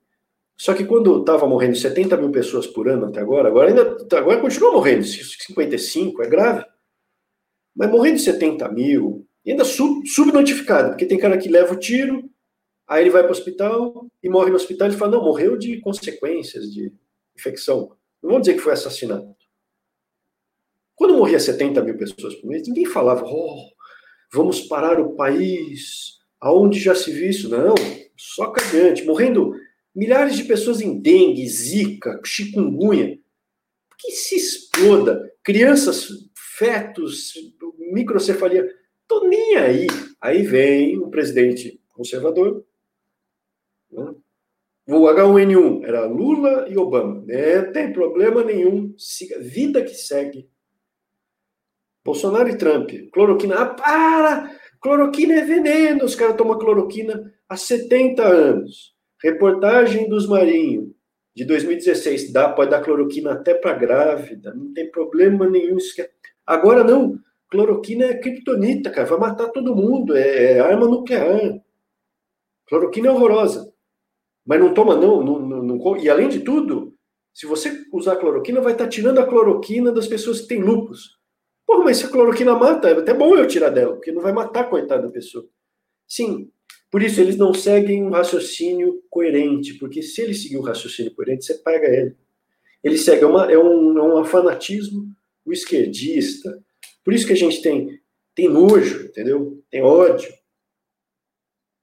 Só 0.57 0.75
que 0.75 0.85
quando 0.85 1.20
estava 1.20 1.47
morrendo 1.47 1.77
70 1.77 2.16
mil 2.18 2.31
pessoas 2.31 2.66
por 2.66 2.89
ano 2.89 3.07
até 3.07 3.20
agora, 3.20 3.49
agora 3.49 3.68
ainda 3.68 3.97
agora 4.16 4.41
continua 4.41 4.72
morrendo, 4.72 5.05
55, 5.05 6.22
é 6.22 6.29
grave. 6.29 6.74
Mas 7.75 7.91
morrendo 7.91 8.18
70 8.18 8.68
mil, 8.70 9.27
ainda 9.47 9.64
sub, 9.64 10.07
subnotificado, 10.09 10.91
porque 10.91 11.07
tem 11.07 11.18
cara 11.18 11.37
que 11.37 11.49
leva 11.49 11.75
o 11.75 11.79
tiro, 11.79 12.31
aí 12.87 13.03
ele 13.03 13.11
vai 13.11 13.22
para 13.22 13.31
o 13.31 13.33
hospital 13.33 14.07
e 14.22 14.29
morre 14.29 14.51
no 14.51 14.57
hospital 14.57 14.89
e 14.89 14.93
fala, 14.93 15.12
não, 15.12 15.25
morreu 15.25 15.57
de 15.57 15.81
consequências 15.81 16.72
de 16.72 16.93
infecção. 17.37 17.97
Não 18.22 18.31
vamos 18.31 18.43
dizer 18.43 18.55
que 18.55 18.62
foi 18.62 18.72
assassinato. 18.72 19.35
Quando 20.95 21.16
morria 21.16 21.41
70 21.41 21.83
mil 21.83 21.97
pessoas 21.97 22.35
por 22.37 22.49
mês, 22.49 22.66
ninguém 22.68 22.87
falava, 22.87 23.25
oh, 23.27 23.70
vamos 24.33 24.61
parar 24.61 25.01
o 25.01 25.16
país, 25.16 26.18
aonde 26.41 26.79
já 26.79 26.95
se 26.95 27.11
viu 27.11 27.29
isso? 27.29 27.49
Não, 27.49 27.75
só 28.16 28.51
cagante, 28.51 29.05
morrendo 29.05 29.55
milhares 29.95 30.37
de 30.37 30.45
pessoas 30.45 30.81
em 30.81 31.01
dengue, 31.01 31.47
zika, 31.49 32.20
chikungunya, 32.25 33.18
que 33.99 34.12
se 34.12 34.37
exploda, 34.37 35.33
crianças, 35.43 36.09
fetos, 36.59 37.33
microcefalia, 37.95 38.68
tô 39.09 39.26
nem 39.26 39.57
aí. 39.57 39.86
Aí 40.20 40.42
vem 40.42 40.99
o 40.99 41.09
presidente 41.09 41.80
conservador, 41.92 42.64
né? 43.90 44.14
o 44.88 45.07
H1N1 45.07 45.84
era 45.84 46.05
Lula 46.05 46.66
e 46.68 46.76
Obama, 46.76 47.14
não 47.14 47.24
né? 47.24 47.62
tem 47.62 47.92
problema 47.92 48.42
nenhum, 48.45 48.95
siga, 48.99 49.38
vida 49.38 49.82
que 49.82 49.95
segue, 49.95 50.49
Bolsonaro 52.05 52.51
e 52.51 52.59
Trump. 52.59 52.90
Cloroquina. 53.11 53.55
Ah, 53.57 53.66
para! 53.66 54.61
Cloroquina 54.80 55.34
é 55.34 55.45
veneno. 55.45 56.05
Os 56.05 56.14
caras 56.14 56.36
tomam 56.36 56.59
cloroquina 56.59 57.32
há 57.49 57.57
70 57.57 58.22
anos. 58.22 58.95
Reportagem 59.22 60.07
dos 60.07 60.28
Marinho, 60.28 60.95
de 61.34 61.47
2016. 61.47 62.30
Dá, 62.30 62.51
pode 62.51 62.70
dar 62.70 62.82
cloroquina 62.82 63.32
até 63.32 63.55
para 63.55 63.72
grávida. 63.72 64.53
Não 64.53 64.74
tem 64.74 64.90
problema 64.90 65.49
nenhum. 65.49 65.78
É- 65.99 66.11
Agora 66.47 66.84
não. 66.84 67.18
Cloroquina 67.55 68.07
é 68.07 68.18
criptonita, 68.18 68.90
cara. 68.90 69.07
Vai 69.07 69.18
matar 69.20 69.48
todo 69.50 69.76
mundo. 69.76 70.16
É, 70.16 70.55
é 70.55 70.61
arma 70.61 70.88
nuclear. 70.88 71.61
Cloroquina 72.66 73.07
é 73.07 73.11
horrorosa. 73.12 73.72
Mas 74.44 74.59
não 74.59 74.74
toma, 74.74 74.96
não, 74.96 75.22
não, 75.22 75.38
não, 75.38 75.62
não. 75.62 75.96
E 75.96 76.11
além 76.11 76.28
de 76.28 76.40
tudo, 76.40 76.92
se 77.32 77.46
você 77.46 77.84
usar 77.92 78.16
cloroquina, 78.16 78.61
vai 78.61 78.72
estar 78.72 78.88
tirando 78.88 79.20
a 79.20 79.26
cloroquina 79.26 79.92
das 79.92 80.09
pessoas 80.09 80.40
que 80.40 80.48
têm 80.48 80.62
lupus. 80.64 81.16
Porra, 81.64 81.84
mas 81.84 81.98
se 81.98 82.07
a 82.07 82.09
cloroquina 82.09 82.57
mata, 82.57 82.88
é 82.88 82.98
até 82.98 83.14
bom 83.14 83.36
eu 83.36 83.46
tirar 83.46 83.70
dela, 83.70 83.94
porque 83.94 84.11
não 84.11 84.20
vai 84.20 84.32
matar 84.32 84.68
coitada 84.68 85.07
da 85.07 85.12
pessoa. 85.12 85.46
Sim, 86.09 86.50
por 86.90 87.02
isso 87.02 87.20
eles 87.20 87.36
não 87.36 87.55
seguem 87.55 88.05
um 88.05 88.11
raciocínio 88.11 89.00
coerente, 89.09 89.74
porque 89.74 90.02
se 90.02 90.22
ele 90.22 90.34
seguir 90.34 90.59
um 90.59 90.62
raciocínio 90.62 91.14
coerente, 91.14 91.44
você 91.44 91.55
paga 91.55 91.86
ele. 91.86 92.16
Ele 92.82 92.98
segue, 92.98 93.24
uma, 93.24 93.50
é, 93.50 93.57
um, 93.57 93.96
é 93.96 94.20
um 94.20 94.24
fanatismo, 94.24 95.07
o 95.46 95.52
esquerdista. 95.52 96.64
Por 97.05 97.12
isso 97.12 97.26
que 97.26 97.32
a 97.32 97.36
gente 97.36 97.61
tem, 97.61 98.00
tem 98.34 98.48
nojo, 98.48 99.05
entendeu? 99.05 99.62
Tem 99.70 99.82
ódio. 99.82 100.32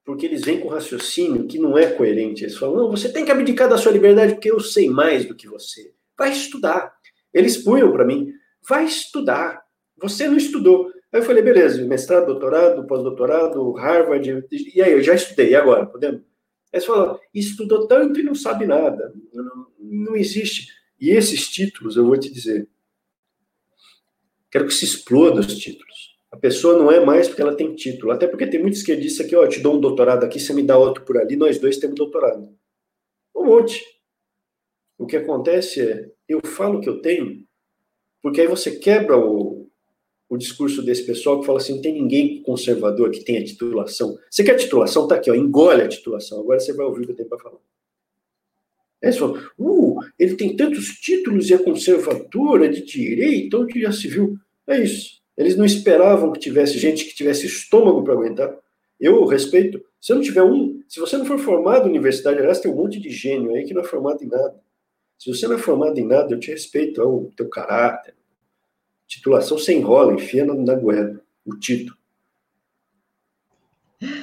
Porque 0.04 0.26
eles 0.26 0.42
vêm 0.42 0.58
com 0.58 0.68
raciocínio 0.68 1.46
que 1.46 1.58
não 1.58 1.78
é 1.78 1.92
coerente. 1.92 2.42
Eles 2.42 2.56
falam, 2.56 2.76
não, 2.76 2.90
você 2.90 3.10
tem 3.10 3.24
que 3.24 3.30
abdicar 3.30 3.68
da 3.68 3.78
sua 3.78 3.92
liberdade 3.92 4.34
porque 4.34 4.50
eu 4.50 4.58
sei 4.58 4.90
mais 4.90 5.24
do 5.24 5.34
que 5.34 5.46
você. 5.46 5.94
Vai 6.18 6.32
estudar. 6.32 6.92
Eles 7.32 7.56
punham 7.56 7.92
para 7.92 8.04
mim, 8.04 8.32
vai 8.68 8.84
estudar. 8.84 9.62
Você 9.96 10.26
não 10.28 10.36
estudou. 10.36 10.90
Aí 11.12 11.20
eu 11.20 11.24
falei, 11.24 11.42
beleza, 11.42 11.84
mestrado, 11.84 12.26
doutorado, 12.26 12.86
pós-doutorado, 12.86 13.72
Harvard, 13.72 14.44
e 14.50 14.82
aí, 14.82 14.92
eu 14.92 15.02
já 15.02 15.14
estudei, 15.14 15.50
e 15.50 15.54
agora, 15.54 15.86
podemos? 15.86 16.22
Aí 16.72 16.80
você 16.80 16.86
fala, 16.86 17.20
estudou 17.34 17.86
tanto 17.86 18.18
e 18.18 18.22
não 18.22 18.34
sabe 18.34 18.66
nada. 18.66 19.12
Não, 19.32 19.66
não 19.78 20.16
existe. 20.16 20.68
E 20.98 21.10
esses 21.10 21.48
títulos, 21.48 21.96
eu 21.96 22.06
vou 22.06 22.16
te 22.16 22.32
dizer, 22.32 22.66
quero 24.52 24.66
que 24.66 24.74
se 24.74 24.84
exploda 24.84 25.40
os 25.40 25.56
títulos. 25.56 26.12
A 26.30 26.36
pessoa 26.36 26.78
não 26.78 26.92
é 26.92 27.04
mais 27.04 27.26
porque 27.26 27.42
ela 27.42 27.56
tem 27.56 27.74
título. 27.74 28.12
Até 28.12 28.26
porque 28.26 28.46
tem 28.46 28.60
muito 28.60 28.74
esquerdista 28.74 29.24
que, 29.24 29.34
ó, 29.34 29.44
eu 29.44 29.48
te 29.48 29.60
dou 29.60 29.76
um 29.76 29.80
doutorado 29.80 30.24
aqui, 30.24 30.38
você 30.38 30.52
me 30.52 30.62
dá 30.62 30.78
outro 30.78 31.04
por 31.04 31.16
ali, 31.16 31.34
nós 31.34 31.58
dois 31.58 31.78
temos 31.78 31.96
doutorado. 31.96 32.48
Um 33.34 33.44
monte. 33.46 33.82
O 34.98 35.06
que 35.06 35.16
acontece 35.16 35.80
é, 35.80 36.10
eu 36.28 36.40
falo 36.44 36.80
que 36.80 36.88
eu 36.88 37.00
tenho, 37.00 37.44
porque 38.22 38.40
aí 38.40 38.46
você 38.46 38.76
quebra 38.76 39.18
o, 39.18 39.68
o 40.28 40.36
discurso 40.36 40.82
desse 40.82 41.04
pessoal 41.04 41.40
que 41.40 41.46
fala 41.46 41.58
assim: 41.58 41.74
não 41.74 41.82
tem 41.82 41.94
ninguém 41.94 42.42
conservador 42.42 43.10
que 43.10 43.24
tenha 43.24 43.42
titulação. 43.42 44.16
Você 44.30 44.44
quer 44.44 44.56
titulação? 44.56 45.08
Tá 45.08 45.16
aqui, 45.16 45.30
ó, 45.30 45.34
engole 45.34 45.82
a 45.82 45.88
titulação. 45.88 46.40
Agora 46.40 46.60
você 46.60 46.72
vai 46.72 46.86
ouvir 46.86 47.02
o 47.02 47.06
que 47.06 47.12
eu 47.12 47.16
tenho 47.16 47.28
para 47.28 47.38
falar. 47.38 47.58
É 49.02 49.10
só, 49.10 49.34
uh, 49.58 49.98
ele 50.16 50.36
tem 50.36 50.54
tantos 50.56 50.86
títulos 51.00 51.50
e 51.50 51.54
é 51.54 51.58
conservador, 51.58 52.62
é 52.62 52.68
de 52.68 52.84
direita, 52.84 53.58
onde 53.58 53.80
já 53.80 53.90
se 53.90 54.06
viu. 54.06 54.38
É 54.66 54.80
isso. 54.80 55.20
Eles 55.36 55.56
não 55.56 55.64
esperavam 55.64 56.32
que 56.32 56.40
tivesse 56.40 56.78
gente 56.78 57.04
que 57.04 57.14
tivesse 57.14 57.46
estômago 57.46 58.02
para 58.04 58.14
aguentar. 58.14 58.56
Eu 59.00 59.24
respeito. 59.24 59.82
Se 60.00 60.14
não 60.14 60.20
tiver 60.20 60.42
um, 60.42 60.82
se 60.88 61.00
você 61.00 61.16
não 61.16 61.24
for 61.24 61.38
formado 61.38 61.86
em 61.86 61.90
universidade, 61.90 62.38
aliás, 62.38 62.60
tem 62.60 62.70
um 62.70 62.76
monte 62.76 63.00
de 63.00 63.10
gênio 63.10 63.54
aí 63.54 63.64
que 63.64 63.74
não 63.74 63.82
é 63.82 63.84
formado 63.84 64.22
em 64.22 64.28
nada. 64.28 64.60
Se 65.18 65.32
você 65.32 65.46
não 65.46 65.56
é 65.56 65.58
formado 65.58 65.98
em 65.98 66.06
nada, 66.06 66.34
eu 66.34 66.40
te 66.40 66.50
respeito, 66.50 67.00
é 67.00 67.04
o 67.04 67.30
teu 67.36 67.48
caráter, 67.48 68.14
Titulação 69.12 69.58
sem 69.58 69.78
enrola, 69.78 70.14
enfia 70.14 70.42
na 70.42 70.74
goela, 70.74 71.20
o 71.44 71.54
título. 71.54 71.94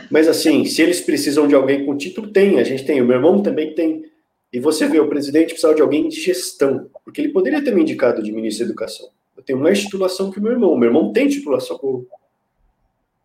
Mas 0.09 0.27
assim, 0.27 0.65
se 0.65 0.81
eles 0.81 0.99
precisam 0.99 1.47
de 1.47 1.53
alguém 1.53 1.85
com 1.85 1.95
título, 1.95 2.31
tem, 2.31 2.59
a 2.59 2.63
gente 2.63 2.83
tem, 2.83 2.99
o 2.99 3.05
meu 3.05 3.17
irmão 3.17 3.43
também 3.43 3.75
tem. 3.75 4.03
E 4.51 4.59
você 4.59 4.87
vê, 4.87 4.99
o 4.99 5.07
presidente 5.07 5.49
precisava 5.49 5.75
de 5.75 5.83
alguém 5.83 6.09
de 6.09 6.19
gestão, 6.19 6.89
porque 7.05 7.21
ele 7.21 7.31
poderia 7.31 7.63
ter 7.63 7.71
me 7.71 7.83
indicado 7.83 8.23
de 8.23 8.31
ministro 8.31 8.65
da 8.65 8.71
Educação. 8.71 9.11
Eu 9.39 9.43
tenho 9.43 9.59
mais 9.59 9.79
titulação 9.79 10.29
que 10.29 10.37
o 10.37 10.41
meu 10.41 10.51
irmão. 10.51 10.75
Meu 10.75 10.89
irmão 10.89 11.13
tem 11.13 11.29
titulação, 11.29 12.05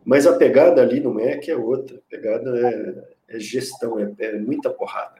mas 0.05 0.25
a 0.25 0.37
pegada 0.37 0.81
ali 0.81 1.01
no 1.01 1.13
MEC 1.13 1.51
é 1.51 1.57
outra. 1.57 1.97
A 1.97 2.09
pegada 2.09 2.57
é, 2.57 3.35
é 3.35 3.39
gestão, 3.39 3.99
é, 3.99 4.09
é 4.19 4.39
muita 4.39 4.69
porrada. 4.69 5.15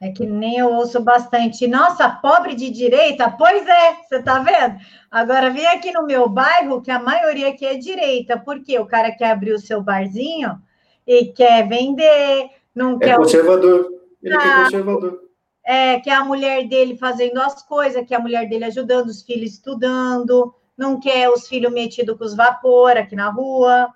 É 0.00 0.10
que 0.10 0.24
nem 0.24 0.56
eu 0.56 0.72
ouço 0.72 0.98
bastante. 1.02 1.66
Nossa, 1.66 2.08
pobre 2.08 2.54
de 2.54 2.70
direita? 2.70 3.30
Pois 3.30 3.68
é, 3.68 3.96
você 3.96 4.22
tá 4.22 4.38
vendo? 4.38 4.78
Agora 5.10 5.50
vem 5.50 5.66
aqui 5.66 5.92
no 5.92 6.06
meu 6.06 6.26
bairro, 6.26 6.80
que 6.80 6.90
a 6.90 6.98
maioria 6.98 7.48
aqui 7.48 7.66
é 7.66 7.76
direita, 7.76 8.38
porque 8.38 8.78
o 8.78 8.86
cara 8.86 9.10
quer 9.10 9.30
abrir 9.30 9.52
o 9.52 9.60
seu 9.60 9.82
barzinho 9.82 10.58
e 11.06 11.26
quer 11.26 11.68
vender, 11.68 12.48
não 12.74 12.96
é 12.96 12.98
quer. 12.98 13.16
Conservador. 13.16 13.92
Ele 14.22 14.34
ah, 14.34 14.60
é 14.60 14.64
conservador. 14.64 15.25
É, 15.66 15.98
quer 15.98 16.14
a 16.14 16.24
mulher 16.24 16.68
dele 16.68 16.96
fazendo 16.96 17.40
as 17.40 17.62
coisas, 17.62 18.06
quer 18.06 18.16
a 18.16 18.20
mulher 18.20 18.48
dele 18.48 18.66
ajudando, 18.66 19.08
os 19.08 19.22
filhos 19.22 19.54
estudando, 19.54 20.54
não 20.78 21.00
quer 21.00 21.28
os 21.28 21.48
filhos 21.48 21.72
metidos 21.72 22.16
com 22.16 22.24
os 22.24 22.36
vapor 22.36 22.96
aqui 22.96 23.16
na 23.16 23.30
rua. 23.30 23.92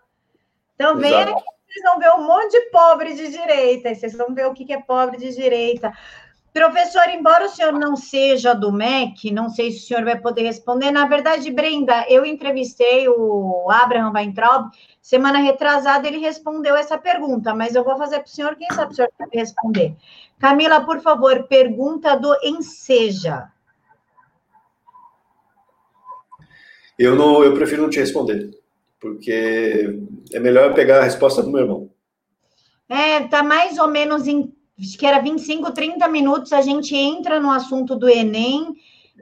Então, 0.74 0.96
vem 0.96 1.14
aqui 1.14 1.42
vocês 1.70 1.84
vão 1.84 1.98
ver 2.00 2.12
um 2.14 2.26
monte 2.26 2.50
de 2.50 2.70
pobre 2.70 3.14
de 3.14 3.30
direita, 3.30 3.94
vocês 3.94 4.12
vão 4.14 4.34
ver 4.34 4.46
o 4.46 4.52
que 4.52 4.72
é 4.72 4.80
pobre 4.80 5.18
de 5.18 5.32
direita. 5.32 5.92
Professor, 6.52 7.08
embora 7.08 7.46
o 7.46 7.48
senhor 7.48 7.72
não 7.72 7.94
seja 7.94 8.52
do 8.52 8.72
MEC, 8.72 9.30
não 9.30 9.48
sei 9.48 9.70
se 9.70 9.78
o 9.78 9.86
senhor 9.86 10.04
vai 10.04 10.18
poder 10.18 10.42
responder. 10.42 10.90
Na 10.90 11.06
verdade, 11.06 11.48
Brenda, 11.52 12.04
eu 12.08 12.26
entrevistei 12.26 13.08
o 13.08 13.70
Abraham 13.70 14.12
Weintraub, 14.12 14.68
semana 15.10 15.40
retrasada 15.40 16.06
ele 16.06 16.18
respondeu 16.18 16.76
essa 16.76 16.96
pergunta, 16.96 17.52
mas 17.52 17.74
eu 17.74 17.82
vou 17.82 17.96
fazer 17.96 18.20
para 18.20 18.26
o 18.26 18.30
senhor, 18.30 18.54
quem 18.54 18.68
sabe 18.72 18.92
o 18.92 18.94
senhor 18.94 19.10
vai 19.18 19.28
responder. 19.32 19.96
Camila, 20.38 20.80
por 20.82 21.00
favor, 21.00 21.48
pergunta 21.48 22.16
do 22.16 22.32
Enseja. 22.44 23.50
Eu, 26.96 27.16
não, 27.16 27.42
eu 27.42 27.54
prefiro 27.54 27.82
não 27.82 27.90
te 27.90 27.98
responder 27.98 28.56
porque 29.00 29.98
é 30.32 30.38
melhor 30.38 30.74
pegar 30.74 31.00
a 31.00 31.04
resposta 31.04 31.42
do 31.42 31.50
meu 31.50 31.62
irmão. 31.62 31.90
É, 32.88 33.26
tá 33.26 33.42
mais 33.42 33.78
ou 33.78 33.88
menos 33.88 34.28
em, 34.28 34.54
acho 34.78 34.96
que 34.96 35.06
era 35.06 35.18
25, 35.18 35.72
30 35.72 36.06
minutos, 36.06 36.52
a 36.52 36.60
gente 36.60 36.94
entra 36.94 37.40
no 37.40 37.50
assunto 37.50 37.96
do 37.96 38.08
Enem, 38.08 38.74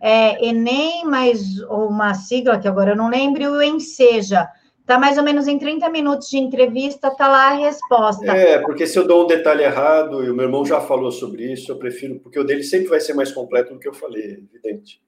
é, 0.02 0.44
Enem, 0.46 1.04
mais 1.06 1.60
uma 1.62 2.12
sigla 2.12 2.58
que 2.58 2.68
agora 2.68 2.90
eu 2.90 2.96
não 2.96 3.08
lembro, 3.08 3.42
e 3.42 3.48
o 3.48 3.62
Enseja. 3.62 4.48
Tá 4.88 4.98
mais 4.98 5.18
ou 5.18 5.22
menos 5.22 5.46
em 5.46 5.58
30 5.58 5.86
minutos 5.90 6.30
de 6.30 6.38
entrevista, 6.38 7.10
tá 7.10 7.28
lá 7.28 7.48
a 7.48 7.56
resposta. 7.56 8.24
É, 8.32 8.58
porque 8.58 8.86
se 8.86 8.98
eu 8.98 9.06
dou 9.06 9.24
um 9.24 9.26
detalhe 9.26 9.62
errado, 9.62 10.24
e 10.24 10.30
o 10.30 10.34
meu 10.34 10.46
irmão 10.46 10.64
já 10.64 10.80
falou 10.80 11.12
sobre 11.12 11.52
isso, 11.52 11.70
eu 11.70 11.76
prefiro, 11.76 12.18
porque 12.20 12.40
o 12.40 12.42
dele 12.42 12.62
sempre 12.62 12.88
vai 12.88 12.98
ser 12.98 13.12
mais 13.12 13.30
completo 13.30 13.74
do 13.74 13.78
que 13.78 13.86
eu 13.86 13.92
falei, 13.92 14.48
evidente. 14.50 15.02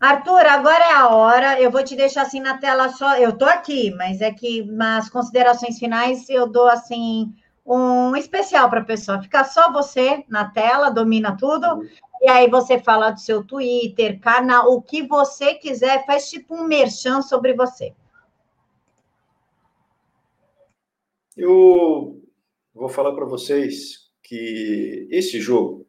Arthur, 0.00 0.44
agora 0.46 0.84
é 0.84 0.94
a 0.94 1.08
hora. 1.10 1.60
Eu 1.60 1.70
vou 1.70 1.84
te 1.84 1.94
deixar 1.94 2.22
assim 2.22 2.40
na 2.40 2.58
tela 2.58 2.88
só. 2.88 3.16
Eu 3.16 3.38
tô 3.38 3.44
aqui, 3.44 3.94
mas 3.94 4.20
é 4.20 4.32
que 4.32 4.64
nas 4.64 5.08
considerações 5.08 5.78
finais 5.78 6.28
eu 6.28 6.48
dou 6.48 6.66
assim 6.66 7.32
um 7.64 8.16
especial 8.16 8.68
para 8.68 8.80
a 8.80 8.84
pessoa. 8.84 9.22
Fica 9.22 9.44
só 9.44 9.70
você 9.72 10.24
na 10.28 10.44
tela, 10.50 10.90
domina 10.90 11.36
tudo. 11.36 11.84
E 12.20 12.28
aí 12.28 12.50
você 12.50 12.80
fala 12.80 13.12
do 13.12 13.20
seu 13.20 13.44
Twitter, 13.44 14.18
canal, 14.18 14.72
o 14.72 14.82
que 14.82 15.06
você 15.06 15.54
quiser, 15.54 16.04
faz 16.04 16.28
tipo 16.28 16.56
um 16.56 16.64
merchan 16.64 17.22
sobre 17.22 17.54
você. 17.54 17.94
Eu 21.38 22.20
vou 22.74 22.88
falar 22.88 23.12
para 23.12 23.24
vocês 23.24 24.10
que 24.24 25.06
esse 25.08 25.40
jogo 25.40 25.86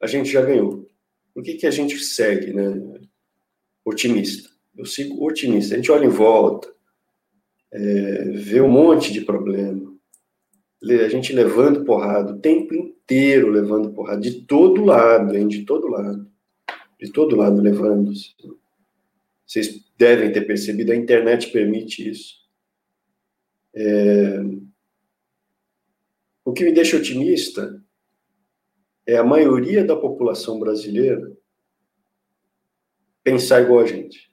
a 0.00 0.06
gente 0.06 0.30
já 0.30 0.40
ganhou. 0.40 0.88
Por 1.34 1.42
que, 1.42 1.54
que 1.54 1.66
a 1.66 1.70
gente 1.70 1.98
segue, 1.98 2.52
né? 2.52 3.00
Otimista. 3.84 4.48
Eu 4.76 4.86
sigo 4.86 5.26
otimista. 5.26 5.74
A 5.74 5.78
gente 5.78 5.90
olha 5.90 6.06
em 6.06 6.10
volta, 6.10 6.72
é, 7.72 8.30
vê 8.30 8.60
um 8.60 8.70
monte 8.70 9.12
de 9.12 9.22
problema. 9.22 9.92
A 10.80 11.08
gente 11.08 11.32
levando 11.32 11.84
porrada 11.84 12.32
o 12.32 12.38
tempo 12.38 12.72
inteiro, 12.72 13.50
levando 13.50 13.92
porrada, 13.92 14.20
de 14.20 14.42
todo 14.42 14.84
lado, 14.84 15.36
hein? 15.36 15.48
De 15.48 15.64
todo 15.64 15.88
lado. 15.88 16.30
De 17.00 17.10
todo 17.10 17.34
lado 17.34 17.60
levando. 17.60 18.12
Vocês 19.44 19.84
devem 19.98 20.30
ter 20.30 20.42
percebido, 20.42 20.92
a 20.92 20.96
internet 20.96 21.50
permite 21.50 22.08
isso. 22.08 22.36
É... 23.74 24.40
O 26.48 26.52
que 26.54 26.64
me 26.64 26.72
deixa 26.72 26.96
otimista 26.96 27.78
é 29.06 29.18
a 29.18 29.22
maioria 29.22 29.84
da 29.84 29.94
população 29.94 30.58
brasileira 30.58 31.36
pensar 33.22 33.60
igual 33.60 33.80
a 33.80 33.86
gente. 33.86 34.32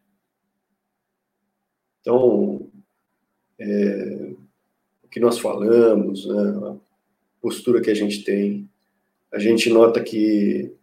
Então, 1.99 2.72
é, 3.59 4.34
o 5.03 5.09
que 5.09 5.20
nós 5.20 5.38
falamos, 5.39 6.26
né, 6.26 6.70
a 6.70 6.78
postura 7.41 7.82
que 7.82 7.91
a 7.91 7.93
gente 7.93 8.24
tem, 8.24 8.70
a 9.30 9.38
gente 9.38 9.70
nota 9.70 10.01
que, 10.01 10.74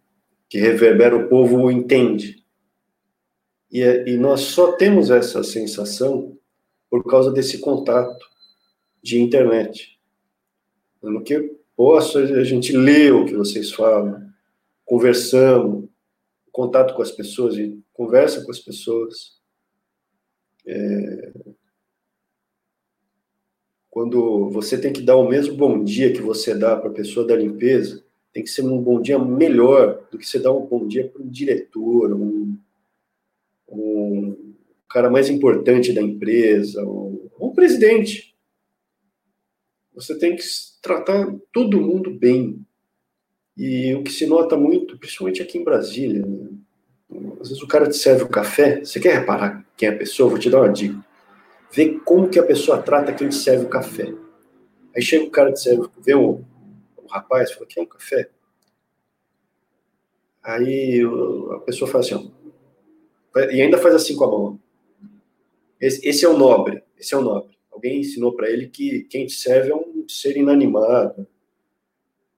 que 0.47 0.59
reverbera, 0.59 1.17
o 1.17 1.27
povo 1.27 1.71
entende. 1.71 2.45
E, 3.71 3.81
é, 3.81 4.07
e 4.07 4.17
nós 4.17 4.41
só 4.41 4.73
temos 4.73 5.09
essa 5.09 5.43
sensação 5.43 6.37
por 6.91 7.03
causa 7.03 7.31
desse 7.31 7.57
contato 7.57 8.23
de 9.01 9.19
internet. 9.19 9.92
No 11.03 11.21
que 11.21 11.53
posso, 11.75 12.17
a 12.17 12.43
gente 12.43 12.71
lê 12.71 13.11
o 13.11 13.25
que 13.25 13.35
vocês 13.35 13.71
falam, 13.73 14.25
conversamos, 14.85 15.89
contato 16.51 16.95
com 16.95 17.01
as 17.01 17.11
pessoas 17.11 17.57
e 17.57 17.77
conversa 17.91 18.43
com 18.43 18.51
as 18.51 18.59
pessoas. 18.59 19.37
É... 20.65 21.33
Quando 23.89 24.49
você 24.49 24.79
tem 24.79 24.93
que 24.93 25.01
dar 25.01 25.17
o 25.17 25.27
mesmo 25.27 25.55
bom 25.55 25.83
dia 25.83 26.13
que 26.13 26.21
você 26.21 26.55
dá 26.55 26.75
para 26.75 26.89
a 26.89 26.93
pessoa 26.93 27.27
da 27.27 27.35
limpeza, 27.35 28.03
tem 28.31 28.41
que 28.41 28.49
ser 28.49 28.63
um 28.63 28.81
bom 28.81 29.01
dia 29.01 29.19
melhor 29.19 30.07
do 30.09 30.17
que 30.17 30.25
você 30.25 30.39
dar 30.39 30.53
um 30.53 30.65
bom 30.65 30.87
dia 30.87 31.07
para 31.07 31.21
um 31.21 31.29
diretor, 31.29 32.13
um, 32.13 32.57
um 33.67 34.55
cara 34.89 35.09
mais 35.09 35.29
importante 35.29 35.93
da 35.93 36.01
empresa, 36.01 36.83
um, 36.83 37.29
um 37.39 37.53
presidente. 37.53 38.35
Você 39.93 40.17
tem 40.17 40.35
que 40.35 40.43
tratar 40.83 41.33
todo 41.51 41.81
mundo 41.81 42.11
bem. 42.11 42.63
E 43.57 43.95
o 43.95 44.03
que 44.03 44.11
se 44.11 44.27
nota 44.27 44.57
muito, 44.57 44.99
principalmente 44.99 45.41
aqui 45.41 45.57
em 45.57 45.63
Brasília, 45.63 46.23
né? 46.25 46.49
às 47.39 47.49
vezes 47.49 47.63
o 47.63 47.67
cara 47.67 47.87
te 47.87 47.95
serve 47.95 48.23
o 48.23 48.29
café, 48.29 48.83
você 48.83 48.99
quer 48.99 49.19
reparar 49.19 49.65
quem 49.77 49.87
é 49.87 49.91
a 49.91 49.97
pessoa? 49.97 50.29
Vou 50.29 50.39
te 50.39 50.49
dar 50.49 50.59
uma 50.59 50.71
dica. 50.71 51.03
Vê 51.71 51.97
como 51.99 52.29
que 52.29 52.37
a 52.37 52.43
pessoa 52.43 52.81
trata 52.81 53.13
quem 53.13 53.29
te 53.29 53.35
serve 53.35 53.65
o 53.65 53.69
café. 53.69 54.13
Aí 54.95 55.01
chega 55.01 55.23
o 55.23 55.31
cara 55.31 55.53
te 55.53 55.61
serve, 55.61 55.87
vê 56.03 56.13
o, 56.13 56.41
o 56.97 57.07
rapaz, 57.07 57.51
fala, 57.51 57.65
quer 57.65 57.81
um 57.81 57.85
café? 57.85 58.29
Aí 60.43 61.01
a 61.55 61.59
pessoa 61.59 61.89
fala 61.89 62.03
assim, 62.03 62.15
ó, 62.15 63.39
e 63.51 63.61
ainda 63.61 63.77
faz 63.77 63.95
assim 63.95 64.15
com 64.15 64.25
a 64.25 64.27
mão. 64.27 64.59
Esse, 65.79 66.07
esse 66.07 66.25
é 66.25 66.29
o 66.29 66.37
nobre, 66.37 66.83
esse 66.97 67.13
é 67.13 67.17
o 67.17 67.21
nobre. 67.21 67.57
Alguém 67.71 68.01
ensinou 68.01 68.35
para 68.35 68.49
ele 68.49 68.67
que 68.67 69.03
quem 69.05 69.25
te 69.25 69.33
serve 69.33 69.71
é 69.71 69.75
um 69.75 69.92
ser 70.07 70.37
inanimado. 70.37 71.27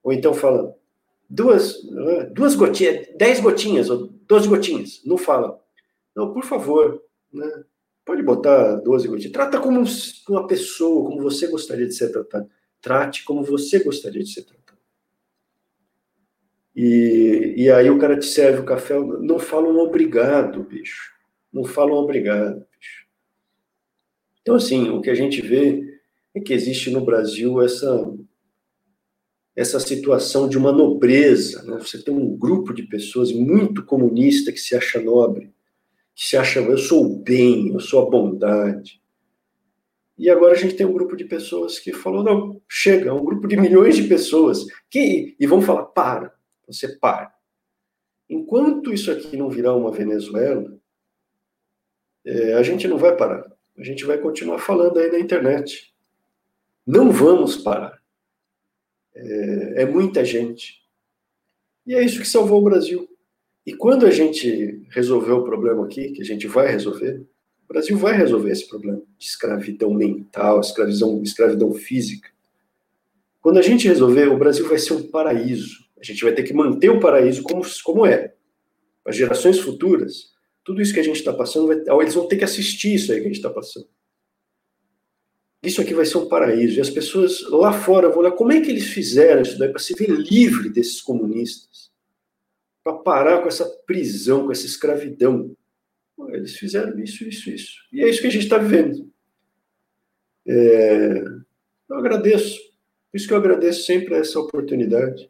Ou 0.04 0.14
então 0.14 0.34
fala, 0.34 0.76
duas, 1.30 1.82
duas 2.32 2.56
gotinhas, 2.56 3.08
dez 3.18 3.40
gotinhas, 3.40 3.90
ou 3.90 4.08
doze 4.28 4.48
gotinhas. 4.48 5.02
Não 5.06 5.18
fala. 5.18 5.60
Não, 6.16 6.34
por 6.34 6.44
favor, 6.44 7.04
né? 7.34 7.64
Pode 8.06 8.22
botar 8.22 8.76
12 8.76 9.08
gotinhas. 9.08 9.32
Trata 9.32 9.60
como 9.60 9.84
uma 10.30 10.48
pessoa, 10.48 11.10
como 11.10 11.24
você 11.24 11.48
gostaria 11.48 11.88
de 11.88 11.96
ser 11.96 12.12
tratado. 12.12 12.48
Trate 12.80 13.24
como 13.24 13.44
você 13.44 13.84
gostaria 13.84 14.24
de 14.24 14.32
ser 14.32 14.44
tratado. 14.44 14.80
E, 16.76 17.56
e 17.58 17.72
aí 17.72 17.90
o 17.90 17.98
cara 17.98 18.20
te 18.20 18.28
serve 18.28 18.60
o 18.60 18.66
café, 18.66 19.00
não 19.00 19.40
fala 19.40 19.68
um 19.68 19.80
obrigado, 19.80 20.64
bicho. 20.64 21.14
Não 21.52 21.64
fala 21.64 21.94
um 21.94 21.98
obrigado, 21.98 22.66
bicho. 22.78 23.08
Então, 24.42 24.56
assim, 24.56 24.90
o 24.90 25.02
que 25.02 25.10
a 25.10 25.16
gente 25.16 25.42
vê 25.42 25.95
é 26.36 26.40
que 26.40 26.54
existe 26.54 26.92
no 26.92 27.04
Brasil 27.04 27.62
essa 27.62 28.14
essa 29.56 29.80
situação 29.80 30.50
de 30.50 30.58
uma 30.58 30.72
nobreza. 30.72 31.64
Né? 31.64 31.78
Você 31.78 32.04
tem 32.04 32.14
um 32.14 32.36
grupo 32.36 32.74
de 32.74 32.84
pessoas 32.84 33.32
muito 33.32 33.86
comunista 33.86 34.52
que 34.52 34.60
se 34.60 34.76
acha 34.76 35.02
nobre, 35.02 35.54
que 36.14 36.26
se 36.28 36.36
acha, 36.36 36.60
eu 36.60 36.78
sou 36.78 37.06
o 37.06 37.20
bem, 37.20 37.70
eu 37.70 37.80
sou 37.80 38.06
a 38.06 38.10
bondade. 38.10 39.02
E 40.18 40.30
agora 40.30 40.54
a 40.54 40.58
gente 40.58 40.76
tem 40.76 40.86
um 40.86 40.94
grupo 40.94 41.16
de 41.16 41.26
pessoas 41.26 41.80
que 41.80 41.94
falou, 41.94 42.24
não, 42.24 42.62
chega, 42.70 43.14
um 43.14 43.24
grupo 43.24 43.48
de 43.48 43.58
milhões 43.58 43.96
de 43.96 44.04
pessoas, 44.04 44.66
que, 44.90 45.36
e 45.40 45.48
vão 45.48 45.62
falar, 45.62 45.86
para, 45.86 46.34
você 46.68 46.90
para. 46.98 47.34
Enquanto 48.30 48.94
isso 48.94 49.12
aqui 49.12 49.38
não 49.38 49.50
virar 49.50 49.76
uma 49.76 49.92
Venezuela, 49.92 50.78
é, 52.26 52.54
a 52.56 52.64
gente 52.64 52.88
não 52.88 52.98
vai 52.98 53.16
parar. 53.16 53.46
A 53.78 53.84
gente 53.84 54.06
vai 54.06 54.18
continuar 54.18 54.60
falando 54.60 54.98
aí 55.00 55.12
na 55.12 55.20
internet. 55.20 55.95
Não 56.86 57.12
vamos 57.12 57.58
parar. 57.58 58.00
É, 59.16 59.84
é 59.84 59.86
muita 59.86 60.24
gente. 60.24 60.84
E 61.86 61.96
é 61.96 62.04
isso 62.04 62.20
que 62.20 62.28
salvou 62.28 62.62
o 62.62 62.64
Brasil. 62.64 63.10
E 63.66 63.74
quando 63.74 64.06
a 64.06 64.12
gente 64.12 64.86
resolveu 64.92 65.38
o 65.38 65.44
problema 65.44 65.86
aqui, 65.86 66.12
que 66.12 66.22
a 66.22 66.26
gente 66.26 66.46
vai 66.46 66.68
resolver, 66.68 67.26
o 67.64 67.74
Brasil 67.74 67.98
vai 67.98 68.16
resolver 68.16 68.52
esse 68.52 68.68
problema 68.68 69.02
de 69.18 69.26
escravidão 69.26 69.92
mental, 69.92 70.60
escravidão, 70.60 71.24
escravidão 71.24 71.74
física. 71.74 72.30
Quando 73.42 73.58
a 73.58 73.64
gente 73.64 73.88
resolver, 73.88 74.28
o 74.28 74.38
Brasil 74.38 74.68
vai 74.68 74.78
ser 74.78 74.94
um 74.94 75.08
paraíso. 75.08 75.86
A 76.00 76.04
gente 76.04 76.24
vai 76.24 76.34
ter 76.34 76.44
que 76.44 76.54
manter 76.54 76.90
o 76.90 77.00
paraíso 77.00 77.42
como, 77.42 77.64
como 77.84 78.06
é. 78.06 78.36
As 79.04 79.16
gerações 79.16 79.60
futuras, 79.60 80.34
tudo 80.64 80.82
isso 80.82 80.94
que 80.94 81.00
a 81.00 81.04
gente 81.04 81.18
está 81.18 81.34
passando, 81.34 81.68
vai, 81.68 81.78
eles 82.02 82.14
vão 82.14 82.28
ter 82.28 82.38
que 82.38 82.44
assistir 82.44 82.94
isso 82.94 83.12
aí 83.12 83.20
que 83.20 83.26
a 83.26 83.30
gente 83.30 83.38
está 83.38 83.50
passando 83.50 83.88
isso 85.66 85.82
aqui 85.82 85.94
vai 85.94 86.06
ser 86.06 86.18
um 86.18 86.28
paraíso. 86.28 86.78
E 86.78 86.82
as 86.82 86.90
pessoas 86.90 87.42
lá 87.50 87.74
fora 87.74 88.10
vão 88.10 88.20
olhar 88.20 88.32
como 88.32 88.52
é 88.52 88.62
que 88.62 88.70
eles 88.70 88.88
fizeram 88.88 89.42
isso 89.42 89.58
daí 89.58 89.70
para 89.70 89.80
se 89.80 89.94
ver 89.94 90.10
livre 90.10 90.70
desses 90.70 91.02
comunistas, 91.02 91.92
para 92.84 92.94
parar 92.94 93.42
com 93.42 93.48
essa 93.48 93.66
prisão, 93.86 94.46
com 94.46 94.52
essa 94.52 94.66
escravidão. 94.66 95.56
Eles 96.30 96.56
fizeram 96.56 96.98
isso, 97.00 97.24
isso, 97.24 97.50
isso. 97.50 97.74
E 97.92 98.02
é 98.02 98.10
isso 98.10 98.22
que 98.22 98.28
a 98.28 98.32
gente 98.32 98.44
está 98.44 98.58
vivendo. 98.58 99.12
É... 100.48 101.24
Eu 101.90 101.98
agradeço. 101.98 102.60
Por 103.12 103.18
isso 103.18 103.28
que 103.28 103.34
eu 103.34 103.38
agradeço 103.38 103.84
sempre 103.86 104.16
essa 104.16 104.40
oportunidade. 104.40 105.30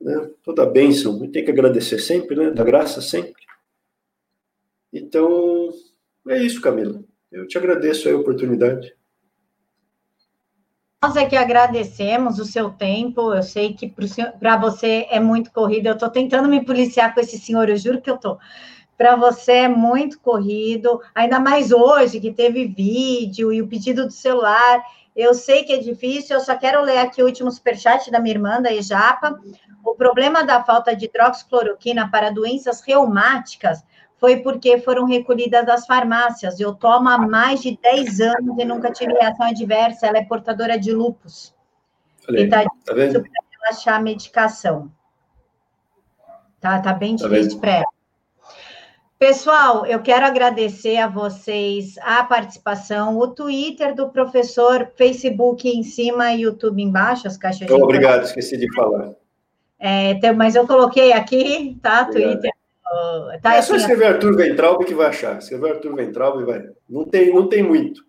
Né? 0.00 0.30
Toda 0.42 0.66
bênção, 0.66 1.18
tem 1.30 1.44
que 1.44 1.50
agradecer 1.50 1.98
sempre, 1.98 2.36
né? 2.36 2.50
Da 2.50 2.62
graça 2.62 3.00
sempre. 3.00 3.42
Então, 4.92 5.72
é 6.28 6.42
isso, 6.42 6.60
Camila. 6.60 7.02
Eu 7.34 7.48
te 7.48 7.58
agradeço 7.58 8.08
a 8.08 8.16
oportunidade. 8.16 8.94
Nós 11.02 11.16
é 11.16 11.26
que 11.26 11.34
agradecemos 11.34 12.38
o 12.38 12.44
seu 12.44 12.70
tempo. 12.70 13.34
Eu 13.34 13.42
sei 13.42 13.74
que 13.74 13.92
para 14.38 14.56
você 14.56 15.08
é 15.10 15.18
muito 15.18 15.50
corrido. 15.50 15.88
Eu 15.88 15.94
estou 15.94 16.08
tentando 16.08 16.48
me 16.48 16.64
policiar 16.64 17.12
com 17.12 17.18
esse 17.18 17.36
senhor, 17.36 17.68
eu 17.68 17.76
juro 17.76 18.00
que 18.00 18.08
eu 18.08 18.14
estou. 18.14 18.38
Para 18.96 19.16
você 19.16 19.52
é 19.52 19.68
muito 19.68 20.20
corrido, 20.20 21.00
ainda 21.12 21.40
mais 21.40 21.72
hoje 21.72 22.20
que 22.20 22.32
teve 22.32 22.68
vídeo 22.68 23.52
e 23.52 23.60
o 23.60 23.66
pedido 23.66 24.06
do 24.06 24.12
celular. 24.12 24.80
Eu 25.16 25.34
sei 25.34 25.64
que 25.64 25.72
é 25.72 25.78
difícil, 25.78 26.36
eu 26.36 26.40
só 26.40 26.56
quero 26.56 26.82
ler 26.82 26.98
aqui 26.98 27.20
o 27.20 27.26
último 27.26 27.50
superchat 27.50 28.12
da 28.12 28.20
minha 28.20 28.36
irmã, 28.36 28.62
da 28.62 28.72
Ejapa. 28.72 29.40
O 29.84 29.96
problema 29.96 30.44
da 30.44 30.62
falta 30.62 30.94
de 30.94 31.06
hidroxicloroquina 31.06 32.08
para 32.08 32.30
doenças 32.30 32.80
reumáticas 32.80 33.82
foi 34.16 34.36
porque 34.36 34.78
foram 34.78 35.04
recolhidas 35.04 35.66
das 35.66 35.86
farmácias. 35.86 36.60
Eu 36.60 36.74
tomo 36.74 37.08
há 37.08 37.18
mais 37.18 37.60
de 37.60 37.76
10 37.76 38.20
anos 38.20 38.58
e 38.58 38.64
nunca 38.64 38.90
tive 38.90 39.12
reação 39.12 39.46
adversa. 39.46 40.06
Ela 40.06 40.18
é 40.18 40.24
portadora 40.24 40.78
de 40.78 40.92
lupus. 40.92 41.54
e 42.28 42.46
tá, 42.46 42.64
tá 42.84 42.94
difícil 42.94 43.20
para 43.20 43.30
ela 43.30 43.70
achar 43.70 43.96
a 43.96 44.00
medicação. 44.00 44.90
Tá, 46.60 46.80
tá 46.80 46.92
bem 46.92 47.16
tá 47.16 47.28
difícil 47.28 47.56
tá 47.56 47.60
para 47.60 47.72
ela. 47.76 47.94
Pessoal, 49.18 49.86
eu 49.86 50.02
quero 50.02 50.26
agradecer 50.26 50.98
a 50.98 51.06
vocês 51.06 51.96
a 51.98 52.24
participação, 52.24 53.16
o 53.16 53.28
Twitter 53.28 53.94
do 53.94 54.10
professor, 54.10 54.90
Facebook 54.96 55.68
em 55.68 55.82
cima 55.82 56.32
e 56.32 56.42
YouTube 56.42 56.82
embaixo, 56.82 57.26
as 57.26 57.36
caixas 57.36 57.66
de. 57.66 57.72
Obrigado, 57.72 58.24
esqueci 58.24 58.56
de 58.56 58.70
falar. 58.74 59.12
É, 59.78 60.32
mas 60.32 60.54
eu 60.54 60.66
coloquei 60.66 61.12
aqui, 61.12 61.78
tá? 61.80 62.02
Obrigado. 62.02 62.32
Twitter. 62.32 62.50
Tá, 63.42 63.56
é 63.56 63.62
só 63.62 63.74
assim, 63.74 63.82
escrever 63.82 64.06
Arthur 64.06 64.36
Ventralbe 64.36 64.84
que 64.84 64.94
vai 64.94 65.08
achar. 65.08 65.38
Escrever 65.38 65.72
Arthur 65.72 65.94
Ventralbe 65.94 66.44
vai. 66.44 66.62
Não 66.88 67.04
tem, 67.04 67.34
não 67.34 67.48
tem 67.48 67.62
muito. 67.62 68.02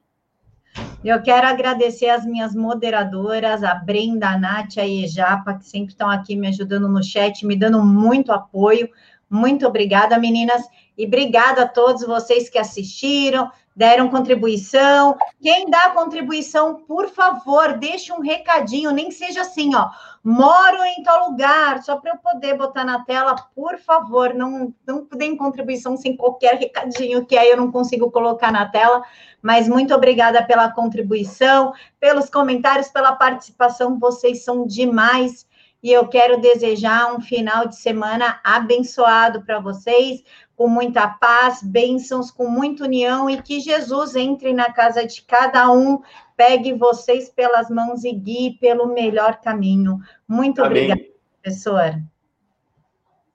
Eu 1.04 1.22
quero 1.22 1.48
agradecer 1.48 2.10
as 2.10 2.26
minhas 2.26 2.56
moderadoras, 2.56 3.64
a 3.64 3.76
Brenda, 3.76 4.30
a 4.30 4.38
Nath, 4.38 4.78
a 4.78 4.88
Ejapa, 4.88 5.54
que 5.54 5.66
sempre 5.66 5.92
estão 5.92 6.10
aqui 6.10 6.36
me 6.36 6.48
ajudando 6.48 6.90
no 6.90 7.04
chat, 7.04 7.46
me 7.46 7.56
dando 7.56 7.82
muito 7.84 8.32
apoio. 8.32 8.90
Muito 9.30 9.66
obrigada, 9.66 10.20
meninas. 10.20 10.64
E 10.98 11.06
obrigada 11.06 11.64
a 11.64 11.68
todos 11.68 12.06
vocês 12.06 12.50
que 12.50 12.58
assistiram, 12.58 13.52
deram 13.76 14.10
contribuição. 14.10 15.18
Quem 15.42 15.70
dá 15.70 15.90
contribuição, 15.90 16.76
por 16.86 17.10
favor, 17.10 17.74
deixe 17.78 18.12
um 18.14 18.22
recadinho, 18.22 18.92
nem 18.92 19.12
seja 19.12 19.42
assim, 19.42 19.76
ó. 19.76 19.90
Moro 20.28 20.84
em 20.84 21.04
tal 21.04 21.30
lugar, 21.30 21.84
só 21.84 21.98
para 21.98 22.14
eu 22.14 22.18
poder 22.18 22.58
botar 22.58 22.84
na 22.84 23.06
tela, 23.06 23.36
por 23.54 23.78
favor, 23.78 24.34
não, 24.34 24.74
não 24.84 25.08
deem 25.16 25.38
contribuição 25.38 25.96
sem 25.96 26.18
qualquer 26.18 26.56
recadinho, 26.56 27.24
que 27.28 27.38
aí 27.38 27.52
eu 27.52 27.58
não 27.58 27.72
consigo 27.72 28.10
colocar 28.10 28.52
na 28.52 28.68
tela. 28.68 29.04
Mas 29.40 29.68
muito 29.68 29.94
obrigada 29.94 30.44
pela 30.44 30.72
contribuição, 30.72 31.74
pelos 32.00 32.28
comentários, 32.28 32.90
pela 32.90 33.16
participação, 33.16 34.00
vocês 34.00 34.44
são 34.44 34.66
demais 34.66 35.46
e 35.84 35.92
eu 35.92 36.08
quero 36.08 36.42
desejar 36.42 37.14
um 37.14 37.22
final 37.22 37.68
de 37.68 37.76
semana 37.76 38.40
abençoado 38.44 39.44
para 39.44 39.60
vocês, 39.60 40.24
com 40.56 40.68
muita 40.68 41.08
paz, 41.08 41.62
bênçãos, 41.62 42.32
com 42.32 42.48
muita 42.48 42.86
união 42.86 43.30
e 43.30 43.40
que 43.40 43.60
Jesus 43.60 44.16
entre 44.16 44.52
na 44.52 44.74
casa 44.74 45.06
de 45.06 45.22
cada 45.22 45.72
um, 45.72 46.02
pegue 46.36 46.74
vocês 46.74 47.30
pelas 47.30 47.70
mãos 47.70 48.04
e 48.04 48.12
guie 48.12 48.58
pelo 48.60 48.88
melhor 48.88 49.40
caminho. 49.42 50.00
Muito 50.28 50.64
Amém. 50.64 50.92
obrigada, 50.92 51.10
professor. 51.42 52.02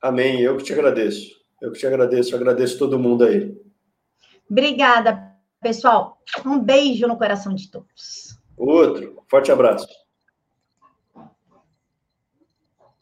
Amém. 0.00 0.40
Eu 0.40 0.56
que 0.56 0.64
te 0.64 0.72
agradeço. 0.72 1.40
Eu 1.60 1.72
que 1.72 1.78
te 1.78 1.86
agradeço. 1.86 2.32
Eu 2.34 2.38
agradeço 2.38 2.78
todo 2.78 2.98
mundo 2.98 3.24
aí. 3.24 3.54
Obrigada, 4.50 5.34
pessoal. 5.60 6.18
Um 6.44 6.58
beijo 6.58 7.06
no 7.06 7.18
coração 7.18 7.54
de 7.54 7.70
todos. 7.70 8.38
Outro. 8.56 9.22
Forte 9.28 9.52
abraço. 9.52 9.86